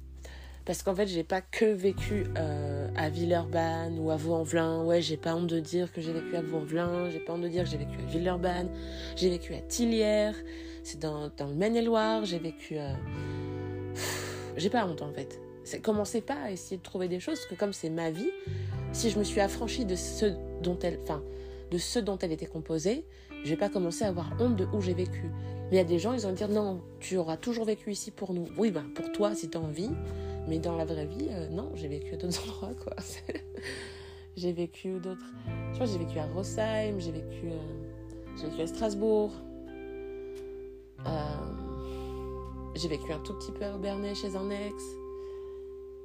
parce 0.70 0.84
qu'en 0.84 0.94
fait, 0.94 1.08
j'ai 1.08 1.24
pas 1.24 1.42
que 1.42 1.66
vécu 1.66 2.26
euh, 2.38 2.88
à 2.96 3.10
Villeurbanne 3.10 3.98
ou 3.98 4.12
à 4.12 4.18
Vaux-en-Velin. 4.18 4.84
Ouais, 4.84 5.02
j'ai 5.02 5.18
pas 5.18 5.34
honte 5.34 5.48
de 5.48 5.60
dire 5.60 5.92
que 5.92 6.00
j'ai 6.00 6.14
vécu 6.14 6.36
à 6.36 6.44
Vaux-en-Velin. 6.44 7.10
J'ai 7.10 7.18
pas 7.18 7.34
honte 7.34 7.42
de 7.42 7.48
dire 7.48 7.64
que 7.64 7.72
j'ai 7.72 7.78
vécu 7.78 7.98
à 7.98 8.06
Villeurbanne. 8.06 8.70
J'ai 9.16 9.32
vécu 9.32 9.56
à 9.56 9.62
Tillières. 9.62 10.36
C'est 10.84 11.00
dans, 11.00 11.32
le 11.40 11.56
Maine-et-Loire. 11.56 12.24
J'ai 12.24 12.38
vécu. 12.38 12.78
Euh... 12.78 12.94
J'ai 14.58 14.70
pas 14.70 14.86
honte 14.86 15.02
en 15.02 15.12
fait. 15.12 15.42
Commencez 15.82 16.22
pas 16.22 16.38
à 16.40 16.52
essayer 16.52 16.78
de 16.78 16.84
trouver 16.84 17.08
des 17.08 17.20
choses, 17.20 17.48
que 17.48 17.56
comme 17.56 17.74
c'est 17.74 17.90
ma 17.90 18.12
vie, 18.12 18.30
si 18.94 19.10
je 19.10 19.18
me 19.18 19.24
suis 19.24 19.42
affranchie 19.42 19.86
de 19.86 19.96
ce 19.96 20.36
dont 20.62 20.78
elle, 20.84 21.00
enfin, 21.02 21.24
de 21.72 21.80
ce 21.80 21.98
dont 21.98 22.20
elle 22.20 22.32
était 22.32 22.46
composée, 22.46 23.06
je 23.44 23.50
vais 23.50 23.58
pas 23.58 23.70
commencer 23.70 24.06
à 24.06 24.10
avoir 24.10 24.34
honte 24.40 24.56
de 24.56 24.68
où 24.72 24.82
j'ai 24.82 24.94
vécu. 24.94 25.32
Mais 25.72 25.78
il 25.78 25.78
y 25.78 25.82
a 25.82 25.84
des 25.84 25.98
gens, 25.98 26.14
ils 26.14 26.22
vont 26.22 26.32
dire 26.32 26.50
non, 26.50 26.82
tu 27.00 27.18
auras 27.18 27.38
toujours 27.38 27.66
vécu 27.66 27.92
ici 27.92 28.12
pour 28.12 28.34
nous. 28.34 28.46
Oui, 28.56 28.70
ben 28.70 28.86
pour 28.94 29.12
toi, 29.12 29.34
si 29.34 29.50
tu 29.50 29.58
as 29.58 29.62
envie, 29.62 29.90
mais 30.50 30.58
dans 30.58 30.76
la 30.76 30.84
vraie 30.84 31.06
vie, 31.06 31.28
euh, 31.30 31.48
non, 31.50 31.72
j'ai 31.76 31.88
vécu 31.88 32.16
à 32.16 32.18
d'autres 32.18 32.44
endroits, 32.50 32.74
quoi. 32.84 32.96
j'ai 34.36 34.52
vécu 34.52 35.00
d'autres. 35.00 35.32
Je 35.70 35.76
crois 35.76 35.86
j'ai 35.86 36.00
vécu 36.00 36.18
à 36.18 36.26
Rossheim, 36.26 37.00
j'ai 37.00 37.12
vécu, 37.12 37.52
euh, 37.52 38.50
vécu 38.50 38.62
à 38.62 38.68
Strasbourg. 38.68 39.32
Euh, 41.06 41.12
j'ai 42.76 42.88
vécu 42.88 43.14
un 43.14 43.20
tout 43.20 43.34
petit 43.36 43.52
peu 43.52 43.64
à 43.64 43.76
Aubernais 43.76 44.16
chez 44.16 44.36
un 44.36 44.50
ex. 44.50 44.84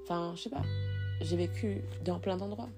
Enfin, 0.03 0.35
je 0.37 0.43
sais 0.43 0.51
pas. 0.51 0.62
J'ai 1.23 1.37
vécu 1.37 1.83
dans 2.05 2.19
plein 2.19 2.37
d'endroits. 2.37 2.69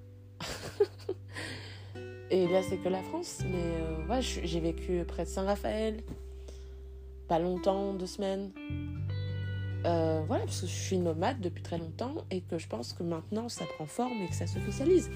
Et 2.31 2.47
là, 2.49 2.63
c'est 2.63 2.77
que 2.79 2.89
la 2.89 3.03
France. 3.03 3.43
Mais 3.45 4.09
ouais, 4.09 4.23
j'ai 4.23 4.61
vécu 4.61 5.05
près 5.07 5.25
de 5.25 5.29
Saint-Raphaël. 5.29 6.03
Pas 7.29 7.39
longtemps, 7.41 7.93
deux 7.95 8.07
semaines. 8.07 8.53
Euh, 9.87 10.23
voilà, 10.27 10.45
parce 10.45 10.63
que 10.63 10.67
je 10.67 10.73
suis 10.73 10.99
nomade 10.99 11.41
depuis 11.41 11.63
très 11.63 11.79
longtemps 11.79 12.25
et 12.31 12.41
que 12.41 12.59
je 12.59 12.67
pense 12.67 12.93
que 12.93 13.05
maintenant 13.05 13.49
ça 13.49 13.65
prend 13.67 13.87
forme 13.87 14.21
et 14.23 14.27
que 14.29 14.35
ça 14.35 14.47
s'officialise. 14.47 15.11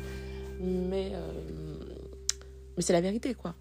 Mais, 0.61 1.11
euh, 1.13 1.33
mais 2.77 2.83
c'est 2.83 2.93
la 2.93 3.01
vérité, 3.01 3.35
quoi. 3.35 3.55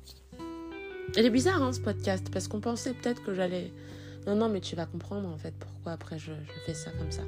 Elle 1.17 1.25
est 1.25 1.31
bizarre, 1.31 1.63
hein, 1.63 1.73
ce 1.73 1.79
podcast, 1.79 2.27
parce 2.31 2.47
qu'on 2.47 2.59
pensait 2.59 2.93
peut-être 2.93 3.23
que 3.23 3.33
j'allais. 3.33 3.71
Non, 4.27 4.35
non, 4.35 4.49
mais 4.49 4.59
tu 4.59 4.75
vas 4.75 4.85
comprendre 4.85 5.27
en 5.27 5.37
fait 5.37 5.55
pourquoi 5.57 5.93
après 5.93 6.19
je, 6.19 6.31
fais 6.65 6.75
ça 6.75 6.91
comme 6.91 7.11
ça. 7.11 7.23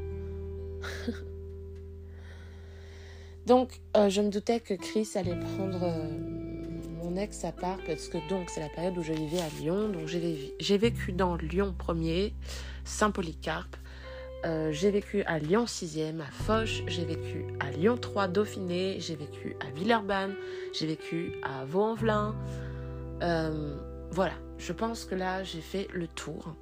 donc, 3.47 3.81
euh, 3.97 4.09
je 4.09 4.21
me 4.21 4.29
doutais 4.29 4.59
que 4.59 4.75
Chris 4.75 5.09
allait 5.15 5.39
prendre 5.55 5.91
mon 7.01 7.17
ex 7.17 7.43
à 7.45 7.51
part, 7.51 7.79
parce 7.87 8.09
que 8.09 8.19
donc 8.29 8.51
c'est 8.51 8.61
la 8.61 8.69
période 8.69 8.95
où 8.95 9.01
je 9.01 9.13
vivais 9.13 9.41
à 9.41 9.49
Lyon. 9.59 9.89
Donc, 9.89 10.05
j'ai 10.05 10.77
vécu 10.77 11.13
dans 11.13 11.35
Lyon 11.35 11.73
premier. 11.75 12.35
Saint-Polycarpe. 12.83 13.75
Euh, 14.43 14.71
j'ai 14.71 14.89
vécu 14.89 15.21
à 15.23 15.37
Lyon 15.37 15.65
6e, 15.65 16.19
à 16.19 16.31
Foch, 16.31 16.83
j'ai 16.87 17.05
vécu 17.05 17.45
à 17.59 17.69
Lyon 17.69 17.95
3, 17.95 18.27
Dauphiné, 18.27 18.97
j'ai 18.99 19.15
vécu 19.15 19.55
à 19.59 19.69
Villeurbanne, 19.69 20.33
j'ai 20.73 20.87
vécu 20.87 21.33
à 21.43 21.63
Vaux-en-Velin. 21.65 22.35
Euh, 23.21 23.75
voilà, 24.09 24.33
je 24.57 24.73
pense 24.73 25.05
que 25.05 25.13
là 25.13 25.43
j'ai 25.43 25.61
fait 25.61 25.87
le 25.93 26.07
tour. 26.07 26.55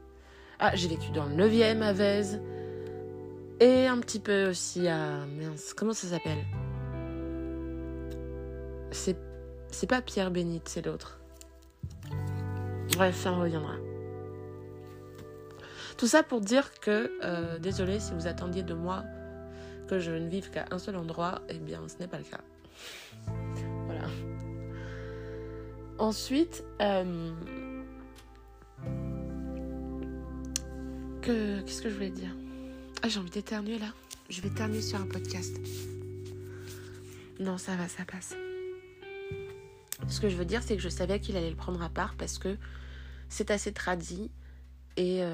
Ah, 0.60 0.76
j'ai 0.76 0.90
vécu 0.90 1.12
dans 1.12 1.26
le 1.26 1.36
9e 1.36 1.82
à 1.82 1.94
Vèze. 1.94 2.42
Et 3.62 3.88
un 3.88 4.00
petit 4.00 4.20
peu 4.20 4.50
aussi 4.50 4.88
à. 4.88 5.26
Comment 5.76 5.94
ça 5.94 6.08
s'appelle? 6.08 6.46
C'est. 8.92 9.18
C'est 9.72 9.88
pas 9.88 10.02
Pierre 10.02 10.32
Bénite, 10.32 10.68
c'est 10.68 10.86
l'autre. 10.86 11.20
Bref, 12.96 13.16
ça 13.16 13.32
reviendra. 13.32 13.76
Tout 16.00 16.08
ça 16.08 16.24
pour 16.24 16.40
dire 16.40 16.72
que, 16.80 17.12
euh, 17.26 17.60
désolé 17.60 18.00
si 18.00 18.14
vous 18.14 18.26
attendiez 18.26 18.64
de 18.64 18.74
moi 18.74 19.04
que 19.90 20.00
je 20.00 20.12
ne 20.12 20.30
vive 20.30 20.50
qu'à 20.50 20.66
un 20.72 20.80
seul 20.80 20.96
endroit, 20.96 21.42
eh 21.50 21.60
bien 21.60 21.82
ce 21.90 21.98
n'est 22.00 22.08
pas 22.08 22.20
le 22.20 22.24
cas. 22.24 22.40
Voilà. 23.86 24.08
Ensuite, 25.98 26.64
euh, 26.82 27.34
que 31.22 31.60
qu'est-ce 31.64 31.82
que 31.82 31.90
je 31.90 31.96
voulais 31.96 32.12
dire? 32.12 32.34
Ah, 33.04 33.10
j'ai 33.10 33.20
envie 33.20 33.30
d'éternuer 33.30 33.78
là. 33.78 33.92
Je 34.30 34.40
vais 34.40 34.48
éternuer 34.48 34.82
sur 34.82 35.02
un 35.02 35.06
podcast. 35.06 35.58
Non, 37.42 37.58
ça 37.58 37.76
va, 37.76 37.90
ça 37.90 38.06
passe. 38.06 38.38
Ce 40.08 40.22
que 40.22 40.30
je 40.30 40.38
veux 40.38 40.46
dire, 40.46 40.64
c'est 40.64 40.78
que 40.78 40.82
je 40.82 40.88
savais 40.88 41.20
qu'il 41.20 41.36
allait 41.36 41.50
le 41.50 41.58
prendre 41.58 41.82
à 41.84 41.90
part 41.90 42.16
parce 42.18 42.38
que 42.38 42.56
c'est 43.28 43.52
assez 43.52 43.74
tradit 43.74 44.32
et, 44.96 45.24
euh, 45.24 45.34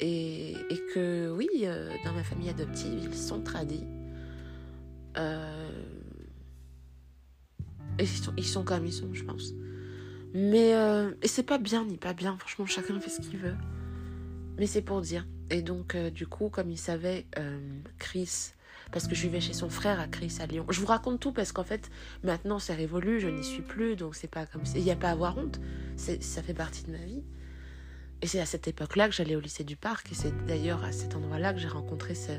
et, 0.00 0.56
que 0.94 1.30
oui, 1.30 1.48
euh, 1.64 1.94
dans 2.04 2.12
ma 2.12 2.24
famille 2.24 2.48
adoptive, 2.48 3.08
ils 3.10 3.14
sont 3.14 3.40
tradis. 3.40 3.84
Euh, 5.16 5.70
ils 7.98 8.08
sont, 8.08 8.32
ils 8.36 8.46
sont 8.46 8.64
comme 8.64 8.86
ils 8.86 8.92
sont, 8.92 9.12
je 9.12 9.24
pense. 9.24 9.52
Mais 10.32 10.74
euh, 10.74 11.12
et 11.22 11.28
c'est 11.28 11.42
pas 11.42 11.58
bien 11.58 11.84
ni 11.84 11.96
pas 11.96 12.12
bien, 12.12 12.36
franchement, 12.38 12.66
chacun 12.66 12.98
fait 13.00 13.10
ce 13.10 13.20
qu'il 13.20 13.38
veut. 13.38 13.56
Mais 14.58 14.66
c'est 14.66 14.82
pour 14.82 15.00
dire. 15.00 15.26
Et 15.50 15.62
donc, 15.62 15.96
du 15.96 16.26
coup, 16.26 16.48
comme 16.48 16.70
il 16.70 16.78
savait, 16.78 17.26
Chris, 17.98 18.52
parce 18.92 19.06
que 19.06 19.14
je 19.14 19.22
vivais 19.22 19.40
chez 19.40 19.52
son 19.52 19.68
frère 19.68 19.98
à 19.98 20.06
Chris 20.06 20.36
à 20.40 20.46
Lyon. 20.46 20.64
Je 20.68 20.80
vous 20.80 20.86
raconte 20.86 21.20
tout 21.20 21.32
parce 21.32 21.50
qu'en 21.52 21.64
fait, 21.64 21.90
maintenant 22.22 22.58
c'est 22.58 22.74
révolu, 22.74 23.20
je 23.20 23.28
n'y 23.28 23.42
suis 23.42 23.62
plus, 23.62 23.96
donc 23.96 24.14
c'est 24.14 24.30
pas 24.30 24.46
comme 24.46 24.62
Il 24.74 24.82
n'y 24.82 24.90
a 24.90 24.96
pas 24.96 25.08
à 25.08 25.12
avoir 25.12 25.38
honte, 25.38 25.60
ça 25.96 26.42
fait 26.42 26.54
partie 26.54 26.84
de 26.84 26.92
ma 26.92 26.98
vie. 26.98 27.22
Et 28.22 28.26
c'est 28.26 28.40
à 28.40 28.46
cette 28.46 28.68
époque-là 28.68 29.08
que 29.08 29.14
j'allais 29.14 29.36
au 29.36 29.40
lycée 29.40 29.64
du 29.64 29.76
Parc, 29.76 30.12
et 30.12 30.14
c'est 30.14 30.32
d'ailleurs 30.46 30.84
à 30.84 30.92
cet 30.92 31.16
endroit-là 31.16 31.52
que 31.54 31.58
j'ai 31.58 31.68
rencontré 31.68 32.14
ce, 32.14 32.32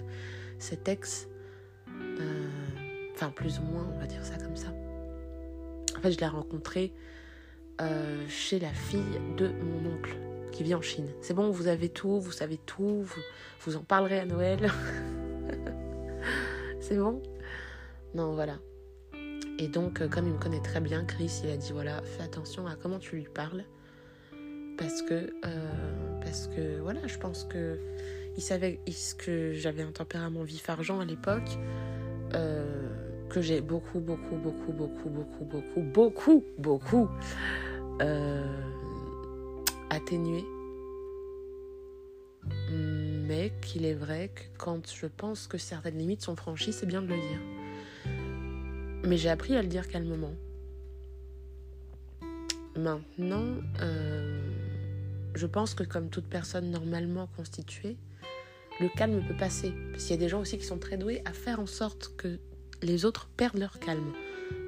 cet 0.60 0.88
ex. 0.88 1.28
Enfin, 3.14 3.30
plus 3.30 3.60
ou 3.60 3.64
moins, 3.64 3.88
on 3.96 4.00
va 4.00 4.08
dire 4.08 4.26
ça 4.26 4.38
comme 4.38 4.56
ça. 4.56 4.74
En 5.98 6.02
fait, 6.02 6.12
je 6.12 6.20
l'ai 6.20 6.28
rencontré 6.28 6.94
euh, 7.80 8.28
chez 8.28 8.60
la 8.60 8.74
fille 8.74 9.20
de 9.38 9.48
mon 9.48 9.96
oncle 9.96 10.16
qui 10.52 10.64
vit 10.64 10.76
en 10.76 10.82
Chine. 10.82 11.08
C'est 11.22 11.34
bon, 11.34 11.50
vous 11.50 11.68
avez 11.68 11.90
tout, 11.90 12.20
vous 12.20 12.32
savez 12.32 12.58
tout, 12.58 13.04
vous, 13.04 13.22
vous 13.62 13.76
en 13.76 13.84
parlerez 13.84 14.20
à 14.20 14.26
Noël. 14.26 14.72
C'est 16.80 16.98
bon? 16.98 17.22
Non, 18.14 18.34
voilà. 18.34 18.58
Et 19.60 19.68
donc, 19.68 20.02
euh, 20.02 20.08
comme 20.08 20.28
il 20.28 20.34
me 20.34 20.40
connaît 20.40 20.62
très 20.62 20.82
bien, 20.82 21.06
Chris, 21.06 21.42
il 21.44 21.52
a 21.52 21.58
dit 21.58 21.72
voilà, 21.72 22.02
fais 22.02 22.24
attention 22.24 22.68
à 22.68 22.76
comment 22.76 23.00
tu 23.00 23.16
lui 23.16 23.28
parles. 23.32 23.64
Parce 24.78 25.02
que, 25.02 25.14
euh, 25.46 26.20
parce 26.22 26.48
que 26.48 26.80
voilà, 26.80 27.06
je 27.08 27.18
pense 27.18 27.44
que 27.46 27.80
il 28.38 28.44
savait 28.44 28.80
que 29.18 29.54
j'avais 29.54 29.84
un 29.84 29.92
tempérament 29.92 30.44
vif 30.44 30.70
argent 30.70 31.00
à 31.00 31.06
l'époque. 31.06 31.58
Euh, 32.34 32.88
que 33.30 33.42
j'ai 33.42 33.62
beaucoup, 33.62 34.00
beaucoup, 34.00 34.36
beaucoup, 34.36 34.74
beaucoup, 34.74 35.10
beaucoup, 35.10 35.46
beaucoup, 35.46 35.82
beaucoup, 35.82 36.44
beaucoup 36.58 37.10
euh, 38.02 38.82
atténué. 39.90 40.44
Mais 42.70 43.54
qu'il 43.62 43.86
est 43.86 43.94
vrai 43.94 44.32
que 44.36 44.42
quand 44.58 44.92
je 44.94 45.06
pense 45.06 45.48
que 45.48 45.58
certaines 45.58 45.98
limites 45.98 46.22
sont 46.22 46.36
franchies, 46.36 46.74
c'est 46.74 46.86
bien 46.86 47.02
de 47.02 47.08
le 47.08 47.16
dire. 47.16 47.40
Mais 49.06 49.16
j'ai 49.16 49.30
appris 49.30 49.56
à 49.56 49.62
le 49.62 49.68
dire 49.70 49.88
calmement. 49.88 50.34
Maintenant, 52.76 53.56
euh, 53.82 54.40
je 55.36 55.46
pense 55.46 55.74
que 55.74 55.84
comme 55.84 56.10
toute 56.10 56.28
personne 56.28 56.72
normalement 56.72 57.28
constituée, 57.36 57.98
le 58.80 58.88
calme 58.90 59.22
peut 59.28 59.36
passer. 59.36 59.74
Parce 59.92 60.10
y 60.10 60.14
a 60.14 60.18
des 60.18 60.30
gens 60.30 60.40
aussi 60.40 60.58
qui 60.58 60.66
sont 60.66 60.80
très 60.80 60.98
doués 60.98 61.22
à 61.26 61.34
faire 61.34 61.60
en 61.60 61.66
sorte 61.66 62.16
que 62.16 62.40
les 62.82 63.06
autres 63.06 63.28
perdent 63.28 63.58
leur 63.58 63.80
calme 63.80 64.14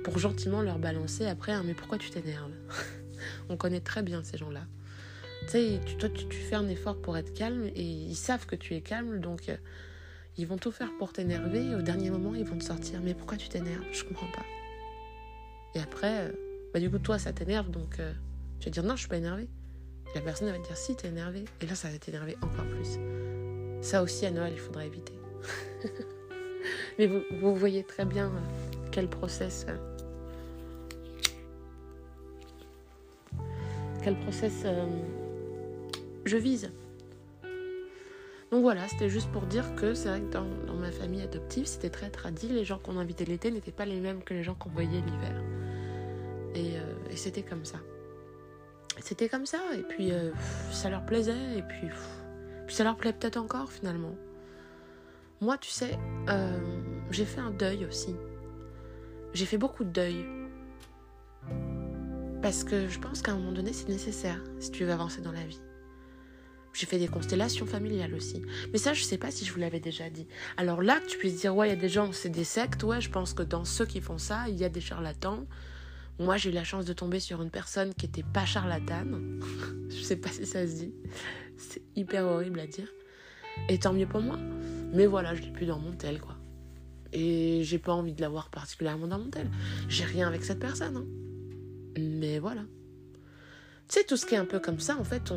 pour 0.04 0.20
gentiment 0.20 0.62
leur 0.62 0.80
balancer 0.80 1.26
après 1.26 1.54
un 1.54 1.64
mais 1.64 1.74
pourquoi 1.74 1.97
tu 1.97 2.10
t'énerves? 2.10 2.51
On 3.49 3.58
connaît 3.58 3.80
très 3.80 4.04
bien 4.04 4.24
ces 4.24 4.38
gens-là. 4.38 4.66
Tu 5.43 5.49
sais, 5.49 5.80
toi 5.97 6.10
tu, 6.10 6.38
fais 6.38 6.56
un 6.56 6.68
effort 6.68 7.01
pour 7.01 7.18
être 7.18 7.34
calme 7.34 7.66
et 7.76 7.84
ils 7.84 8.16
savent 8.16 8.45
que 8.45 8.56
tu 8.56 8.76
es 8.76 8.82
calme 8.82 9.20
donc 9.20 9.49
euh, 9.49 9.58
ils 10.38 10.47
vont 10.47 10.58
tout 10.58 10.72
faire 10.72 10.89
pour 10.99 11.14
t'énerver 11.14 11.66
et 11.66 11.76
au 11.76 11.82
dernier 11.82 12.10
moment 12.12 12.36
ils 12.36 12.45
vont 12.45 12.58
te 12.58 12.64
sortir 12.64 13.01
mais 13.01 13.14
pourquoi 13.14 13.38
tu 13.38 13.49
t'énerves? 13.49 13.86
Je 13.91 14.04
comprends 14.04 14.32
pas. 14.32 14.45
Et 15.76 15.80
après, 15.80 16.28
euh, 16.28 16.32
bah, 16.74 16.80
du 16.80 16.89
coup 16.89 16.99
toi 16.99 17.19
ça 17.19 17.32
t'énerve 17.32 17.69
donc 17.69 17.99
euh, 17.99 18.11
tu 18.59 18.65
vas 18.65 18.71
dire 18.71 18.84
non 18.84 18.95
je 18.95 19.01
suis 19.01 19.09
pas 19.09 19.17
énervé. 19.17 19.47
la 20.15 20.21
personne 20.21 20.49
va 20.49 20.57
te 20.57 20.67
dire 20.67 20.78
si 20.78 20.95
t'es 20.95 21.07
énervé 21.07 21.45
et 21.61 21.67
là 21.67 21.76
ça 21.76 21.89
va 21.89 21.97
t'énerver 21.97 22.36
encore 22.41 22.65
plus. 22.65 22.97
Ça 23.82 24.01
aussi 24.01 24.26
à 24.26 24.32
Noël 24.32 24.53
il 24.53 24.59
faudra 24.59 24.86
éviter. 24.86 25.13
Mais 26.97 27.07
vous, 27.07 27.21
vous, 27.41 27.55
voyez 27.55 27.84
très 27.84 28.05
bien 28.05 28.28
euh, 28.28 28.80
quel 28.91 29.07
process. 29.07 29.65
Euh, 29.67 29.76
quel 34.01 34.17
process 34.19 34.65
je 36.26 36.38
vise. 36.38 36.71
Donc 38.51 38.61
voilà, 38.61 38.88
c'était 38.88 39.09
juste 39.09 39.32
pour 39.32 39.43
dire 39.43 39.74
que 39.76 39.93
c'est 39.93 40.09
vrai 40.09 40.21
que 40.21 40.32
dans, 40.32 40.45
dans, 40.67 40.76
ma 40.76 40.91
famille 40.91 41.21
adoptive, 41.21 41.65
c'était 41.65 41.89
très 41.89 42.09
tradit. 42.09 42.49
Les 42.49 42.65
gens 42.65 42.78
qu'on 42.78 42.97
invitait 42.97 43.26
l'été 43.26 43.49
n'étaient 43.49 43.71
pas 43.71 43.86
les 43.86 43.99
mêmes 43.99 44.21
que 44.24 44.34
les 44.34 44.43
gens 44.43 44.53
qu'on 44.53 44.69
voyait 44.69 45.01
l'hiver. 45.01 45.41
Et, 46.56 46.78
euh, 46.78 47.10
et 47.10 47.16
c'était 47.16 47.43
comme 47.43 47.66
ça. 47.66 47.80
C'était 48.99 49.30
comme 49.30 49.45
ça. 49.45 49.60
Et 49.76 49.84
puis 49.84 50.12
euh, 50.12 50.32
ça 50.72 50.89
leur 50.89 51.06
plaisait. 51.06 51.58
Et 51.58 51.62
puis, 51.64 51.88
ça 52.68 52.84
leur 52.84 52.97
plaît 52.97 53.14
peut-être 53.14 53.38
encore 53.38 53.72
finalement. 53.72 54.16
Moi, 55.41 55.58
tu 55.58 55.70
sais, 55.70 55.97
euh, 56.30 56.60
j'ai 57.12 57.26
fait 57.26 57.41
un 57.41 57.51
deuil 57.51 57.86
aussi. 57.86 58.16
J'ai 59.34 59.45
fait 59.45 59.58
beaucoup 59.58 59.84
de 59.84 59.89
deuil. 59.89 60.26
Parce 62.41 62.64
que 62.64 62.88
je 62.88 62.99
pense 62.99 63.22
qu'à 63.22 63.32
un 63.32 63.38
moment 63.38 63.51
donné, 63.51 63.74
c'est 63.74 63.89
nécessaire 63.89 64.41
si 64.60 64.72
tu 64.72 64.86
veux 64.86 64.91
avancer 64.91 65.22
dans 65.22 65.32
la 65.32 65.43
vie. 65.43 65.62
J'ai 66.74 66.88
fait 66.88 66.97
des 66.97 67.08
constellations 67.08 67.66
familiales 67.66 68.16
aussi. 68.16 68.41
Mais 68.72 68.80
ça, 68.80 68.93
je 68.93 69.04
sais 69.04 69.18
pas 69.18 69.32
si 69.32 69.45
je 69.45 69.54
vous 69.54 69.60
l'avais 69.60 69.80
déjà 69.80 70.10
dit. 70.10 70.28
Alors 70.58 70.82
là, 70.82 70.99
tu 71.08 71.18
puisses 71.18 71.41
dire, 71.41 71.56
ouais, 71.56 71.68
il 71.68 71.70
y 71.70 71.74
a 71.74 71.80
des 71.80 71.89
gens, 71.89 72.12
c'est 72.12 72.30
des 72.30 72.43
sectes. 72.43 72.84
Ouais, 72.84 72.99
je 72.99 73.10
pense 73.10 73.34
que 73.34 73.43
dans 73.43 73.64
ceux 73.64 73.86
qui 73.86 74.01
font 74.01 74.18
ça, 74.18 74.49
il 74.49 74.56
y 74.56 74.64
a 74.64 74.70
des 74.70 74.82
charlatans. 74.82 75.45
Moi, 76.20 76.38
j'ai 76.38 76.49
eu 76.49 76.53
la 76.53 76.64
chance 76.64 76.86
de 76.86 76.93
tomber 76.93 77.20
sur 77.20 77.41
une 77.41 77.49
personne 77.49 77.93
qui 77.93 78.05
était 78.05 78.24
pas 78.24 78.45
charlatane. 78.45 79.39
je 79.89 80.01
sais 80.01 80.16
pas 80.16 80.30
si 80.30 80.45
ça 80.45 80.68
se 80.68 80.76
dit. 80.76 80.93
C'est 81.57 81.82
hyper 81.95 82.26
horrible 82.26 82.59
à 82.59 82.68
dire. 82.68 82.88
Et 83.70 83.80
tant 83.80 83.93
mieux 83.93 84.07
pour 84.07 84.22
moi. 84.22 84.38
Mais 84.93 85.05
voilà, 85.05 85.34
je 85.34 85.41
l'ai 85.41 85.51
plus 85.51 85.66
dans 85.66 85.80
mon 85.80 85.91
tel, 85.91 86.20
quoi. 86.22 86.38
Et 87.11 87.64
j'ai 87.64 87.80
pas 87.80 87.93
envie 87.93 88.14
de 88.14 88.22
l'avoir 88.22 88.49
particulièrement 88.49 89.07
dans 89.07 89.20
mon 89.20 89.30
tel. 89.30 89.49
J'ai 89.88 90.03
rien 90.03 90.28
avec 90.28 90.43
cette 90.43 90.59
personne. 90.59 90.97
Hein. 90.97 91.05
Mais 91.99 92.39
voilà. 92.39 92.61
Tu 93.88 93.99
sais, 93.99 94.03
tout 94.03 94.18
ce 94.18 94.26
qui 94.26 94.36
est 94.36 94.39
un 94.39 94.45
peu 94.45 94.59
comme 94.59 94.80
ça, 94.80 94.97
en 94.97 95.03
fait, 95.03 95.34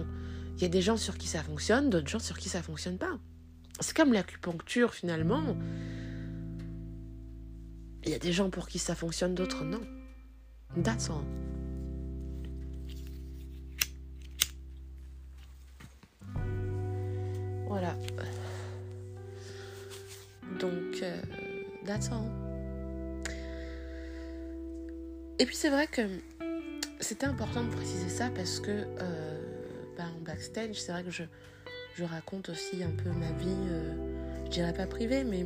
il 0.57 0.63
y 0.63 0.65
a 0.65 0.69
des 0.69 0.81
gens 0.83 0.97
sur 0.97 1.19
qui 1.19 1.29
ça 1.29 1.43
fonctionne, 1.43 1.91
d'autres 1.91 2.09
gens 2.09 2.19
sur 2.19 2.39
qui 2.39 2.49
ça 2.49 2.63
fonctionne 2.63 2.99
pas. 2.99 3.19
C'est 3.81 3.95
comme 3.95 4.13
l'acupuncture, 4.13 4.95
finalement. 4.95 5.57
Il 8.05 8.11
y 8.11 8.15
a 8.15 8.19
des 8.19 8.33
gens 8.33 8.49
pour 8.51 8.69
qui 8.69 8.79
ça 8.79 8.95
fonctionne, 8.95 9.35
d'autres 9.35 9.65
non. 9.65 9.81
That's 10.83 11.11
all. 11.11 11.25
Voilà. 17.67 17.95
Donc, 20.61 21.03
euh, 21.03 21.21
that's 21.85 22.11
all. 22.11 22.31
Et 25.39 25.45
puis 25.45 25.55
c'est 25.55 25.69
vrai 25.69 25.87
que 25.87 26.03
c'était 27.01 27.27
important 27.27 27.63
de 27.65 27.71
préciser 27.71 28.09
ça 28.09 28.31
parce 28.35 28.59
que 28.59 28.71
euh, 28.71 29.95
bah, 29.99 30.05
en 30.17 30.23
backstage, 30.23 30.81
c'est 30.81 30.93
vrai 30.93 31.05
que 31.05 31.11
je, 31.11 31.25
je, 31.97 32.05
raconte 32.05 32.49
aussi 32.49 32.83
un 32.83 32.91
peu 32.91 33.11
ma 33.11 33.31
vie, 33.33 33.49
euh, 33.69 33.93
je 34.47 34.51
dirais 34.51 34.73
pas 34.73 34.87
privée, 34.87 35.25
mais 35.25 35.45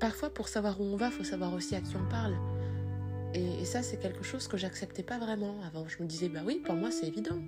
parfois 0.00 0.30
pour 0.30 0.48
savoir 0.48 0.80
où 0.80 0.84
on 0.84 0.96
va, 0.96 1.06
il 1.06 1.12
faut 1.12 1.24
savoir 1.24 1.54
aussi 1.54 1.76
à 1.76 1.80
qui 1.80 1.94
on 1.94 2.08
parle. 2.08 2.34
Et, 3.34 3.64
ça, 3.64 3.82
c'est 3.82 3.98
quelque 3.98 4.22
chose 4.22 4.48
que 4.48 4.56
j'acceptais 4.56 5.02
pas 5.02 5.18
vraiment 5.18 5.56
avant. 5.66 5.86
Je 5.88 6.02
me 6.02 6.08
disais, 6.08 6.28
bah 6.28 6.40
oui, 6.44 6.62
pour 6.64 6.74
moi 6.74 6.90
c'est 6.90 7.06
évident. 7.06 7.38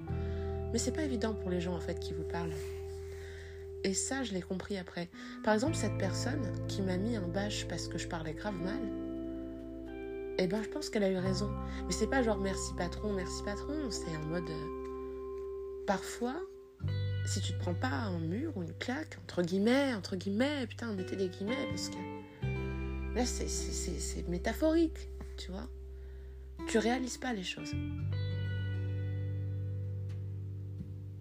Mais 0.72 0.79
c'est 0.79 0.93
pas 0.93 1.03
évident 1.03 1.33
pour 1.33 1.51
les 1.51 1.61
gens 1.61 1.74
en 1.74 1.81
fait 1.81 1.99
qui 1.99 2.12
vous 2.12 2.24
parlent. 2.24 2.53
Et 3.85 3.95
ça, 3.95 4.24
je 4.24 4.33
l'ai 4.35 4.43
compris 4.43 4.76
après. 4.76 5.09
Par 5.45 5.55
exemple, 5.55 5.76
cette 5.76 5.97
personne 5.97 6.43
qui 6.66 6.83
m'a 6.83 6.97
mis 6.97 7.16
en 7.16 7.29
bâche 7.29 7.66
parce 7.68 7.89
que 7.89 7.97
je 7.97 8.09
parlais 8.09 8.35
grave 8.35 8.57
mal, 8.61 8.81
eh 10.39 10.47
ben, 10.47 10.62
je 10.62 10.68
pense 10.68 10.91
qu'elle 10.91 11.05
a 11.05 11.11
eu 11.11 11.16
raison. 11.16 11.51
Mais 11.87 11.93
c'est 11.93 12.07
pas 12.07 12.22
genre 12.22 12.39
merci 12.39 12.72
patron, 12.76 13.12
merci 13.12 13.43
patron. 13.45 13.91
C'est 13.91 14.16
en 14.16 14.26
mode. 14.26 14.49
Euh, 14.49 15.85
parfois, 15.87 16.37
si 17.26 17.41
tu 17.41 17.53
te 17.53 17.59
prends 17.59 17.74
pas 17.74 17.89
un 17.89 18.18
mur 18.18 18.57
ou 18.57 18.62
une 18.62 18.74
claque, 18.74 19.18
entre 19.22 19.43
guillemets, 19.43 19.95
entre 19.95 20.16
guillemets, 20.16 20.66
putain, 20.66 20.93
mettez 20.93 21.16
des 21.16 21.29
guillemets, 21.29 21.66
parce 21.68 21.91
que 21.91 21.97
là, 23.14 23.24
c'est 23.24 24.29
métaphorique, 24.29 25.09
tu 25.39 25.51
vois. 25.51 25.68
Tu 26.66 26.78
réalises 26.78 27.16
pas 27.16 27.32
les 27.32 27.43
choses. 27.43 27.72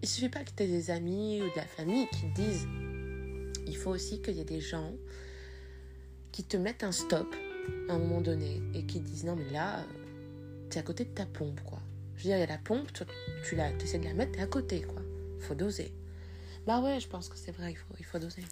Il 0.02 0.08
suffit 0.08 0.28
pas 0.28 0.44
que 0.44 0.50
tu 0.54 0.62
aies 0.64 0.68
des 0.68 0.90
amis 0.90 1.40
ou 1.40 1.44
de 1.44 1.56
la 1.56 1.66
famille 1.66 2.06
qui 2.08 2.30
te 2.30 2.34
disent 2.34 2.66
il 3.66 3.76
faut 3.76 3.90
aussi 3.90 4.20
qu'il 4.20 4.34
y 4.34 4.40
ait 4.40 4.44
des 4.44 4.60
gens 4.60 4.92
qui 6.32 6.44
te 6.44 6.56
mettent 6.56 6.84
un 6.84 6.92
stop 6.92 7.34
à 7.88 7.94
un 7.94 7.98
moment 7.98 8.20
donné 8.20 8.62
et 8.74 8.84
qui 8.84 9.00
disent 9.00 9.24
non 9.24 9.36
mais 9.36 9.50
là 9.50 9.84
tu 10.70 10.76
es 10.76 10.80
à 10.80 10.82
côté 10.82 11.04
de 11.04 11.10
ta 11.10 11.26
pompe 11.26 11.60
quoi. 11.64 11.80
Je 12.16 12.24
veux 12.24 12.28
dire 12.30 12.36
il 12.36 12.40
y 12.40 12.42
a 12.42 12.46
la 12.46 12.58
pompe, 12.58 12.92
tu, 12.92 13.04
tu 13.48 13.56
essaies 13.84 13.98
de 13.98 14.04
la 14.04 14.14
mettre, 14.14 14.32
t'es 14.32 14.40
à 14.40 14.46
côté 14.46 14.82
quoi. 14.82 15.02
Faut 15.40 15.54
doser. 15.54 15.92
Bah 16.66 16.80
ouais, 16.80 17.00
je 17.00 17.08
pense 17.08 17.28
que 17.28 17.36
c'est 17.36 17.52
vrai, 17.52 17.72
il 17.72 17.76
faut, 17.76 17.94
il 17.98 18.04
faut 18.04 18.18
doser. 18.18 18.42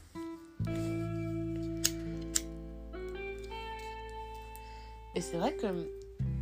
Et 5.17 5.23
c'est 5.23 5.39
vrai 5.39 5.55
que 5.55 5.67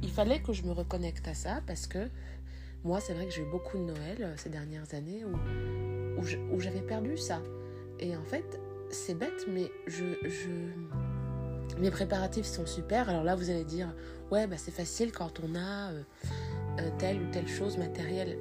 il 0.02 0.10
fallait 0.10 0.40
que 0.40 0.52
je 0.52 0.64
me 0.64 0.72
reconnecte 0.72 1.26
à 1.28 1.34
ça 1.34 1.62
parce 1.66 1.86
que 1.86 2.08
moi, 2.82 3.00
c'est 3.00 3.14
vrai 3.14 3.24
que 3.24 3.32
j'ai 3.32 3.42
eu 3.42 3.50
beaucoup 3.50 3.78
de 3.78 3.84
Noël 3.84 4.16
euh, 4.20 4.34
ces 4.36 4.50
dernières 4.50 4.92
années 4.92 5.24
où, 5.24 6.20
où 6.52 6.60
j'avais 6.60 6.82
perdu 6.82 7.16
ça. 7.16 7.40
Et 8.00 8.16
en 8.16 8.24
fait, 8.24 8.60
c'est 8.90 9.14
bête, 9.14 9.46
mais 9.48 9.70
je, 9.86 10.04
je, 10.24 11.78
mes 11.78 11.90
préparatifs 11.90 12.46
sont 12.46 12.66
super. 12.66 13.08
Alors 13.08 13.22
là, 13.22 13.36
vous 13.36 13.48
allez 13.48 13.64
dire, 13.64 13.94
ouais, 14.32 14.46
bah 14.48 14.56
c'est 14.58 14.72
facile 14.72 15.12
quand 15.12 15.40
on 15.40 15.54
a 15.54 15.92
euh, 15.92 16.02
euh, 16.80 16.90
telle 16.98 17.22
ou 17.22 17.30
telle 17.30 17.48
chose 17.48 17.78
matérielle. 17.78 18.36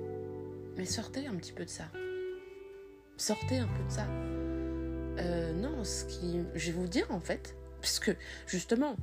Mais 0.78 0.86
sortez 0.86 1.28
un 1.28 1.36
petit 1.36 1.54
peu 1.54 1.64
de 1.64 1.70
ça. 1.70 1.86
Sortez 3.18 3.60
un 3.60 3.68
peu 3.68 3.84
de 3.84 3.92
ça. 3.92 4.08
non, 5.54 5.84
ce 5.84 6.06
qui, 6.06 6.40
je 6.56 6.72
vais 6.72 6.78
vous 6.78 6.88
dire 6.88 7.06
en 7.12 7.20
fait, 7.20 7.56
puisque 7.82 8.16
justement, 8.48 8.98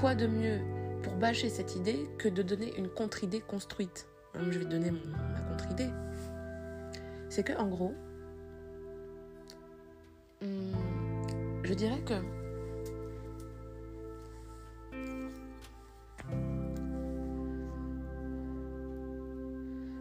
quoi 0.00 0.14
de 0.14 0.26
mieux 0.26 0.60
pour 1.02 1.14
bâcher 1.14 1.48
cette 1.48 1.76
idée 1.76 2.08
que 2.18 2.28
de 2.28 2.42
donner 2.42 2.76
une 2.76 2.88
contre-idée 2.88 3.40
construite 3.40 4.06
je 4.50 4.58
vais 4.58 4.64
donner 4.64 4.90
ma 4.90 5.40
contre-idée. 5.40 5.90
C'est 7.28 7.44
que, 7.44 7.52
en 7.54 7.68
gros, 7.68 7.94
hmm, 10.42 10.72
je 11.62 11.74
dirais 11.74 12.02
que 12.02 12.14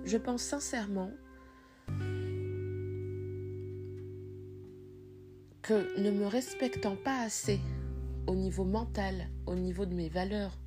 je 0.06 0.18
pense 0.18 0.42
sincèrement 0.42 1.12
que 5.62 6.00
ne 6.00 6.12
me 6.12 6.28
respectant 6.28 6.96
pas 6.96 7.22
assez 7.22 7.60
au 8.28 8.36
niveau 8.36 8.64
mental, 8.64 9.30
au 9.46 9.56
niveau 9.56 9.86
de 9.86 9.94
mes 9.94 10.10
valeurs, 10.10 10.58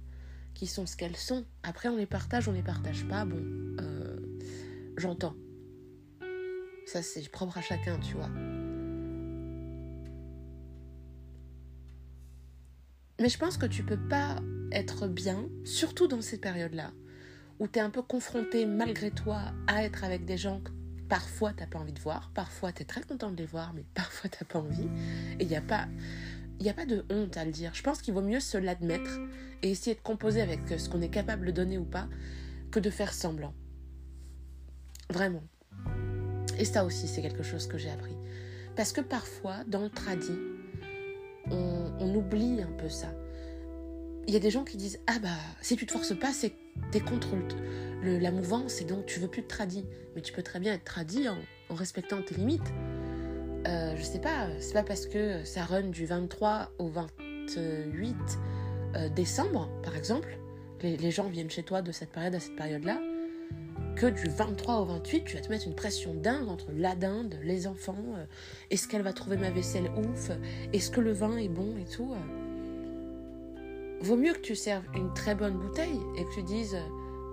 qui 0.55 0.67
sont 0.67 0.87
ce 0.87 0.97
qu'elles 0.97 1.17
sont. 1.17 1.45
Après, 1.63 1.89
on 1.89 1.97
les 1.97 2.07
partage, 2.07 2.49
on 2.49 2.53
les 2.53 2.63
partage 2.63 3.07
pas. 3.07 3.25
Bon, 3.25 3.43
euh, 3.81 4.17
j'entends. 4.97 5.35
Ça, 6.87 7.03
c'est 7.03 7.29
propre 7.31 7.59
à 7.59 7.63
chacun, 7.63 7.99
tu 7.99 8.15
vois. 8.15 8.31
Mais 13.21 13.29
je 13.29 13.39
pense 13.39 13.57
que 13.57 13.67
tu 13.67 13.83
peux 13.83 13.99
pas 14.09 14.37
être 14.73 15.09
bien, 15.09 15.49
surtout 15.65 16.07
dans 16.07 16.21
cette 16.21 16.41
période-là, 16.41 16.93
où 17.59 17.67
tu 17.67 17.79
es 17.79 17.83
un 17.83 17.91
peu 17.91 18.03
confronté 18.03 18.67
malgré 18.67 19.11
toi 19.11 19.41
à 19.67 19.85
être 19.85 20.05
avec 20.05 20.25
des 20.25 20.37
gens 20.37 20.61
que 20.61 20.71
parfois 21.09 21.53
t'as 21.53 21.67
pas 21.67 21.79
envie 21.79 21.93
de 21.93 22.01
voir, 22.01 22.31
parfois 22.35 22.73
tu 22.73 22.83
es 22.83 22.85
très 22.85 23.03
content 23.03 23.31
de 23.31 23.37
les 23.37 23.47
voir, 23.47 23.73
mais 23.75 23.85
parfois 23.95 24.29
t'as 24.29 24.45
pas 24.45 24.59
envie. 24.59 24.89
Et 25.39 25.45
il 25.45 25.49
n'y 25.49 25.57
a 25.57 25.63
pas 25.63 25.89
il 26.59 26.63
n'y 26.63 26.71
a 26.71 26.75
pas 26.75 26.87
de 26.87 27.05
honte 27.11 27.37
à 27.37 27.45
le 27.45 27.51
dire. 27.51 27.73
Je 27.75 27.83
pense 27.83 28.01
qu'il 28.01 28.15
vaut 28.15 28.23
mieux 28.23 28.41
se 28.41 28.57
l'admettre 28.59 29.11
et 29.63 29.71
essayer 29.71 29.95
de 29.95 30.01
composer 30.01 30.41
avec 30.41 30.61
ce 30.79 30.89
qu'on 30.89 31.03
est 31.03 31.11
capable 31.11 31.47
de 31.47 31.53
donner 31.53 31.79
ou 31.79 31.85
pas 31.85 32.09
que 32.71 32.81
de 32.81 32.91
faire 32.91 33.13
semblant. 33.13 33.55
Vraiment. 35.11 35.43
Et 36.59 36.65
ça 36.65 36.85
aussi, 36.85 37.07
c'est 37.09 37.23
quelque 37.23 37.43
chose 37.43 37.67
que 37.67 37.79
j'ai 37.79 37.91
appris. 37.91 38.17
Parce 38.75 38.93
que 38.93 39.01
parfois, 39.01 39.65
dans 39.67 39.83
le 39.83 39.91
tradit, 39.91 40.39
on, 41.51 42.15
oublie 42.15 42.63
un 42.63 42.73
peu 42.73 42.89
ça. 42.89 43.09
Il 44.27 44.33
y 44.33 44.37
a 44.37 44.41
des 44.41 44.51
gens 44.51 44.65
qui 44.65 44.77
disent 44.77 44.99
Ah 45.07 45.19
bah, 45.19 45.29
si 45.61 45.77
tu 45.77 45.87
te 45.87 45.93
forces 45.93 46.19
pas, 46.19 46.33
c'est 46.33 46.55
t'es 46.91 47.01
contre 47.01 47.29
la 48.03 48.31
mouvance 48.31 48.81
et 48.81 48.85
donc 48.85 49.07
tu 49.07 49.21
veux 49.21 49.29
plus 49.29 49.43
de 49.43 49.47
tradit. 49.47 49.85
Mais 50.15 50.23
tu 50.23 50.33
peux 50.33 50.43
très 50.43 50.61
bien 50.61 50.73
être 50.75 50.85
tradit 50.85 51.29
en 51.29 51.75
respectant 51.75 52.23
tes 52.23 52.35
limites. 52.35 52.73
Euh, 53.69 53.95
je 53.97 54.03
sais 54.03 54.21
pas, 54.21 54.49
c'est 54.61 54.75
pas 54.75 54.85
parce 54.85 55.07
que 55.07 55.45
ça 55.45 55.65
run 55.65 55.89
du 55.89 56.07
23 56.07 56.71
au 56.79 56.89
28 56.89 58.15
euh, 58.95 59.09
décembre, 59.09 59.69
par 59.83 59.97
exemple, 59.97 60.39
les, 60.83 60.97
les, 60.97 61.11
gens 61.11 61.29
viennent 61.29 61.51
chez 61.51 61.65
toi 61.65 61.83
de 61.83 61.91
cette 61.91 62.11
période 62.11 62.35
à 62.35 62.41
cette 62.41 62.55
période-là, 62.55 63.01
que 63.97 64.07
du 64.07 64.29
23 64.29 64.77
au 64.77 64.85
28, 64.85 65.25
tu 65.25 65.37
vas 65.37 65.43
te 65.43 65.49
mettre 65.49 65.67
une 65.67 65.75
pression 65.75 66.15
dingue 66.15 66.49
entre 66.49 66.71
la 66.77 66.95
dinde, 66.95 67.35
les 67.43 67.67
enfants, 67.67 67.97
euh, 68.17 68.25
est-ce 68.71 68.87
qu'elle 68.87 69.03
va 69.03 69.13
trouver 69.13 69.37
ma 69.37 69.51
vaisselle 69.51 69.91
ouf, 69.97 70.31
est-ce 70.73 70.91
que 70.93 71.01
le 71.01 71.13
vin 71.13 71.37
est 71.37 71.49
bon 71.49 71.77
et 71.77 71.91
tout. 71.91 72.15
Vaut 74.01 74.17
mieux 74.17 74.35
que 74.35 74.41
tu 74.41 74.55
serves 74.55 74.85
une 74.95 75.13
très 75.15 75.35
bonne 75.35 75.59
bouteille 75.59 76.01
et 76.17 76.25
que 76.25 76.35
tu 76.35 76.43
dises, 76.45 76.77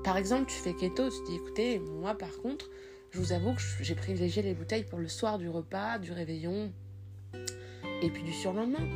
par 0.04 0.18
exemple, 0.18 0.46
tu 0.48 0.56
fais 0.56 0.74
keto, 0.74 1.10
tu 1.10 1.18
dis 1.28 1.36
écoutez, 1.36 1.80
moi 1.80 2.16
par 2.16 2.42
contre, 2.42 2.72
je 3.14 3.20
vous 3.20 3.32
avoue 3.32 3.53
que 3.53 3.61
j'ai 3.82 3.93
privilégié 3.93 4.41
les 4.41 4.55
bouteilles 4.55 4.86
pour 4.86 4.97
le 4.97 5.07
soir 5.07 5.38
du 5.38 5.47
repas, 5.47 5.99
du 5.99 6.11
réveillon 6.11 6.72
et 8.01 8.09
puis 8.09 8.24
du 8.24 8.34
surlendemain. 8.34 8.88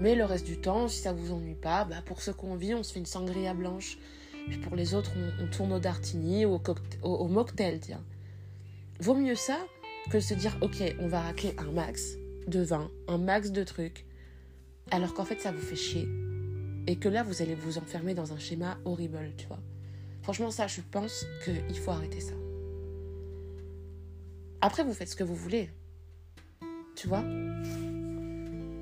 Mais 0.00 0.14
le 0.14 0.24
reste 0.24 0.46
du 0.46 0.58
temps, 0.58 0.88
si 0.88 1.02
ça 1.02 1.12
vous 1.12 1.32
ennuie 1.32 1.54
pas, 1.54 1.84
bah 1.84 2.02
pour 2.06 2.22
ceux 2.22 2.32
qui 2.32 2.44
ont 2.46 2.52
envie, 2.52 2.74
on 2.74 2.82
se 2.82 2.94
fait 2.94 2.98
une 2.98 3.06
sangria 3.06 3.52
blanche. 3.52 3.98
Puis 4.48 4.56
pour 4.56 4.74
les 4.74 4.94
autres, 4.94 5.12
on, 5.40 5.46
tourne 5.48 5.72
au 5.74 5.78
dartini 5.78 6.46
ou 6.46 6.58
au, 7.02 7.28
mocktail, 7.28 7.78
tiens. 7.78 8.02
Vaut 9.00 9.14
mieux 9.14 9.34
ça 9.34 9.58
que 10.10 10.18
se 10.18 10.32
dire, 10.32 10.56
ok, 10.62 10.82
on 10.98 11.08
va 11.08 11.20
racler 11.20 11.54
un 11.58 11.70
max 11.70 12.16
de 12.48 12.62
vin, 12.62 12.90
un 13.06 13.18
max 13.18 13.50
de 13.50 13.62
trucs, 13.64 14.06
alors 14.90 15.12
qu'en 15.12 15.24
fait 15.24 15.40
ça 15.40 15.52
vous 15.52 15.60
fait 15.60 15.76
chier. 15.76 16.08
Et 16.86 16.96
que 16.96 17.08
là, 17.08 17.22
vous 17.22 17.42
allez 17.42 17.54
vous 17.54 17.78
enfermer 17.78 18.14
dans 18.14 18.32
un 18.32 18.38
schéma 18.38 18.78
horrible, 18.84 19.30
tu 19.36 19.46
vois. 19.46 19.60
Franchement, 20.22 20.50
ça, 20.50 20.66
je 20.66 20.80
pense 20.90 21.26
qu'il 21.44 21.78
faut 21.78 21.92
arrêter 21.92 22.20
ça. 22.20 22.32
Après, 24.64 24.84
vous 24.84 24.94
faites 24.94 25.08
ce 25.08 25.16
que 25.16 25.24
vous 25.24 25.34
voulez. 25.34 25.70
Tu 26.94 27.08
vois? 27.08 27.22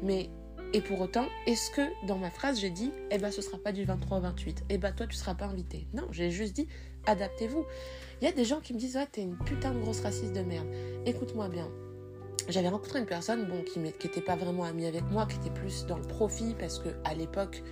Mais, 0.02 0.28
et 0.74 0.82
pour 0.82 1.00
autant, 1.00 1.24
est-ce 1.46 1.70
que 1.70 2.06
dans 2.06 2.18
ma 2.18 2.30
phrase, 2.30 2.60
j'ai 2.60 2.68
dit, 2.68 2.92
eh 3.10 3.16
ben, 3.16 3.30
ce 3.30 3.40
sera 3.40 3.56
pas 3.56 3.72
du 3.72 3.84
23 3.84 4.18
au 4.18 4.20
28 4.20 4.64
Eh 4.68 4.76
ben, 4.76 4.92
toi, 4.92 5.06
tu 5.06 5.16
seras 5.16 5.34
pas 5.34 5.46
invité. 5.46 5.88
Non, 5.94 6.06
j'ai 6.10 6.30
juste 6.30 6.54
dit, 6.54 6.68
adaptez-vous. 7.06 7.64
Il 8.20 8.26
y 8.26 8.28
a 8.28 8.32
des 8.32 8.44
gens 8.44 8.60
qui 8.60 8.74
me 8.74 8.78
disent, 8.78 8.96
ouais, 8.96 9.06
t'es 9.10 9.22
une 9.22 9.38
putain 9.38 9.72
de 9.72 9.80
grosse 9.80 10.00
raciste 10.00 10.34
de 10.34 10.42
merde. 10.42 10.68
Écoute-moi 11.06 11.48
bien. 11.48 11.70
J'avais 12.50 12.68
rencontré 12.68 12.98
une 12.98 13.06
personne, 13.06 13.46
bon, 13.46 13.62
qui 13.62 13.78
n'était 13.78 14.20
pas 14.20 14.36
vraiment 14.36 14.64
amie 14.64 14.84
avec 14.84 15.04
moi, 15.10 15.26
qui 15.26 15.36
était 15.36 15.58
plus 15.58 15.86
dans 15.86 15.96
le 15.96 16.06
profit, 16.06 16.54
parce 16.58 16.78
que 16.78 16.90
à 17.04 17.14
l'époque, 17.14 17.62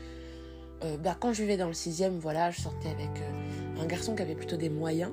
euh, 0.82 0.96
bah, 0.96 1.14
quand 1.20 1.34
je 1.34 1.42
vivais 1.42 1.58
dans 1.58 1.66
le 1.66 1.74
sixième, 1.74 2.18
voilà, 2.18 2.50
je 2.52 2.62
sortais 2.62 2.88
avec 2.88 3.10
euh, 3.20 3.82
un 3.82 3.86
garçon 3.86 4.14
qui 4.14 4.22
avait 4.22 4.34
plutôt 4.34 4.56
des 4.56 4.70
moyens, 4.70 5.12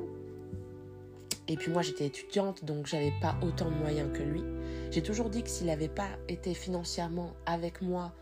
et 1.48 1.56
puis 1.58 1.72
moi 1.72 1.82
j'étais 1.82 2.06
étudiante 2.06 2.66
donc 2.66 2.88
j'avais 2.88 3.14
pas 3.22 3.36
autant 3.42 3.70
de 3.70 3.76
moyens 3.76 4.10
que 4.14 4.24
lui. 4.24 4.44
J'ai 4.92 5.02
toujours 5.02 5.30
dit 5.30 5.44
que 5.44 5.50
s'il 5.50 5.68
n'avait 5.68 5.90
pas 5.90 6.10
été 6.28 6.54
financièrement 6.54 7.34
avec 7.46 7.82
moi, 7.82 8.14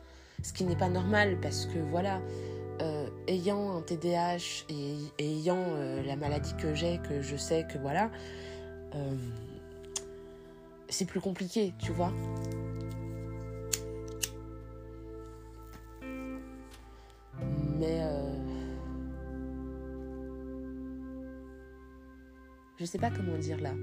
ce 0.42 0.54
qui 0.54 0.64
n'est 0.64 0.76
pas 0.76 0.90
normal 0.90 1.38
parce 1.42 1.66
que 1.66 1.80
voilà, 1.80 2.22
euh, 2.82 3.08
ayant 3.28 3.78
un 3.78 3.82
TDAH 3.82 4.66
et, 4.70 4.96
ayant 5.20 5.64
euh, 5.68 6.02
la 6.04 6.16
maladie 6.16 6.56
que 6.58 6.74
j'ai, 6.74 7.00
que 7.08 7.22
je 7.22 7.36
sais 7.36 7.66
que 7.72 7.78
voilà, 7.78 8.10
euh, 8.96 9.16
c'est 10.90 11.06
plus 11.06 11.22
compliqué, 11.22 11.74
tu 11.80 11.92
vois. 11.92 12.12
Mais 17.80 18.02
Je 22.80 22.86
sais 22.86 22.98
pas 22.98 23.12
comment 23.12 23.38
dire 23.38 23.60
là. 23.60 23.74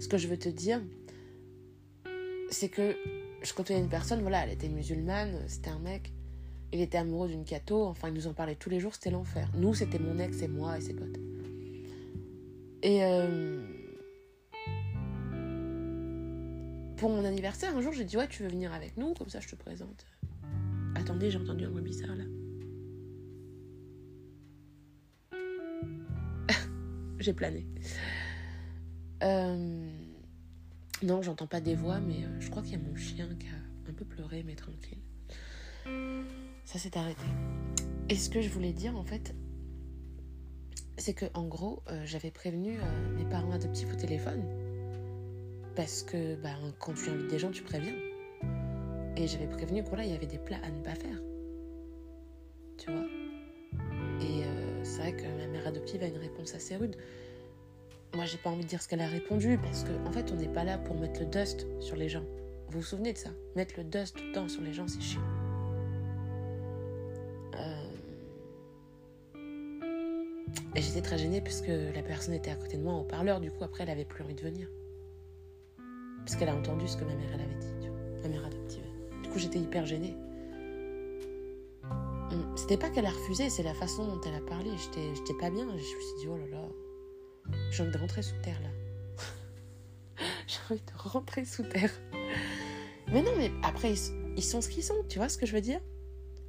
Ce 0.00 0.08
que 0.08 0.18
je 0.18 0.26
veux 0.28 0.38
te 0.38 0.48
dire, 0.48 0.82
c'est 2.50 2.68
que 2.68 2.96
je 3.42 3.52
côtoyais 3.52 3.80
une 3.80 3.88
personne, 3.88 4.20
voilà, 4.20 4.44
elle 4.44 4.52
était 4.52 4.68
musulmane, 4.68 5.36
c'était 5.46 5.70
un 5.70 5.78
mec, 5.78 6.12
il 6.72 6.80
était 6.80 6.98
amoureux 6.98 7.28
d'une 7.28 7.44
catho, 7.44 7.84
enfin 7.84 8.08
il 8.08 8.14
nous 8.14 8.26
en 8.26 8.32
parlait 8.32 8.54
tous 8.54 8.70
les 8.70 8.80
jours, 8.80 8.94
c'était 8.94 9.10
l'enfer. 9.10 9.50
Nous, 9.54 9.74
c'était 9.74 9.98
mon 9.98 10.18
ex 10.18 10.42
et 10.42 10.48
moi 10.48 10.78
et 10.78 10.80
ses 10.80 10.94
potes. 10.94 11.18
Et 12.82 13.04
euh, 13.04 13.60
pour 16.96 17.10
mon 17.10 17.24
anniversaire, 17.24 17.76
un 17.76 17.80
jour, 17.80 17.92
j'ai 17.92 18.04
dit 18.04 18.16
ouais, 18.16 18.28
tu 18.28 18.42
veux 18.42 18.48
venir 18.48 18.72
avec 18.72 18.96
nous, 18.96 19.14
comme 19.14 19.28
ça 19.28 19.40
je 19.40 19.48
te 19.48 19.56
présente. 19.56 20.06
Attendez, 20.94 21.30
j'ai 21.30 21.38
entendu 21.38 21.64
un 21.64 21.70
bruit 21.70 21.82
bizarre 21.82 22.16
là. 22.16 22.24
J'ai 27.22 27.32
plané. 27.32 27.66
Euh, 29.22 29.88
non, 31.02 31.22
j'entends 31.22 31.46
pas 31.46 31.60
des 31.60 31.74
voix, 31.74 32.00
mais 32.00 32.24
euh, 32.24 32.40
je 32.40 32.50
crois 32.50 32.62
qu'il 32.62 32.72
y 32.72 32.76
a 32.76 32.78
mon 32.78 32.96
chien 32.96 33.28
qui 33.38 33.46
a 33.46 33.90
un 33.90 33.92
peu 33.92 34.04
pleuré, 34.04 34.42
mais 34.44 34.54
tranquille. 34.54 34.98
Ça 36.64 36.78
s'est 36.78 36.96
arrêté. 36.96 37.24
Et 38.08 38.16
ce 38.16 38.30
que 38.30 38.40
je 38.40 38.48
voulais 38.48 38.72
dire, 38.72 38.96
en 38.96 39.04
fait, 39.04 39.34
c'est 40.98 41.14
que 41.14 41.26
en 41.34 41.46
gros, 41.46 41.82
euh, 41.88 42.02
j'avais 42.04 42.30
prévenu 42.30 42.78
mes 43.16 43.24
parents 43.24 43.52
adoptifs 43.52 43.92
au 43.92 43.96
téléphone. 43.96 44.42
Parce 45.74 46.02
que 46.02 46.36
bah, 46.36 46.50
quand 46.78 46.94
tu 46.94 47.08
invites 47.08 47.28
des 47.28 47.38
gens, 47.38 47.50
tu 47.50 47.62
préviens. 47.62 47.94
Et 49.16 49.26
j'avais 49.26 49.46
prévenu 49.46 49.82
que 49.82 49.94
là, 49.94 50.04
il 50.04 50.10
y 50.10 50.14
avait 50.14 50.26
des 50.26 50.38
plats 50.38 50.60
à 50.62 50.70
ne 50.70 50.82
pas 50.82 50.94
faire. 50.94 51.18
Tu 52.78 52.90
vois? 52.90 53.06
Et 54.20 54.42
c'est 54.84 54.98
vrai 54.98 55.16
que 55.16 55.22
ma 55.24 55.46
adoptive 55.66 56.02
a 56.02 56.06
une 56.06 56.18
réponse 56.18 56.54
assez 56.54 56.76
rude. 56.76 56.96
Moi, 58.14 58.24
j'ai 58.26 58.38
pas 58.38 58.50
envie 58.50 58.64
de 58.64 58.68
dire 58.68 58.82
ce 58.82 58.88
qu'elle 58.88 59.00
a 59.00 59.06
répondu 59.06 59.58
parce 59.58 59.84
qu'en 59.84 60.06
en 60.06 60.12
fait, 60.12 60.30
on 60.32 60.36
n'est 60.36 60.48
pas 60.48 60.64
là 60.64 60.78
pour 60.78 60.96
mettre 60.96 61.20
le 61.20 61.26
dust 61.26 61.66
sur 61.80 61.96
les 61.96 62.08
gens. 62.08 62.24
Vous 62.68 62.80
vous 62.80 62.84
souvenez 62.84 63.12
de 63.12 63.18
ça? 63.18 63.30
Mettre 63.56 63.74
le 63.78 63.84
dust 63.84 64.16
tout 64.16 64.24
le 64.24 64.32
temps 64.32 64.48
sur 64.48 64.62
les 64.62 64.72
gens, 64.72 64.86
c'est 64.86 65.00
chiant. 65.00 65.22
Euh, 67.54 67.84
et 70.74 70.82
j'étais 70.82 71.02
très 71.02 71.18
gênée 71.18 71.40
puisque 71.40 71.68
la 71.68 72.02
personne 72.02 72.34
était 72.34 72.50
à 72.50 72.56
côté 72.56 72.76
de 72.76 72.82
moi 72.82 72.92
en 72.94 73.04
parleur. 73.04 73.40
Du 73.40 73.50
coup, 73.50 73.64
après, 73.64 73.84
elle 73.84 73.90
avait 73.90 74.04
plus 74.04 74.22
envie 74.24 74.34
de 74.34 74.42
venir. 74.42 74.68
Parce 76.18 76.36
qu'elle 76.36 76.50
a 76.50 76.54
entendu 76.54 76.86
ce 76.86 76.96
que 76.96 77.04
ma 77.04 77.14
mère 77.14 77.30
elle 77.34 77.40
avait 77.40 77.54
dit, 77.54 77.74
tu 77.80 77.88
vois, 77.88 77.98
ma 78.22 78.28
mère 78.28 78.46
adoptive. 78.46 78.84
Du 79.22 79.28
coup, 79.28 79.38
j'étais 79.38 79.58
hyper 79.58 79.86
gênée. 79.86 80.14
Hum, 82.32 82.56
c'était 82.56 82.78
pas 82.78 82.88
qu'elle 82.88 83.06
a 83.06 83.10
refusé, 83.10 83.50
c'est 83.50 83.62
la 83.62 83.74
façon 83.74 84.06
dont 84.06 84.20
elle 84.26 84.34
a 84.34 84.40
parlé. 84.40 84.70
J'étais 84.78 85.34
pas 85.34 85.50
bien. 85.50 85.68
Je 85.68 85.74
me 85.74 85.78
suis 85.78 86.18
dit, 86.20 86.28
oh 86.28 86.36
là 86.36 86.46
là. 86.46 86.68
J'ai 87.70 87.82
envie 87.82 87.92
de 87.92 87.98
rentrer 87.98 88.22
sous 88.22 88.40
terre 88.42 88.60
là. 88.62 90.24
J'ai 90.46 90.58
envie 90.70 90.80
de 90.80 91.08
rentrer 91.10 91.44
sous 91.44 91.64
terre. 91.64 91.92
Mais 93.08 93.22
non, 93.22 93.32
mais 93.36 93.50
après, 93.62 93.92
ils, 94.36 94.42
sont 94.42 94.60
ce 94.60 94.68
qu'ils 94.68 94.84
sont, 94.84 95.04
tu 95.08 95.18
vois 95.18 95.28
ce 95.28 95.36
que 95.36 95.44
je 95.44 95.52
veux 95.52 95.60
dire? 95.60 95.80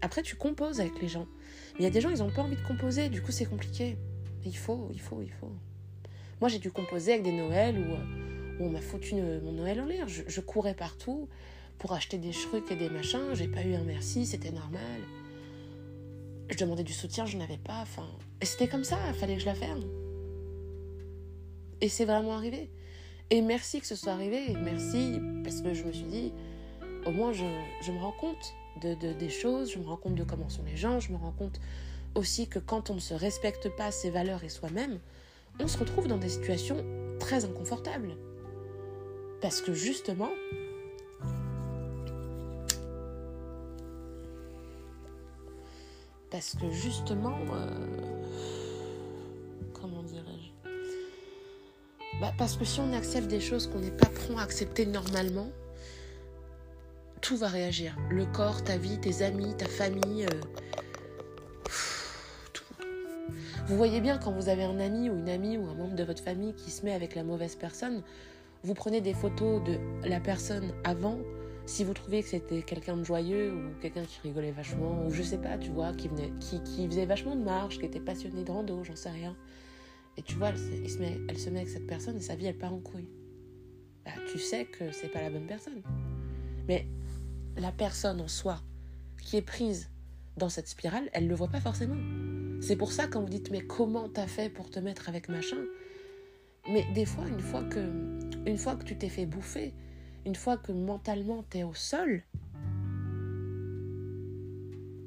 Après, 0.01 0.21
tu 0.21 0.35
composes 0.35 0.79
avec 0.79 1.01
les 1.01 1.07
gens. 1.07 1.27
Mais 1.73 1.79
il 1.79 1.83
y 1.83 1.87
a 1.87 1.89
des 1.89 1.99
gens, 1.99 2.09
ils 2.09 2.19
n'ont 2.19 2.31
pas 2.31 2.43
envie 2.43 2.55
de 2.55 2.65
composer, 2.65 3.09
du 3.09 3.21
coup, 3.21 3.31
c'est 3.31 3.45
compliqué. 3.45 3.97
Il 4.45 4.55
faut, 4.55 4.89
il 4.93 5.01
faut, 5.01 5.21
il 5.21 5.31
faut. 5.31 5.51
Moi, 6.39 6.49
j'ai 6.49 6.59
dû 6.59 6.71
composer 6.71 7.13
avec 7.13 7.23
des 7.23 7.31
Noëls 7.31 7.77
où, 7.77 7.93
euh, 7.93 8.57
on 8.59 8.69
m'a 8.69 8.81
foutu 8.81 9.15
mon 9.15 9.51
Noël 9.51 9.81
en 9.81 9.85
l'air. 9.85 10.07
Je, 10.07 10.41
courais 10.41 10.75
partout 10.75 11.27
pour 11.79 11.93
acheter 11.93 12.17
des 12.17 12.31
trucs 12.31 12.69
et 12.71 12.75
des 12.75 12.89
machins. 12.89 13.33
J'ai 13.33 13.47
pas 13.47 13.63
eu 13.63 13.73
un 13.73 13.83
merci, 13.83 14.25
c'était 14.25 14.51
normal. 14.51 15.01
Je 16.53 16.57
demandais 16.59 16.83
du 16.83 16.93
soutien, 16.93 17.25
je 17.25 17.35
n'avais 17.35 17.57
pas. 17.57 17.79
Enfin, 17.81 18.05
et 18.39 18.45
c'était 18.45 18.67
comme 18.67 18.83
ça, 18.83 18.99
il 19.07 19.15
fallait 19.15 19.33
que 19.33 19.41
je 19.41 19.47
la 19.47 19.55
ferme. 19.55 19.81
Et 21.81 21.89
c'est 21.89 22.05
vraiment 22.05 22.33
arrivé. 22.33 22.69
Et 23.31 23.41
merci 23.41 23.81
que 23.81 23.87
ce 23.87 23.95
soit 23.95 24.11
arrivé. 24.11 24.53
Merci 24.63 25.19
parce 25.43 25.63
que 25.63 25.73
je 25.73 25.83
me 25.83 25.91
suis 25.91 26.05
dit, 26.05 26.31
au 27.07 27.11
moins 27.11 27.33
je, 27.33 27.43
me 27.91 27.97
rends 27.97 28.11
compte 28.11 28.53
de, 28.83 28.93
des 28.93 29.29
choses, 29.29 29.71
je 29.71 29.79
me 29.79 29.85
rends 29.87 29.97
compte 29.97 30.13
de 30.13 30.23
comment 30.23 30.47
sont 30.47 30.61
les 30.63 30.77
gens, 30.77 30.99
je 30.99 31.11
me 31.11 31.17
rends 31.17 31.31
compte 31.31 31.59
aussi 32.13 32.47
que 32.47 32.59
quand 32.59 32.91
on 32.91 32.95
ne 32.95 32.99
se 32.99 33.15
respecte 33.15 33.75
pas 33.75 33.89
ses 33.89 34.11
valeurs 34.11 34.43
et 34.43 34.49
soi-même, 34.49 34.99
on 35.59 35.67
se 35.67 35.79
retrouve 35.79 36.07
dans 36.07 36.19
des 36.19 36.29
situations 36.29 36.85
très 37.19 37.45
inconfortables. 37.45 38.15
Parce 39.41 39.59
que 39.59 39.73
justement, 39.73 40.29
parce 46.33 46.55
que 46.55 46.69
justement, 46.71 47.37
euh, 47.53 47.93
Bah, 52.21 52.31
parce 52.37 52.57
que 52.57 52.65
si 52.65 52.79
on 52.79 52.93
accepte 52.93 53.27
des 53.27 53.39
choses 53.39 53.67
qu'on 53.67 53.79
n'est 53.79 53.91
pas 53.91 54.07
prêt 54.07 54.33
à 54.37 54.41
accepter 54.41 54.85
normalement, 54.85 55.49
tout 57.21 57.37
va 57.37 57.47
réagir. 57.47 57.95
Le 58.09 58.25
corps, 58.25 58.63
ta 58.63 58.77
vie, 58.77 58.99
tes 58.99 59.23
amis, 59.23 59.55
ta 59.57 59.65
famille, 59.65 60.25
euh. 60.25 60.41
Vous 63.67 63.77
voyez 63.77 64.01
bien 64.01 64.17
quand 64.17 64.31
vous 64.31 64.49
avez 64.49 64.63
un 64.63 64.79
ami 64.79 65.09
ou 65.09 65.17
une 65.17 65.29
amie 65.29 65.57
ou 65.57 65.67
un 65.67 65.73
membre 65.73 65.95
de 65.95 66.03
votre 66.03 66.23
famille 66.23 66.53
qui 66.53 66.71
se 66.71 66.83
met 66.85 66.93
avec 66.93 67.15
la 67.15 67.23
mauvaise 67.23 67.55
personne, 67.55 68.03
vous 68.63 68.73
prenez 68.73 69.01
des 69.01 69.13
photos 69.13 69.63
de 69.63 69.77
la 70.07 70.19
personne 70.19 70.73
avant. 70.83 71.17
Si 71.65 71.83
vous 71.83 71.93
trouvez 71.93 72.21
que 72.21 72.29
c'était 72.29 72.61
quelqu'un 72.61 72.97
de 72.97 73.03
joyeux 73.03 73.53
ou 73.53 73.79
quelqu'un 73.81 74.03
qui 74.03 74.19
rigolait 74.21 74.51
vachement, 74.51 75.05
ou 75.05 75.11
je 75.11 75.23
sais 75.23 75.37
pas, 75.37 75.57
tu 75.57 75.71
vois, 75.71 75.93
qui, 75.93 76.09
venait, 76.09 76.31
qui, 76.39 76.61
qui 76.63 76.87
faisait 76.87 77.05
vachement 77.05 77.35
de 77.35 77.43
marche, 77.43 77.79
qui 77.79 77.85
était 77.85 78.01
passionné 78.01 78.43
de 78.43 78.51
rando, 78.51 78.83
j'en 78.83 78.95
sais 78.95 79.11
rien 79.11 79.35
et 80.17 80.21
tu 80.21 80.35
vois, 80.35 80.49
elle 80.49 80.89
se, 80.89 80.99
met, 80.99 81.19
elle 81.27 81.37
se 81.37 81.49
met 81.49 81.59
avec 81.59 81.69
cette 81.69 81.87
personne 81.87 82.17
et 82.17 82.21
sa 82.21 82.35
vie, 82.35 82.45
elle 82.45 82.57
part 82.57 82.73
en 82.73 82.79
couille. 82.79 83.09
Bah, 84.05 84.11
tu 84.31 84.37
sais 84.37 84.65
que 84.65 84.91
c'est 84.91 85.07
pas 85.07 85.21
la 85.21 85.29
bonne 85.29 85.47
personne. 85.47 85.81
Mais 86.67 86.87
la 87.57 87.71
personne 87.71 88.21
en 88.21 88.27
soi 88.27 88.61
qui 89.21 89.37
est 89.37 89.41
prise 89.41 89.89
dans 90.37 90.49
cette 90.49 90.67
spirale, 90.67 91.09
elle 91.13 91.27
le 91.27 91.35
voit 91.35 91.47
pas 91.47 91.61
forcément. 91.61 91.97
C'est 92.61 92.75
pour 92.75 92.91
ça 92.91 93.07
quand 93.07 93.21
vous 93.21 93.29
dites 93.29 93.49
mais 93.51 93.61
comment 93.61 94.07
t'as 94.07 94.27
fait 94.27 94.49
pour 94.49 94.69
te 94.69 94.79
mettre 94.79 95.09
avec 95.09 95.29
machin? 95.29 95.57
Mais 96.69 96.85
des 96.93 97.05
fois, 97.05 97.27
une 97.27 97.41
fois 97.41 97.63
que, 97.63 97.79
une 98.45 98.57
fois 98.57 98.75
que 98.75 98.83
tu 98.83 98.97
t'es 98.97 99.09
fait 99.09 99.25
bouffer, 99.25 99.73
une 100.25 100.35
fois 100.35 100.57
que 100.57 100.71
mentalement 100.71 101.43
t'es 101.49 101.63
au 101.63 101.73
sol, 101.73 102.23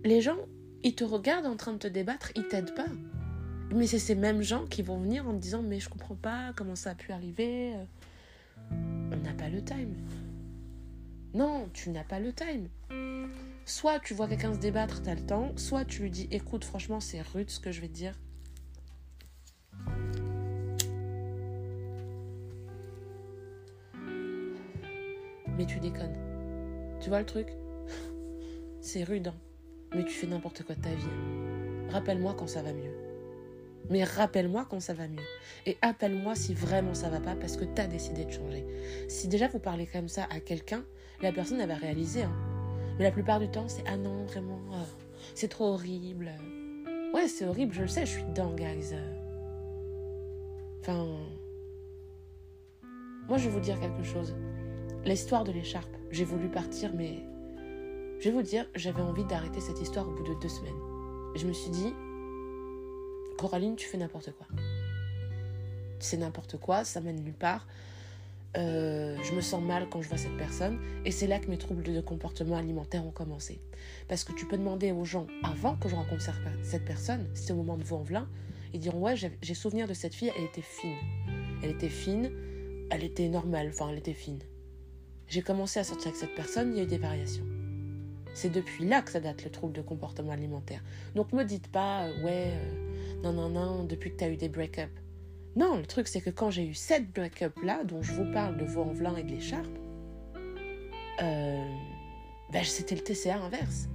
les 0.05 0.21
gens, 0.21 0.39
ils 0.83 0.95
te 0.95 1.05
regardent 1.05 1.47
en 1.47 1.57
train 1.57 1.73
de 1.73 1.79
te 1.79 1.89
débattre, 1.89 2.31
ils 2.37 2.47
t'aident 2.47 2.75
pas. 2.75 2.87
Mais 3.75 3.87
c'est 3.87 3.99
ces 3.99 4.15
mêmes 4.15 4.43
gens 4.43 4.65
qui 4.67 4.83
vont 4.83 4.99
venir 4.99 5.27
en 5.27 5.33
disant 5.33 5.63
Mais 5.63 5.81
je 5.81 5.89
comprends 5.89 6.15
pas 6.15 6.53
comment 6.55 6.77
ça 6.77 6.91
a 6.91 6.95
pu 6.95 7.11
arriver. 7.11 7.75
On 8.71 9.17
n'a 9.17 9.33
pas 9.33 9.49
le 9.49 9.63
time. 9.63 9.95
Non, 11.35 11.69
tu 11.73 11.91
n'as 11.91 12.05
pas 12.05 12.21
le 12.21 12.33
time. 12.33 12.69
Soit 13.65 13.99
tu 13.99 14.15
vois 14.15 14.29
quelqu'un 14.29 14.55
se 14.55 14.61
débattre, 14.61 15.03
tu 15.03 15.11
as 15.11 15.17
le 15.17 15.27
temps, 15.27 15.53
soit 15.57 15.85
tu 15.85 16.03
lui 16.03 16.11
dis 16.11 16.29
Écoute, 16.31 16.65
franchement, 16.65 17.01
c'est 17.01 17.21
rude 17.21 17.51
ce 17.51 17.59
que 17.59 17.73
je 17.73 17.81
vais 17.81 17.89
te 17.89 17.95
dire. 17.95 18.15
Mais 25.57 25.67
tu 25.67 25.81
déconnes. 25.81 26.17
Tu 27.01 27.09
vois 27.09 27.21
le 27.21 27.27
truc? 27.27 27.49
C'est 28.81 29.05
rude, 29.05 29.29
hein. 29.29 29.35
mais 29.95 30.05
tu 30.05 30.13
fais 30.13 30.27
n'importe 30.27 30.63
quoi 30.63 30.75
de 30.75 30.81
ta 30.81 30.91
vie. 30.95 31.91
Rappelle-moi 31.91 32.35
quand 32.39 32.47
ça 32.47 32.63
va 32.63 32.73
mieux. 32.73 32.95
Mais 33.91 34.05
rappelle-moi 34.05 34.67
quand 34.69 34.81
ça 34.81 34.95
va 34.95 35.09
mieux. 35.09 35.23
Et 35.65 35.77
appelle-moi 35.83 36.35
si 36.35 36.55
vraiment 36.55 36.95
ça 36.95 37.09
va 37.09 37.21
pas 37.21 37.35
parce 37.37 37.57
que 37.57 37.65
tu 37.65 37.81
as 37.81 37.87
décidé 37.87 38.25
de 38.25 38.31
changer. 38.31 38.65
Si 39.09 39.29
déjà 39.29 39.49
vous 39.49 39.59
parlez 39.59 39.87
comme 39.87 40.09
ça 40.09 40.27
à 40.31 40.41
quelqu'un, 40.41 40.85
la 41.23 41.33
personne 41.33 41.61
elle 41.61 41.69
va 41.69 41.77
réaliser. 41.77 42.23
Hein. 42.23 42.33
Mais 42.99 43.05
la 43.05 43.11
plupart 43.11 43.41
du 43.41 43.49
temps, 43.49 43.69
c'est 43.69 43.85
ah 43.87 43.97
non, 43.97 44.25
vraiment, 44.25 44.61
euh, 44.73 44.85
c'est 45.35 45.49
trop 45.49 45.67
horrible. 45.67 46.31
Ouais, 47.15 47.29
c'est 47.29 47.47
horrible, 47.47 47.75
je 47.75 47.83
le 47.83 47.89
sais, 47.89 48.07
je 48.07 48.13
suis 48.13 48.25
dedans, 48.25 48.53
guys. 48.55 48.95
Enfin. 50.81 51.07
Moi, 53.29 53.39
je 53.39 53.49
vais 53.49 53.51
vous 53.51 53.61
dire 53.61 53.79
quelque 53.81 54.05
chose. 54.05 54.35
L'histoire 55.07 55.45
de 55.45 55.53
l'écharpe, 55.53 55.97
j'ai 56.11 56.25
voulu 56.25 56.49
partir, 56.49 56.91
mais. 56.93 57.23
Je 58.19 58.25
vais 58.25 58.33
vous 58.33 58.43
dire, 58.43 58.67
j'avais 58.75 59.03
envie 59.03 59.25
d'arrêter 59.25 59.61
cette 59.61 59.81
histoire 59.81 60.09
au 60.09 60.11
bout 60.11 60.25
de 60.25 60.35
deux 60.41 60.49
semaines. 60.49 60.75
Je 61.37 61.47
me 61.47 61.53
suis 61.53 61.71
dit, 61.71 61.95
Coraline, 63.39 63.77
tu 63.77 63.87
fais 63.87 63.99
n'importe 63.99 64.33
quoi. 64.33 64.49
C'est 66.01 66.17
n'importe 66.17 66.57
quoi, 66.57 66.83
ça 66.83 67.01
mène 67.01 67.23
nulle 67.23 67.35
part. 67.35 67.69
Euh, 68.57 69.17
je 69.23 69.33
me 69.33 69.41
sens 69.41 69.63
mal 69.63 69.89
quand 69.89 70.03
je 70.03 70.09
vois 70.09 70.19
cette 70.19 70.37
personne. 70.37 70.81
Et 71.05 71.13
c'est 71.13 71.29
là 71.29 71.39
que 71.39 71.49
mes 71.49 71.59
troubles 71.59 71.85
de 71.85 72.01
comportement 72.01 72.57
alimentaire 72.57 73.07
ont 73.07 73.13
commencé. 73.13 73.61
Parce 74.09 74.25
que 74.25 74.33
tu 74.33 74.45
peux 74.45 74.59
demander 74.59 74.91
aux 74.91 75.05
gens, 75.05 75.29
avant 75.45 75.77
que 75.77 75.89
je 75.89 75.95
rencontre 75.95 76.25
cette 76.65 76.85
personne, 76.85 77.29
c'est 77.33 77.53
au 77.53 77.57
moment 77.57 77.77
de 77.77 77.85
Vaux-en-Velin, 77.85 78.29
ils 78.75 78.81
diront 78.81 79.03
Ouais, 79.03 79.15
j'ai 79.15 79.55
souvenir 79.55 79.87
de 79.87 79.95
cette 79.95 80.17
fille, 80.17 80.33
elle 80.37 80.45
était 80.45 80.63
fine. 80.63 80.97
Elle 81.63 81.71
était 81.71 81.91
fine, 81.91 82.33
elle 82.91 83.05
était 83.05 83.29
normale, 83.29 83.69
enfin, 83.69 83.91
elle 83.91 83.99
était 83.99 84.13
fine. 84.13 84.41
J'ai 85.29 85.43
commencé 85.43 85.81
à 85.81 85.85
sortir 85.85 86.09
avec 86.09 86.17
cette 86.17 86.35
personne, 86.35 86.73
il 86.73 86.79
y 86.79 86.81
a 86.81 86.85
eu 86.85 86.87
des 86.87 86.99
variations. 86.99 87.45
C'est 88.35 88.51
depuis 88.51 88.85
là 88.85 89.03
que 89.03 89.11
ça 89.11 89.19
date 89.19 89.45
le 89.45 89.51
trouble 89.51 89.73
de 89.73 89.83
comportement 89.83 90.33
alimentaire. 90.33 90.83
Donc 91.15 91.33
me 91.33 91.43
dites 91.43 91.69
pas, 91.69 92.07
euh, 92.07 92.23
ouais, 92.23 92.53
euh, 92.53 93.23
non, 93.23 93.33
non, 93.33 93.49
non, 93.49 93.85
depuis 93.85 94.13
que 94.13 94.19
tu 94.19 94.25
as 94.25 94.29
eu 94.29 94.37
des 94.37 94.49
break-up. 94.49 94.91
Non, 95.57 95.77
le 95.77 95.87
truc 95.87 96.07
c'est 96.07 96.21
que 96.21 96.31
quand 96.31 96.51
j'ai 96.51 96.67
eu 96.67 96.75
cette 96.75 97.11
break-up 97.13 97.55
là, 97.65 97.83
dont 97.83 98.03
je 98.03 98.13
vous 98.13 98.31
parle 98.33 98.59
de 98.59 98.65
vos 98.65 98.83
en 98.83 99.17
et 99.17 99.23
de 99.23 99.31
l'écharpe, 99.31 99.79
euh, 101.23 101.65
ben, 102.53 102.63
c'était 102.63 102.95
le 102.95 103.01
TCA 103.01 103.39
inverse. 103.39 103.89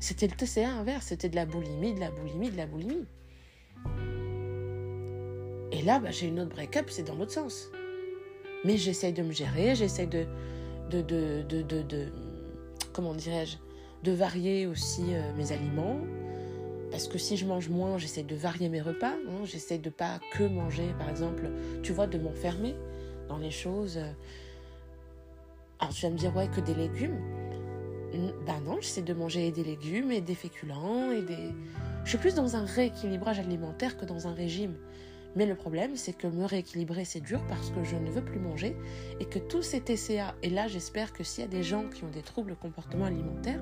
C'était 0.00 0.26
le 0.26 0.34
TCA 0.34 0.70
inverse, 0.70 1.06
c'était 1.06 1.28
de 1.28 1.36
la 1.36 1.46
boulimie, 1.46 1.94
de 1.94 2.00
la 2.00 2.10
boulimie, 2.10 2.50
de 2.50 2.56
la 2.56 2.66
boulimie. 2.66 3.06
Et 5.72 5.82
là, 5.82 5.98
ben, 5.98 6.10
j'ai 6.10 6.28
une 6.28 6.40
autre 6.40 6.50
break-up, 6.50 6.86
c'est 6.88 7.04
dans 7.04 7.14
l'autre 7.14 7.32
sens. 7.32 7.68
Mais 8.64 8.76
j'essaye 8.76 9.12
de 9.12 9.22
me 9.22 9.32
gérer, 9.32 9.74
j'essaye 9.74 10.06
de 10.06 10.26
de, 10.90 11.02
de, 11.02 11.42
de, 11.62 11.82
de 11.82 12.06
comment 12.92 13.14
dirais-je, 13.14 13.56
de 14.04 14.12
varier 14.12 14.66
aussi 14.66 15.02
euh, 15.14 15.32
mes 15.36 15.50
aliments. 15.52 15.98
parce 16.90 17.08
que 17.08 17.18
si 17.18 17.36
je 17.36 17.44
mange 17.46 17.68
moins, 17.68 17.98
j'essaie 17.98 18.22
de 18.22 18.36
varier 18.36 18.68
mes 18.68 18.80
repas. 18.80 19.14
Hein, 19.28 19.44
j'essaie 19.44 19.78
de 19.78 19.90
pas 19.90 20.20
que 20.32 20.44
manger, 20.44 20.94
par 20.98 21.08
exemple, 21.08 21.50
tu 21.82 21.92
vois, 21.92 22.06
de 22.06 22.18
m'enfermer 22.18 22.76
dans 23.28 23.38
les 23.38 23.50
choses. 23.50 23.98
Alors 25.80 25.92
tu 25.92 26.02
vas 26.06 26.10
me 26.10 26.16
dire, 26.16 26.34
ouais, 26.36 26.48
que 26.48 26.60
des 26.60 26.74
légumes. 26.74 27.18
Ben 28.46 28.60
non, 28.64 28.76
j'essaie 28.80 29.02
de 29.02 29.12
manger 29.12 29.50
des 29.50 29.64
légumes 29.64 30.12
et 30.12 30.20
des 30.20 30.36
féculents 30.36 31.10
et 31.10 31.22
des... 31.22 31.52
Je 32.04 32.10
suis 32.10 32.18
plus 32.18 32.36
dans 32.36 32.54
un 32.54 32.64
rééquilibrage 32.64 33.40
alimentaire 33.40 33.96
que 33.96 34.04
dans 34.04 34.28
un 34.28 34.34
régime. 34.34 34.76
Mais 35.36 35.46
le 35.46 35.56
problème, 35.56 35.96
c'est 35.96 36.12
que 36.16 36.26
me 36.26 36.44
rééquilibrer, 36.44 37.04
c'est 37.04 37.20
dur 37.20 37.44
parce 37.48 37.70
que 37.70 37.82
je 37.82 37.96
ne 37.96 38.10
veux 38.10 38.24
plus 38.24 38.38
manger 38.38 38.76
et 39.20 39.24
que 39.24 39.38
tous 39.38 39.62
ces 39.62 39.80
TCA, 39.80 40.34
et 40.42 40.50
là 40.50 40.68
j'espère 40.68 41.12
que 41.12 41.24
s'il 41.24 41.42
y 41.42 41.46
a 41.46 41.50
des 41.50 41.62
gens 41.62 41.88
qui 41.88 42.04
ont 42.04 42.10
des 42.10 42.22
troubles 42.22 42.54
comportement 42.54 43.06
alimentaire, 43.06 43.60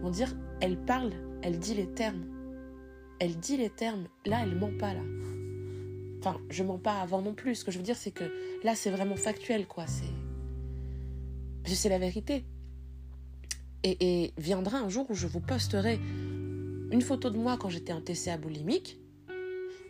vont 0.00 0.10
dire, 0.10 0.34
elle 0.60 0.78
parle, 0.78 1.12
elle 1.42 1.58
dit 1.58 1.74
les 1.74 1.86
termes. 1.86 2.24
Elle 3.18 3.36
dit 3.36 3.56
les 3.56 3.70
termes, 3.70 4.08
là 4.24 4.40
elle 4.42 4.56
ment 4.56 4.72
pas 4.78 4.94
là. 4.94 5.02
Enfin, 6.18 6.40
je 6.50 6.62
mens 6.62 6.78
pas 6.78 7.00
avant 7.00 7.20
non 7.20 7.34
plus. 7.34 7.56
Ce 7.56 7.64
que 7.64 7.70
je 7.70 7.78
veux 7.78 7.84
dire, 7.84 7.96
c'est 7.96 8.10
que 8.10 8.24
là 8.64 8.74
c'est 8.74 8.90
vraiment 8.90 9.16
factuel 9.16 9.66
quoi. 9.66 9.86
C'est, 9.86 11.74
c'est 11.74 11.88
la 11.88 11.98
vérité. 11.98 12.44
Et, 13.84 14.24
et 14.24 14.32
viendra 14.38 14.78
un 14.78 14.88
jour 14.88 15.10
où 15.10 15.14
je 15.14 15.26
vous 15.26 15.40
posterai 15.40 15.96
une 16.92 17.02
photo 17.02 17.30
de 17.30 17.36
moi 17.36 17.56
quand 17.58 17.68
j'étais 17.68 17.92
en 17.92 18.00
TCA 18.00 18.38
boulimique 18.38 19.01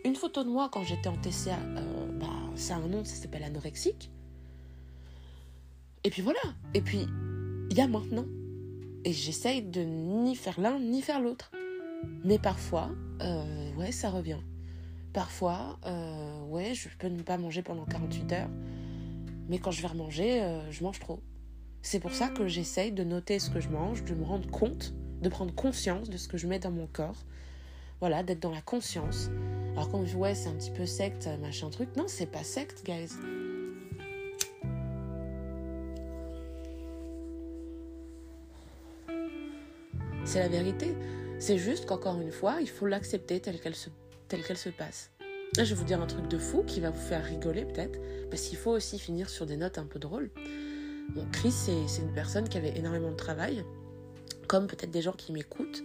une 0.05 0.17
photo 0.17 0.45
de 0.45 0.49
moi 0.49 0.69
quand 0.73 0.83
j'étais 0.83 1.09
en 1.09 1.17
TCA, 1.17 1.59
euh, 1.59 2.19
bah, 2.19 2.27
ça 2.57 2.75
a 2.75 2.79
un 2.79 2.89
nom, 2.89 3.05
ça 3.05 3.15
s'appelle 3.15 3.45
anorexique. 3.45 4.11
Et 6.05 6.11
puis 6.11 6.23
voilà. 6.23 6.41
Et 6.75 6.81
puis, 6.81 7.07
il 7.71 7.77
y 7.77 7.81
a 7.81 7.87
maintenant. 7.87 8.27
Et 9.05 9.13
j'essaye 9.13 9.63
de 9.63 9.83
ni 9.83 10.35
faire 10.37 10.61
l'un 10.61 10.79
ni 10.79 11.03
faire 11.03 11.21
l'autre. 11.21 11.53
Mais 12.25 12.39
parfois, 12.39 12.91
euh, 13.21 13.75
ouais, 13.75 13.93
ça 13.93 14.11
revient. 14.11 14.41
Parfois, 15.13 15.79
euh, 15.87 16.45
ouais, 16.47 16.75
je 16.75 16.89
peux 16.99 17.09
ne 17.09 17.23
pas 17.23 17.39
manger 17.39 17.63
pendant 17.63 17.85
48 17.85 18.33
heures. 18.33 18.51
Mais 19.49 19.59
quand 19.59 19.71
je 19.71 19.83
vais 19.83 19.89
remanger, 19.89 20.61
je 20.71 20.83
mange 20.83 20.99
trop. 20.99 21.21
C'est 21.83 21.99
pour 21.99 22.13
ça 22.13 22.29
que 22.29 22.47
j'essaye 22.47 22.93
de 22.93 23.05
noter 23.05 23.39
ce 23.39 23.51
que 23.51 23.61
je 23.61 23.69
mange, 23.69 24.05
de 24.05 24.15
me 24.15 24.25
rendre 24.25 24.49
compte, 24.51 24.95
de 25.21 25.29
prendre 25.29 25.55
conscience 25.55 26.09
de 26.09 26.17
ce 26.17 26.29
que 26.29 26.39
je 26.39 26.47
mets 26.47 26.61
dans 26.61 26.71
mon 26.71 26.87
corps. 26.87 27.25
Voilà, 28.01 28.23
d'être 28.23 28.41
dans 28.41 28.53
la 28.53 28.63
conscience. 28.63 29.31
Alors 29.73 29.91
quand 29.91 30.05
je 30.05 30.17
ouais, 30.17 30.35
c'est 30.35 30.49
un 30.49 30.55
petit 30.55 30.71
peu 30.71 30.85
secte, 30.85 31.29
machin 31.41 31.71
truc. 31.71 31.89
Non, 31.97 32.05
c'est 32.07 32.27
pas 32.27 32.45
secte, 32.45 32.85
guys. 32.85 33.09
C'est 40.25 40.41
la 40.41 40.49
vérité. 40.49 40.95
C'est 41.39 41.59
juste 41.59 41.87
qu'encore 41.87 42.21
une 42.21 42.31
fois, 42.31 42.59
il 42.61 42.69
faut 42.69 42.87
l'accepter 42.87 43.41
telle 43.41 43.59
qu'elle 43.61 43.75
se, 43.75 44.69
passe. 44.71 45.11
Là, 45.57 45.65
je 45.65 45.75
vais 45.75 45.81
vous 45.81 45.87
dire 45.87 46.01
un 46.01 46.07
truc 46.07 46.29
de 46.29 46.39
fou 46.39 46.63
qui 46.65 46.81
va 46.81 46.91
vous 46.91 47.01
faire 47.01 47.25
rigoler 47.25 47.65
peut-être, 47.65 47.99
parce 48.31 48.43
qu'il 48.43 48.59
faut 48.59 48.71
aussi 48.71 48.99
finir 48.99 49.29
sur 49.29 49.47
des 49.47 49.57
notes 49.57 49.79
un 49.79 49.85
peu 49.87 49.99
drôles. 49.99 50.31
Chris, 51.33 51.51
c'est 51.51 52.03
une 52.03 52.13
personne 52.15 52.49
qui 52.49 52.59
avait 52.59 52.77
énormément 52.77 53.11
de 53.11 53.17
travail, 53.17 53.65
comme 54.49 54.67
peut-être 54.67 54.91
des 54.91 55.03
gens 55.03 55.13
qui 55.13 55.33
m'écoutent 55.33 55.83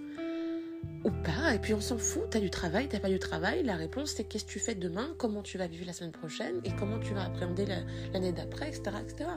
ou 1.04 1.12
pas, 1.24 1.54
et 1.54 1.60
puis 1.60 1.74
on 1.74 1.82
s'en 1.82 1.98
fout, 1.98 2.24
t'as 2.30 2.40
du 2.40 2.50
travail, 2.50 2.88
t'as 2.90 3.00
pas 3.00 3.10
du 3.10 3.20
travail, 3.20 3.64
la 3.64 3.76
réponse 3.76 4.12
c'est 4.12 4.24
qu'est-ce 4.24 4.46
que 4.46 4.52
tu 4.52 4.60
fais 4.60 4.76
demain, 4.76 5.14
comment 5.18 5.42
tu 5.42 5.58
vas 5.58 5.68
vivre 5.68 5.86
la 5.86 5.94
semaine 5.94 6.12
prochaine, 6.12 6.60
et 6.66 6.72
comment 6.78 7.00
tu 7.00 7.14
vas 7.14 7.24
appréhender 7.24 7.66
l'année 8.14 8.32
d'après, 8.32 8.70
etc., 8.70 8.98
etc. 9.02 9.30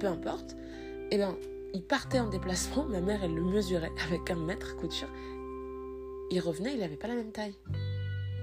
Peu 0.00 0.06
importe. 0.06 0.52
Et 1.10 1.14
eh 1.14 1.16
bien, 1.16 1.36
il 1.74 1.82
partait 1.82 2.20
en 2.20 2.28
déplacement, 2.28 2.84
ma 2.84 3.00
mère 3.00 3.22
elle 3.22 3.34
le 3.34 3.42
mesurait 3.42 3.92
avec 4.06 4.30
un 4.30 4.36
mètre 4.36 4.76
couture. 4.76 5.08
Il 6.30 6.40
revenait, 6.40 6.74
il 6.74 6.80
n'avait 6.80 6.96
pas 6.96 7.08
la 7.08 7.14
même 7.14 7.32
taille. 7.32 7.54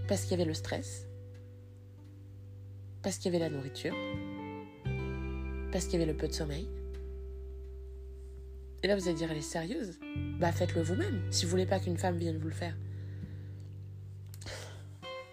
Parce 0.08 0.22
qu'il 0.22 0.32
y 0.32 0.34
avait 0.36 0.46
le 0.46 0.54
stress, 0.54 1.08
parce 3.04 3.18
qu'il 3.18 3.32
y 3.32 3.36
avait 3.36 3.46
la 3.48 3.56
nourriture, 3.56 3.94
parce 5.72 5.86
qu'il 5.86 6.00
y 6.00 6.02
avait 6.02 6.12
le 6.12 6.18
peu 6.18 6.28
de 6.28 6.34
sommeil, 6.34 6.68
et 8.82 8.88
là, 8.88 8.96
vous 8.96 9.08
allez 9.08 9.18
dire, 9.18 9.30
elle 9.32 9.38
est 9.38 9.42
sérieuse? 9.42 10.00
Bah, 10.40 10.52
faites-le 10.52 10.82
vous-même, 10.82 11.22
si 11.32 11.46
vous 11.46 11.52
voulez 11.52 11.66
pas 11.66 11.80
qu'une 11.80 11.98
femme 11.98 12.18
vienne 12.18 12.38
vous 12.38 12.48
le 12.48 12.54
faire. 12.54 12.76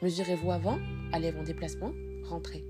Mesurez-vous 0.03 0.51
avant, 0.51 0.79
allez 1.13 1.33
en 1.33 1.43
déplacement, 1.43 1.93
rentrez. 2.25 2.65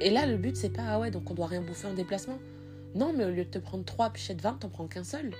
Et 0.00 0.10
là, 0.10 0.26
le 0.26 0.36
but, 0.36 0.56
c'est 0.56 0.70
pas, 0.70 0.84
ah 0.86 1.00
ouais, 1.00 1.10
donc 1.10 1.30
on 1.30 1.34
doit 1.34 1.46
rien 1.46 1.60
bouffer 1.60 1.86
en 1.86 1.94
déplacement. 1.94 2.38
Non, 2.94 3.12
mais 3.16 3.24
au 3.24 3.30
lieu 3.30 3.44
de 3.44 3.50
te 3.50 3.58
prendre 3.58 3.84
trois 3.84 4.10
pichets 4.10 4.34
de 4.34 4.42
vin, 4.42 4.54
t'en 4.54 4.68
prends 4.68 4.86
qu'un 4.86 5.04
seul. 5.04 5.32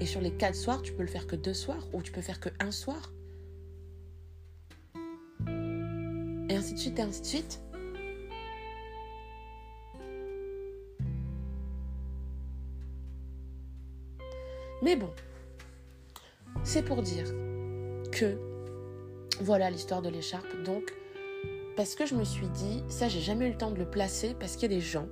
Et 0.00 0.06
sur 0.06 0.20
les 0.20 0.32
quatre 0.32 0.56
soirs, 0.56 0.82
tu 0.82 0.92
peux 0.92 1.02
le 1.02 1.08
faire 1.08 1.26
que 1.26 1.36
deux 1.36 1.54
soirs, 1.54 1.88
ou 1.92 2.02
tu 2.02 2.12
peux 2.12 2.20
faire 2.20 2.40
que 2.40 2.50
un 2.60 2.70
soir. 2.70 3.12
Et 6.48 6.56
ainsi 6.56 6.74
de 6.74 6.78
suite, 6.78 6.98
et 6.98 7.02
ainsi 7.02 7.20
de 7.20 7.26
suite. 7.26 7.60
Mais 14.82 14.96
bon, 14.96 15.10
c'est 16.62 16.84
pour 16.84 17.02
dire 17.02 17.26
que 18.12 18.38
voilà 19.40 19.70
l'histoire 19.70 20.02
de 20.02 20.08
l'écharpe. 20.08 20.46
Donc, 20.64 20.94
parce 21.76 21.94
que 21.94 22.06
je 22.06 22.14
me 22.14 22.24
suis 22.24 22.48
dit, 22.48 22.82
ça 22.88 23.08
j'ai 23.08 23.20
jamais 23.20 23.46
eu 23.46 23.50
le 23.50 23.56
temps 23.56 23.70
de 23.70 23.78
le 23.78 23.88
placer, 23.88 24.36
parce 24.38 24.54
qu'il 24.54 24.70
y 24.70 24.74
a 24.74 24.76
des 24.76 24.84
gens 24.84 25.08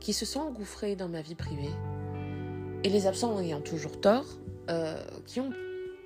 qui 0.00 0.12
se 0.12 0.24
sont 0.24 0.40
engouffrés 0.40 0.96
dans 0.96 1.08
ma 1.08 1.20
vie 1.20 1.34
privée, 1.34 1.70
et 2.84 2.88
les 2.88 3.06
absents 3.06 3.38
ayant 3.40 3.60
toujours 3.60 4.00
tort, 4.00 4.26
euh, 4.70 5.02
qui 5.26 5.40
ont, 5.40 5.50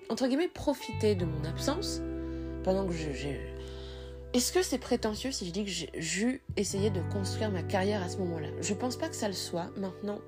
entre 0.09 0.27
guillemets, 0.27 0.49
profité 0.49 1.15
de 1.15 1.25
mon 1.25 1.45
absence 1.45 2.01
pendant 2.65 2.87
que 2.87 2.93
j'ai... 2.93 3.41
Est-ce 4.33 4.53
que 4.53 4.63
c'est 4.63 4.79
prétentieux 4.79 5.31
si 5.31 5.47
je 5.47 5.51
dis 5.51 5.65
que 5.65 5.71
j'ai 5.71 6.41
essayé 6.57 6.89
de 6.89 7.03
construire 7.13 7.51
ma 7.51 7.63
carrière 7.63 8.03
à 8.03 8.09
ce 8.09 8.17
moment-là? 8.17 8.49
Je 8.63 8.73
pense 8.73 8.97
pas 8.97 9.09
que 9.09 9.15
ça 9.15 9.29
le 9.29 9.35
soit. 9.35 9.69
Maintenant, 9.77 10.21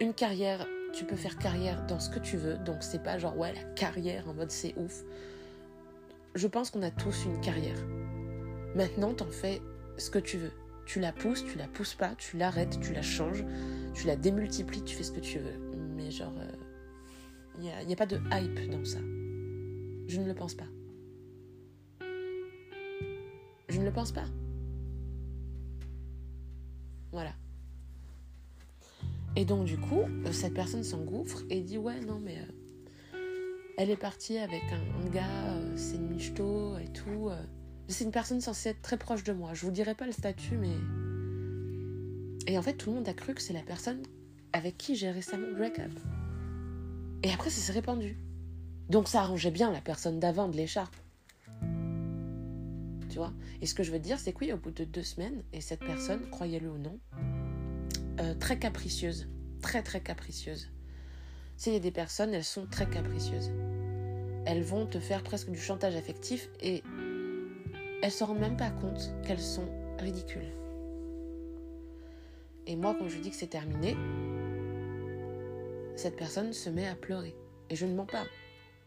une 0.00 0.14
carrière 0.14 0.66
tu 0.96 1.04
peux 1.04 1.14
faire 1.14 1.36
carrière 1.36 1.84
dans 1.86 2.00
ce 2.00 2.08
que 2.08 2.18
tu 2.18 2.38
veux. 2.38 2.56
Donc 2.56 2.78
c'est 2.80 3.02
pas 3.02 3.18
genre 3.18 3.36
ouais 3.36 3.52
la 3.52 3.62
carrière 3.74 4.26
en 4.28 4.34
mode 4.34 4.50
c'est 4.50 4.74
ouf. 4.78 5.04
Je 6.34 6.46
pense 6.46 6.70
qu'on 6.70 6.82
a 6.82 6.90
tous 6.90 7.26
une 7.26 7.38
carrière. 7.40 7.76
Maintenant 8.74 9.12
t'en 9.12 9.30
fais 9.30 9.60
ce 9.98 10.10
que 10.10 10.18
tu 10.18 10.38
veux. 10.38 10.52
Tu 10.86 11.00
la 11.00 11.12
pousses, 11.12 11.44
tu 11.44 11.58
la 11.58 11.66
pousses 11.68 11.94
pas, 11.94 12.14
tu 12.16 12.38
l'arrêtes, 12.38 12.80
tu 12.80 12.94
la 12.94 13.02
changes, 13.02 13.44
tu 13.92 14.06
la 14.06 14.16
démultiplies, 14.16 14.84
tu 14.84 14.96
fais 14.96 15.02
ce 15.02 15.12
que 15.12 15.20
tu 15.20 15.38
veux. 15.38 15.58
Mais 15.96 16.10
genre, 16.10 16.32
il 17.58 17.68
euh, 17.68 17.84
n'y 17.84 17.92
a, 17.92 17.94
a 17.94 17.96
pas 17.96 18.06
de 18.06 18.18
hype 18.32 18.70
dans 18.70 18.84
ça. 18.84 18.98
Je 20.06 20.20
ne 20.20 20.26
le 20.26 20.34
pense 20.34 20.54
pas. 20.54 20.64
Je 23.68 23.80
ne 23.80 23.84
le 23.84 23.92
pense 23.92 24.12
pas. 24.12 24.24
Voilà. 27.10 27.32
Et 29.36 29.44
donc 29.44 29.64
du 29.66 29.76
coup, 29.76 30.00
euh, 30.00 30.32
cette 30.32 30.54
personne 30.54 30.82
s'engouffre 30.82 31.42
et 31.50 31.60
dit 31.60 31.76
ouais 31.76 32.00
non 32.00 32.18
mais 32.18 32.38
euh, 32.38 33.18
elle 33.76 33.90
est 33.90 33.96
partie 33.96 34.38
avec 34.38 34.62
un, 34.72 35.10
gars, 35.10 35.48
euh, 35.48 35.76
c'est 35.76 35.96
une 35.96 36.08
michto 36.08 36.78
et 36.78 36.88
tout. 36.88 37.30
c'est 37.88 38.04
une 38.04 38.10
personne 38.10 38.40
censée 38.40 38.70
être 38.70 38.80
très 38.80 38.96
proche 38.96 39.24
de 39.24 39.34
moi. 39.34 39.52
Je 39.52 39.66
vous 39.66 39.72
dirai 39.72 39.94
pas 39.94 40.06
le 40.06 40.12
statut 40.12 40.56
mais 40.56 40.74
et 42.46 42.56
en 42.56 42.62
fait 42.62 42.74
tout 42.74 42.90
le 42.90 42.96
monde 42.96 43.08
a 43.08 43.12
cru 43.12 43.34
que 43.34 43.42
c'est 43.42 43.52
la 43.52 43.62
personne 43.62 44.02
avec 44.54 44.78
qui 44.78 44.96
j'ai 44.96 45.10
récemment 45.10 45.52
break 45.54 45.78
up. 45.80 45.92
Et 47.22 47.30
après 47.30 47.50
ça 47.50 47.60
s'est 47.60 47.72
répandu. 47.72 48.16
Donc 48.88 49.06
ça 49.06 49.20
arrangeait 49.20 49.50
bien 49.50 49.70
la 49.70 49.82
personne 49.82 50.18
d'avant 50.18 50.48
de 50.48 50.56
l'écharpe. 50.56 50.96
Tu 53.10 53.18
vois? 53.18 53.32
Et 53.60 53.66
ce 53.66 53.74
que 53.74 53.82
je 53.82 53.90
veux 53.90 53.98
dire, 53.98 54.18
c'est 54.18 54.32
que 54.32 54.40
oui, 54.40 54.52
au 54.52 54.56
bout 54.56 54.70
de 54.70 54.84
deux 54.84 55.02
semaines, 55.02 55.42
et 55.52 55.60
cette 55.60 55.80
personne, 55.80 56.28
croyez-le 56.28 56.70
ou 56.70 56.76
non, 56.76 56.98
euh, 58.20 58.34
très 58.34 58.58
capricieuse, 58.58 59.28
très 59.60 59.82
très 59.82 60.00
capricieuse. 60.00 60.70
S'il 61.56 61.72
y 61.72 61.76
a 61.76 61.80
des 61.80 61.90
personnes, 61.90 62.34
elles 62.34 62.44
sont 62.44 62.66
très 62.66 62.88
capricieuses. 62.88 63.50
Elles 64.44 64.62
vont 64.62 64.86
te 64.86 64.98
faire 64.98 65.22
presque 65.22 65.50
du 65.50 65.58
chantage 65.58 65.96
affectif 65.96 66.48
et 66.60 66.82
elles 68.02 68.10
se 68.12 68.24
rendent 68.24 68.40
même 68.40 68.56
pas 68.56 68.70
compte 68.70 69.12
qu'elles 69.26 69.40
sont 69.40 69.68
ridicules. 69.98 70.52
Et 72.66 72.76
moi, 72.76 72.96
quand 72.98 73.08
je 73.08 73.18
dis 73.18 73.30
que 73.30 73.36
c'est 73.36 73.46
terminé, 73.48 73.96
cette 75.94 76.16
personne 76.16 76.52
se 76.52 76.68
met 76.68 76.86
à 76.86 76.94
pleurer. 76.94 77.34
Et 77.70 77.76
je 77.76 77.86
ne 77.86 77.94
mens 77.94 78.06
pas. 78.06 78.24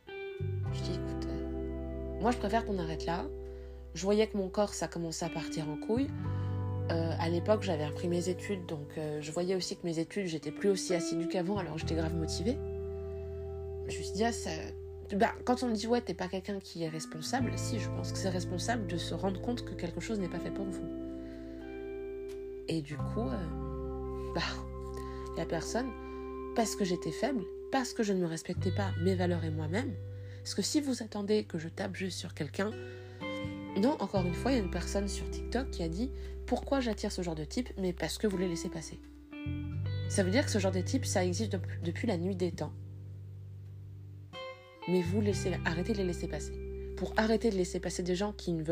Je 0.08 0.82
dis, 0.82 0.94
écoute, 0.94 1.28
euh, 1.28 2.20
moi 2.22 2.32
je 2.32 2.38
préfère 2.38 2.66
qu'on 2.66 2.78
arrête 2.78 3.06
là. 3.06 3.26
Je 3.96 4.04
voyais 4.04 4.28
que 4.28 4.38
mon 4.38 4.50
corps, 4.50 4.74
ça 4.74 4.88
commençait 4.88 5.26
à 5.26 5.30
partir 5.30 5.68
en 5.70 5.78
couille. 5.78 6.10
Euh, 6.92 7.12
à 7.20 7.30
l'époque, 7.30 7.62
j'avais 7.62 7.86
repris 7.86 8.08
mes 8.08 8.30
études, 8.30 8.66
donc 8.66 8.88
euh, 8.98 9.22
je 9.22 9.32
voyais 9.32 9.56
aussi 9.56 9.76
que 9.76 9.86
mes 9.86 10.00
études, 10.00 10.26
j'étais 10.26 10.52
plus 10.52 10.70
aussi 10.70 10.96
assidue 10.96 11.28
qu'avant, 11.28 11.58
alors 11.58 11.78
j'étais 11.78 11.96
grave 11.96 12.16
motivée. 12.16 12.58
Je 13.88 13.98
me 13.98 14.04
suis 14.04 14.14
dit, 14.14 14.24
ah, 14.24 14.32
bah, 15.16 15.34
quand 15.46 15.62
on 15.64 15.68
me 15.68 15.76
dit, 15.76 15.88
ouais, 15.88 16.02
t'es 16.02 16.16
pas 16.16 16.28
quelqu'un 16.28 16.60
qui 16.60 16.84
est 16.84 16.90
responsable, 16.90 17.52
si, 17.58 17.80
je 17.80 17.90
pense 17.90 18.12
que 18.12 18.18
c'est 18.18 18.30
responsable 18.30 18.88
de 18.88 18.98
se 18.98 19.14
rendre 19.14 19.40
compte 19.42 19.66
que 19.66 19.74
quelque 19.74 20.00
chose 20.00 20.20
n'est 20.20 20.30
pas 20.30 20.40
fait 20.40 20.52
pour 20.52 20.66
vous. 20.66 20.88
Et 22.68 22.82
du 22.82 22.98
coup, 22.98 23.28
euh, 23.28 24.34
bah, 24.34 24.42
la 25.38 25.46
personne, 25.46 25.90
parce 26.56 26.76
que 26.76 26.86
j'étais 26.86 27.12
faible, 27.12 27.44
parce 27.72 27.94
que 27.94 28.02
je 28.02 28.14
ne 28.14 28.20
me 28.20 28.28
respectais 28.28 28.72
pas 28.72 28.92
mes 29.04 29.16
valeurs 29.16 29.44
et 29.44 29.52
moi-même. 29.52 29.94
Parce 30.44 30.56
que 30.56 30.62
si 30.62 30.82
vous 30.82 31.04
attendez 31.04 31.44
que 31.44 31.60
je 31.60 31.68
tape 31.68 31.96
juste 31.96 32.18
sur 32.18 32.34
quelqu'un, 32.34 32.72
non, 33.78 33.96
encore 34.00 34.26
une 34.26 34.34
fois, 34.34 34.52
il 34.52 34.58
y 34.58 34.60
a 34.60 34.64
une 34.64 34.72
personne 34.72 35.08
sur 35.08 35.30
TikTok 35.30 35.70
qui 35.72 35.84
a 35.84 35.88
dit 35.88 36.12
pourquoi 36.48 36.80
j'attire 36.80 37.12
ce 37.12 37.22
genre 37.22 37.36
de 37.36 37.44
type, 37.44 37.70
mais 37.78 37.94
parce 37.94 38.18
que 38.18 38.26
vous 38.26 38.38
les 38.38 38.48
laissez 38.48 38.70
passer? 38.70 39.00
Ça 40.10 40.24
veut 40.24 40.32
dire 40.32 40.44
que 40.44 40.52
ce 40.52 40.58
genre 40.58 40.72
de 40.72 40.82
type, 40.82 41.06
ça 41.06 41.24
existe 41.24 41.56
depuis 41.84 42.08
la 42.08 42.18
nuit 42.18 42.36
des 42.36 42.52
temps. 42.52 42.74
Mais 44.88 45.04
vous 45.04 45.22
laissez, 45.22 45.54
arrêtez 45.66 45.94
de 45.94 46.00
les 46.00 46.06
laisser 46.06 46.28
passer. 46.28 46.54
Pour 46.98 47.14
arrêter 47.16 47.52
de 47.52 47.56
laisser 47.56 47.80
passer 47.80 48.02
des 48.02 48.16
gens 48.16 48.34
qui 48.34 48.52
ne, 48.54 48.64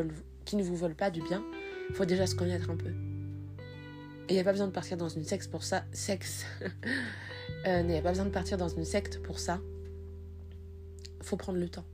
vous 0.64 0.76
veulent 0.76 0.96
pas 0.96 1.12
du 1.12 1.22
bien, 1.22 1.46
il 1.90 1.96
faut 1.96 2.06
déjà 2.06 2.26
se 2.26 2.34
connaître 2.34 2.72
un 2.72 2.76
peu. 2.76 2.90
Et 2.90 4.32
il 4.32 4.34
n'y 4.34 4.40
a 4.40 4.44
pas 4.44 4.52
besoin 4.52 4.68
de 4.68 4.72
partir 4.72 4.98
dans 4.98 5.10
une 5.10 5.24
secte 5.24 5.50
pour 5.52 5.64
ça. 5.64 5.86
Sexe. 5.92 6.46
Euh, 7.66 7.82
il 7.82 7.88
n'y 7.88 7.98
a 7.98 8.02
pas 8.02 8.12
besoin 8.12 8.26
de 8.26 8.30
partir 8.30 8.58
dans 8.58 8.68
une 8.68 8.86
secte 8.86 9.22
pour 9.22 9.40
ça. 9.40 9.60
faut 11.22 11.38
prendre 11.38 11.58
le 11.58 11.68
temps. 11.68 11.86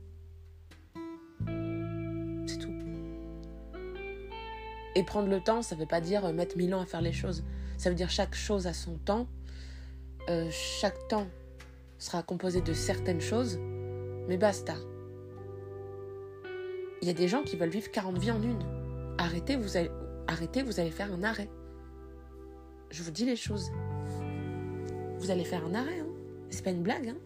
Et 4.94 5.02
prendre 5.02 5.28
le 5.28 5.40
temps, 5.40 5.62
ça 5.62 5.74
ne 5.74 5.80
veut 5.80 5.86
pas 5.86 6.00
dire 6.00 6.32
mettre 6.32 6.56
mille 6.56 6.74
ans 6.74 6.80
à 6.80 6.86
faire 6.86 7.02
les 7.02 7.12
choses. 7.12 7.44
Ça 7.78 7.90
veut 7.90 7.96
dire 7.96 8.10
chaque 8.10 8.34
chose 8.34 8.66
a 8.66 8.72
son 8.72 8.96
temps. 8.98 9.26
Euh, 10.28 10.48
chaque 10.50 11.08
temps 11.08 11.26
sera 11.98 12.22
composé 12.22 12.60
de 12.60 12.72
certaines 12.72 13.20
choses. 13.20 13.58
Mais 14.28 14.36
basta. 14.36 14.74
Il 17.02 17.08
y 17.08 17.10
a 17.10 17.14
des 17.14 17.28
gens 17.28 17.42
qui 17.42 17.56
veulent 17.56 17.70
vivre 17.70 17.90
40 17.90 18.18
vies 18.18 18.30
en 18.30 18.42
une. 18.42 18.62
Arrêtez, 19.18 19.56
vous 19.56 19.76
allez, 19.76 19.90
arrêtez, 20.26 20.62
vous 20.62 20.80
allez 20.80 20.90
faire 20.90 21.12
un 21.12 21.22
arrêt. 21.22 21.50
Je 22.90 23.02
vous 23.02 23.10
dis 23.10 23.26
les 23.26 23.36
choses. 23.36 23.70
Vous 25.18 25.30
allez 25.30 25.44
faire 25.44 25.64
un 25.66 25.74
arrêt, 25.74 26.00
hein. 26.00 26.06
C'est 26.50 26.64
pas 26.64 26.70
une 26.70 26.82
blague, 26.82 27.08
hein. 27.08 27.16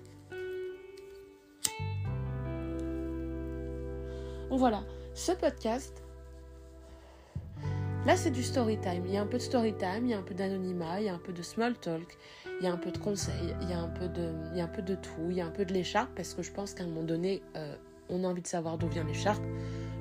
Voilà, 4.50 4.82
ce 5.14 5.30
podcast, 5.30 6.02
là 8.08 8.16
c'est 8.16 8.30
du 8.30 8.42
story 8.42 8.78
time. 8.78 9.02
Il 9.04 9.12
y 9.12 9.18
a 9.18 9.20
un 9.20 9.26
peu 9.26 9.36
de 9.36 9.42
story 9.42 9.74
time, 9.74 10.06
il 10.06 10.10
y 10.12 10.14
a 10.14 10.18
un 10.18 10.22
peu 10.22 10.32
d'anonymat, 10.32 10.98
il 11.00 11.06
y 11.06 11.08
a 11.10 11.14
un 11.14 11.18
peu 11.18 11.34
de 11.34 11.42
small 11.42 11.76
talk, 11.76 12.16
il 12.58 12.64
y 12.64 12.66
a 12.66 12.72
un 12.72 12.78
peu 12.78 12.90
de 12.90 12.96
conseils, 12.96 13.54
il 13.60 13.68
y 13.68 13.74
a 13.74 13.80
un 13.80 13.88
peu 13.88 14.08
de, 14.08 14.94
tout, 14.94 15.28
il 15.28 15.36
y 15.36 15.42
a 15.42 15.46
un 15.46 15.50
peu 15.50 15.66
de 15.66 15.74
l'écharpe 15.74 16.08
parce 16.16 16.32
que 16.32 16.42
je 16.42 16.50
pense 16.50 16.72
qu'à 16.72 16.84
un 16.84 16.86
moment 16.86 17.02
donné, 17.02 17.42
euh, 17.54 17.76
on 18.08 18.24
a 18.24 18.28
envie 18.28 18.40
de 18.40 18.46
savoir 18.46 18.78
d'où 18.78 18.88
vient 18.88 19.04
l'écharpe. 19.04 19.44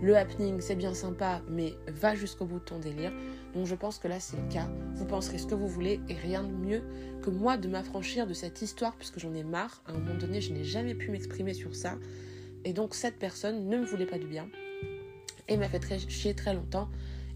Le 0.02 0.16
happening, 0.16 0.62
c'est 0.62 0.78
bien 0.78 0.94
sympa, 0.94 1.42
mais 1.50 1.74
va 1.88 2.16
jusqu'au 2.16 2.46
bout 2.46 2.60
de 2.60 2.64
ton 2.64 2.80
délire. 2.80 3.12
Donc 3.54 3.66
je 3.66 3.76
pense 3.76 4.00
que 4.00 4.08
là, 4.08 4.22
c'est 4.22 4.38
le 4.38 4.48
cas. 4.48 4.70
Vous 4.94 5.06
penserez 5.06 5.38
ce 5.38 5.46
que 5.46 5.56
vous 5.56 5.68
voulez 5.68 6.00
et 6.08 6.14
rien 6.14 6.44
de 6.44 6.54
mieux 6.54 6.84
que 7.22 7.30
moi 7.30 7.58
de 7.58 7.68
m'affranchir 7.68 8.26
de 8.26 8.34
cette 8.34 8.62
histoire 8.62 8.96
puisque 8.96 9.20
j'en 9.20 9.34
ai 9.34 9.44
marre. 9.44 9.82
À 9.86 9.92
un 9.92 9.96
moment 9.96 10.18
donné, 10.18 10.40
je 10.40 10.54
n'ai 10.54 10.64
jamais 10.64 10.96
pu 10.96 11.12
m'exprimer 11.12 11.54
sur 11.54 11.76
ça. 11.76 11.96
Et 12.64 12.72
donc 12.72 12.96
cette 12.96 13.20
personne 13.20 13.68
ne 13.68 13.80
me 13.80 13.86
voulait 13.86 14.06
pas 14.06 14.18
du 14.18 14.28
bien 14.28 14.48
et 15.50 15.58
m'a 15.58 15.68
fait 15.68 15.80
très 15.80 16.00
chier 16.00 16.34
très 16.34 16.54
longtemps. 16.54 16.88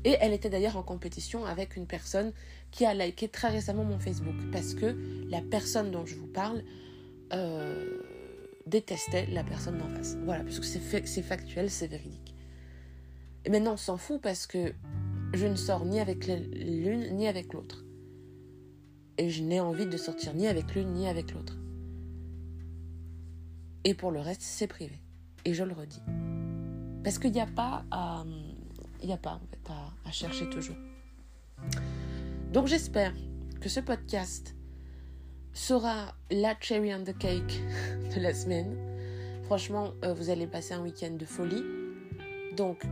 Et 0.03 0.17
elle 0.19 0.33
était 0.33 0.49
d'ailleurs 0.49 0.77
en 0.77 0.83
compétition 0.83 1.45
avec 1.45 1.75
une 1.75 1.85
personne 1.85 2.33
qui 2.71 2.85
a 2.85 2.93
liké 2.93 3.27
très 3.27 3.49
récemment 3.49 3.83
mon 3.83 3.99
Facebook 3.99 4.35
parce 4.51 4.73
que 4.73 4.97
la 5.29 5.41
personne 5.41 5.91
dont 5.91 6.05
je 6.05 6.15
vous 6.15 6.27
parle 6.27 6.63
euh, 7.33 8.01
détestait 8.65 9.27
la 9.27 9.43
personne 9.43 9.77
d'en 9.77 9.89
face. 9.89 10.17
Voilà, 10.25 10.43
parce 10.43 10.59
que 10.59 10.65
c'est 10.65 11.21
factuel, 11.21 11.69
c'est 11.69 11.87
véridique. 11.87 12.35
Et 13.45 13.49
maintenant, 13.49 13.73
on 13.73 13.77
s'en 13.77 13.97
fout 13.97 14.21
parce 14.21 14.47
que 14.47 14.73
je 15.33 15.47
ne 15.47 15.55
sors 15.55 15.85
ni 15.85 15.99
avec 15.99 16.27
l'une 16.27 17.15
ni 17.15 17.27
avec 17.27 17.53
l'autre. 17.53 17.85
Et 19.17 19.29
je 19.29 19.43
n'ai 19.43 19.59
envie 19.59 19.85
de 19.85 19.97
sortir 19.97 20.33
ni 20.33 20.47
avec 20.47 20.73
l'une 20.75 20.93
ni 20.93 21.07
avec 21.07 21.33
l'autre. 21.33 21.57
Et 23.83 23.93
pour 23.93 24.11
le 24.11 24.19
reste, 24.19 24.41
c'est 24.41 24.67
privé. 24.67 24.99
Et 25.45 25.53
je 25.53 25.63
le 25.63 25.73
redis. 25.73 26.01
Parce 27.03 27.17
qu'il 27.17 27.31
n'y 27.31 27.41
a 27.41 27.47
pas 27.47 27.83
à, 27.89 28.23
il 29.01 29.07
n'y 29.07 29.13
a 29.13 29.17
pas 29.17 29.39
à 30.05 30.11
chercher 30.11 30.49
toujours. 30.49 30.75
Donc 32.51 32.67
j'espère 32.67 33.13
que 33.59 33.69
ce 33.69 33.79
podcast 33.79 34.55
sera 35.53 36.15
la 36.29 36.55
cherry 36.59 36.93
on 36.93 37.03
the 37.03 37.17
cake 37.17 37.61
de 38.15 38.21
la 38.21 38.33
semaine. 38.33 38.75
Franchement, 39.43 39.93
euh, 40.03 40.13
vous 40.13 40.29
allez 40.29 40.47
passer 40.47 40.73
un 40.73 40.81
week-end 40.81 41.11
de 41.11 41.25
folie. 41.25 41.63
Donc, 42.55 42.83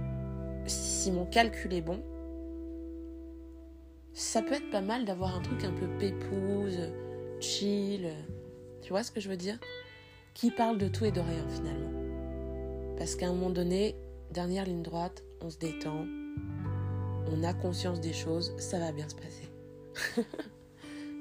si 0.65 1.11
mon 1.11 1.25
calcul 1.25 1.73
est 1.73 1.81
bon, 1.81 2.01
ça 4.13 4.41
peut 4.41 4.53
être 4.53 4.69
pas 4.69 4.81
mal 4.81 5.05
d'avoir 5.05 5.35
un 5.35 5.41
truc 5.41 5.63
un 5.63 5.71
peu 5.71 5.87
pépouse, 5.97 6.79
chill, 7.39 8.11
tu 8.81 8.89
vois 8.89 9.03
ce 9.03 9.11
que 9.11 9.21
je 9.21 9.29
veux 9.29 9.37
dire? 9.37 9.57
Qui 10.33 10.51
parle 10.51 10.77
de 10.77 10.87
tout 10.87 11.05
et 11.05 11.11
de 11.11 11.21
rien 11.21 11.47
finalement. 11.49 11.91
Parce 12.97 13.15
qu'à 13.15 13.27
un 13.27 13.33
moment 13.33 13.49
donné, 13.49 13.95
dernière 14.31 14.65
ligne 14.65 14.83
droite, 14.83 15.23
on 15.41 15.49
se 15.49 15.57
détend, 15.57 16.05
on 17.31 17.43
a 17.43 17.53
conscience 17.53 17.99
des 17.99 18.13
choses, 18.13 18.53
ça 18.57 18.79
va 18.79 18.91
bien 18.91 19.07
se 19.07 19.15
passer. 19.15 19.49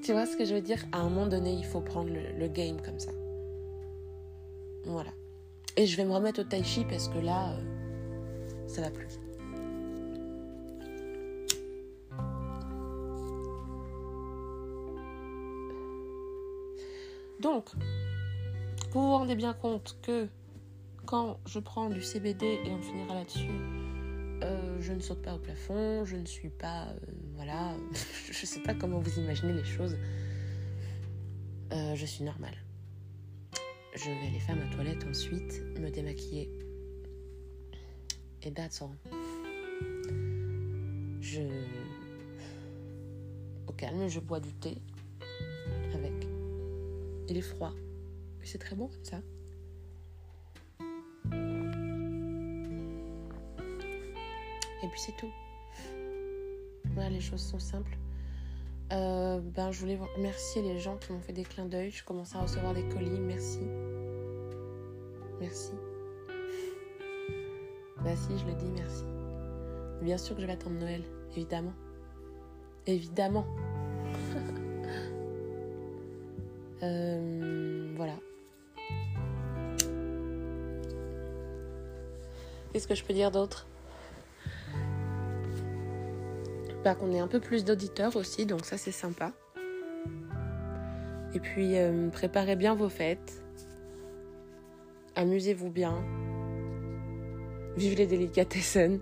tu 0.02 0.12
vois 0.12 0.26
ce 0.26 0.36
que 0.36 0.44
je 0.44 0.54
veux 0.54 0.60
dire? 0.60 0.84
À 0.92 1.00
un 1.00 1.08
moment 1.08 1.26
donné, 1.26 1.52
il 1.52 1.64
faut 1.64 1.80
prendre 1.80 2.10
le, 2.10 2.48
game 2.48 2.80
comme 2.82 2.98
ça. 2.98 3.12
Voilà. 4.84 5.10
Et 5.76 5.86
je 5.86 5.96
vais 5.96 6.04
me 6.04 6.12
remettre 6.12 6.40
au 6.40 6.44
tai 6.44 6.62
chi 6.64 6.84
parce 6.84 7.08
que 7.08 7.18
là, 7.18 7.52
euh, 7.52 8.66
ça 8.66 8.82
va 8.82 8.90
plus. 8.90 9.20
Donc, 17.40 17.66
vous 18.90 19.00
vous 19.00 19.12
rendez 19.12 19.36
bien 19.36 19.52
compte 19.52 19.96
que 20.02 20.26
quand 21.06 21.38
je 21.46 21.60
prends 21.60 21.88
du 21.88 22.02
CBD 22.02 22.60
et 22.64 22.70
on 22.72 22.82
finira 22.82 23.14
là-dessus, 23.14 23.48
euh, 24.43 24.80
je 24.80 24.93
ne 24.93 25.01
saute 25.01 25.22
pas 25.22 25.34
au 25.34 25.39
plafond, 25.39 26.05
je 26.05 26.16
ne 26.16 26.24
suis 26.24 26.51
pas. 26.51 26.89
Euh, 26.89 26.97
voilà, 27.34 27.74
je 28.30 28.41
ne 28.41 28.47
sais 28.47 28.61
pas 28.61 28.74
comment 28.74 28.99
vous 28.99 29.18
imaginez 29.18 29.53
les 29.53 29.64
choses. 29.64 29.97
Euh, 31.72 31.95
je 31.95 32.07
suis 32.07 32.24
normale. 32.24 32.57
Je 33.95 34.05
vais 34.05 34.28
aller 34.28 34.39
faire 34.39 34.57
ma 34.57 34.66
toilette 34.74 35.05
ensuite, 35.09 35.61
me 35.78 35.91
démaquiller. 35.91 36.51
Et 38.43 38.53
that's 38.53 38.80
all. 38.80 38.91
Je. 41.20 41.41
Au 43.66 43.72
calme, 43.72 44.09
je 44.09 44.20
bois 44.20 44.41
du 44.41 44.53
thé 44.55 44.78
avec. 45.93 46.26
Il 47.28 47.36
est 47.36 47.43
froid. 47.43 47.72
C'est 48.45 48.59
très 48.59 48.76
bon 48.76 48.86
comme 48.89 49.05
ça. 49.05 49.20
Et 54.89 54.91
puis 54.91 55.01
c'est 55.01 55.16
tout. 55.18 55.30
Voilà, 56.95 57.11
les 57.11 57.20
choses 57.20 57.43
sont 57.43 57.59
simples. 57.59 57.99
Euh, 58.91 59.39
ben, 59.39 59.70
je 59.70 59.80
voulais 59.80 59.99
remercier 60.16 60.62
les 60.62 60.78
gens 60.78 60.97
qui 60.97 61.12
m'ont 61.12 61.20
fait 61.20 61.34
des 61.34 61.43
clins 61.43 61.66
d'œil. 61.66 61.91
Je 61.91 62.03
commence 62.03 62.34
à 62.34 62.41
recevoir 62.41 62.72
des 62.72 62.89
colis. 62.89 63.20
Merci. 63.20 63.61
Merci. 65.41 65.72
Bah 68.03 68.16
si, 68.16 68.39
je 68.39 68.47
le 68.47 68.55
dis, 68.55 68.70
merci. 68.74 69.05
Bien 70.01 70.16
sûr 70.16 70.34
que 70.34 70.41
je 70.41 70.47
vais 70.47 70.55
attendre 70.55 70.76
Noël, 70.76 71.03
évidemment. 71.36 71.74
Évidemment. 72.86 73.47
Euh, 76.80 77.93
voilà. 77.97 78.14
Qu'est-ce 82.72 82.86
que 82.86 82.95
je 82.95 83.03
peux 83.03 83.12
dire 83.12 83.32
d'autre? 83.32 83.66
Bah, 86.85 86.95
Qu'on 86.95 87.12
ait 87.12 87.18
un 87.18 87.29
peu 87.29 87.41
plus 87.41 87.64
d'auditeurs 87.64 88.16
aussi, 88.16 88.47
donc 88.47 88.64
ça 88.64 88.76
c'est 88.76 88.93
sympa. 88.93 89.33
Et 91.35 91.41
puis 91.41 91.76
euh, 91.76 92.09
préparez 92.09 92.57
bien 92.57 92.74
vos 92.74 92.89
fêtes. 92.89 93.43
Amusez-vous 95.14 95.70
bien. 95.70 96.03
Vive 97.76 97.97
les 97.99 98.07
délicatessen. 98.07 99.01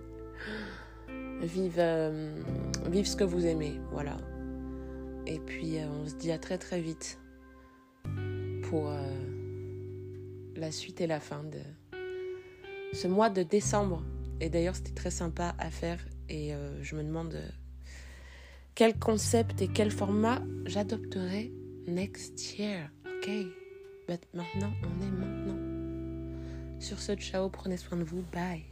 Vive, 1.41 1.75
euh, 1.77 2.41
vive 2.89 3.05
ce 3.05 3.15
que 3.15 3.23
vous 3.23 3.45
aimez. 3.45 3.79
Voilà. 3.91 4.17
Et 5.25 5.39
puis 5.39 5.77
on 5.83 6.07
se 6.07 6.15
dit 6.15 6.31
à 6.31 6.37
très 6.37 6.57
très 6.57 6.81
vite 6.81 7.19
pour 8.69 8.89
euh, 8.89 8.97
la 10.55 10.71
suite 10.71 10.99
et 10.99 11.07
la 11.07 11.19
fin 11.19 11.43
de 11.43 11.59
ce 12.93 13.07
mois 13.07 13.29
de 13.29 13.43
décembre. 13.43 14.03
Et 14.39 14.49
d'ailleurs, 14.49 14.75
c'était 14.75 14.93
très 14.93 15.11
sympa 15.11 15.55
à 15.57 15.69
faire 15.69 16.05
et 16.29 16.53
euh, 16.53 16.83
je 16.83 16.95
me 16.95 17.03
demande 17.03 17.35
euh, 17.35 17.49
quel 18.77 18.93
concept 18.99 19.63
et 19.63 19.67
quel 19.67 19.89
format 19.89 20.39
j'adopterai 20.65 21.51
next 21.87 22.59
year. 22.59 22.91
Ok, 23.07 23.27
mais 24.07 24.19
maintenant, 24.35 24.71
on 24.83 25.01
est 25.01 25.09
maintenant. 25.09 26.79
Sur 26.79 26.99
ce, 26.99 27.15
ciao, 27.15 27.49
prenez 27.49 27.77
soin 27.77 27.97
de 27.97 28.03
vous, 28.03 28.23
bye. 28.31 28.65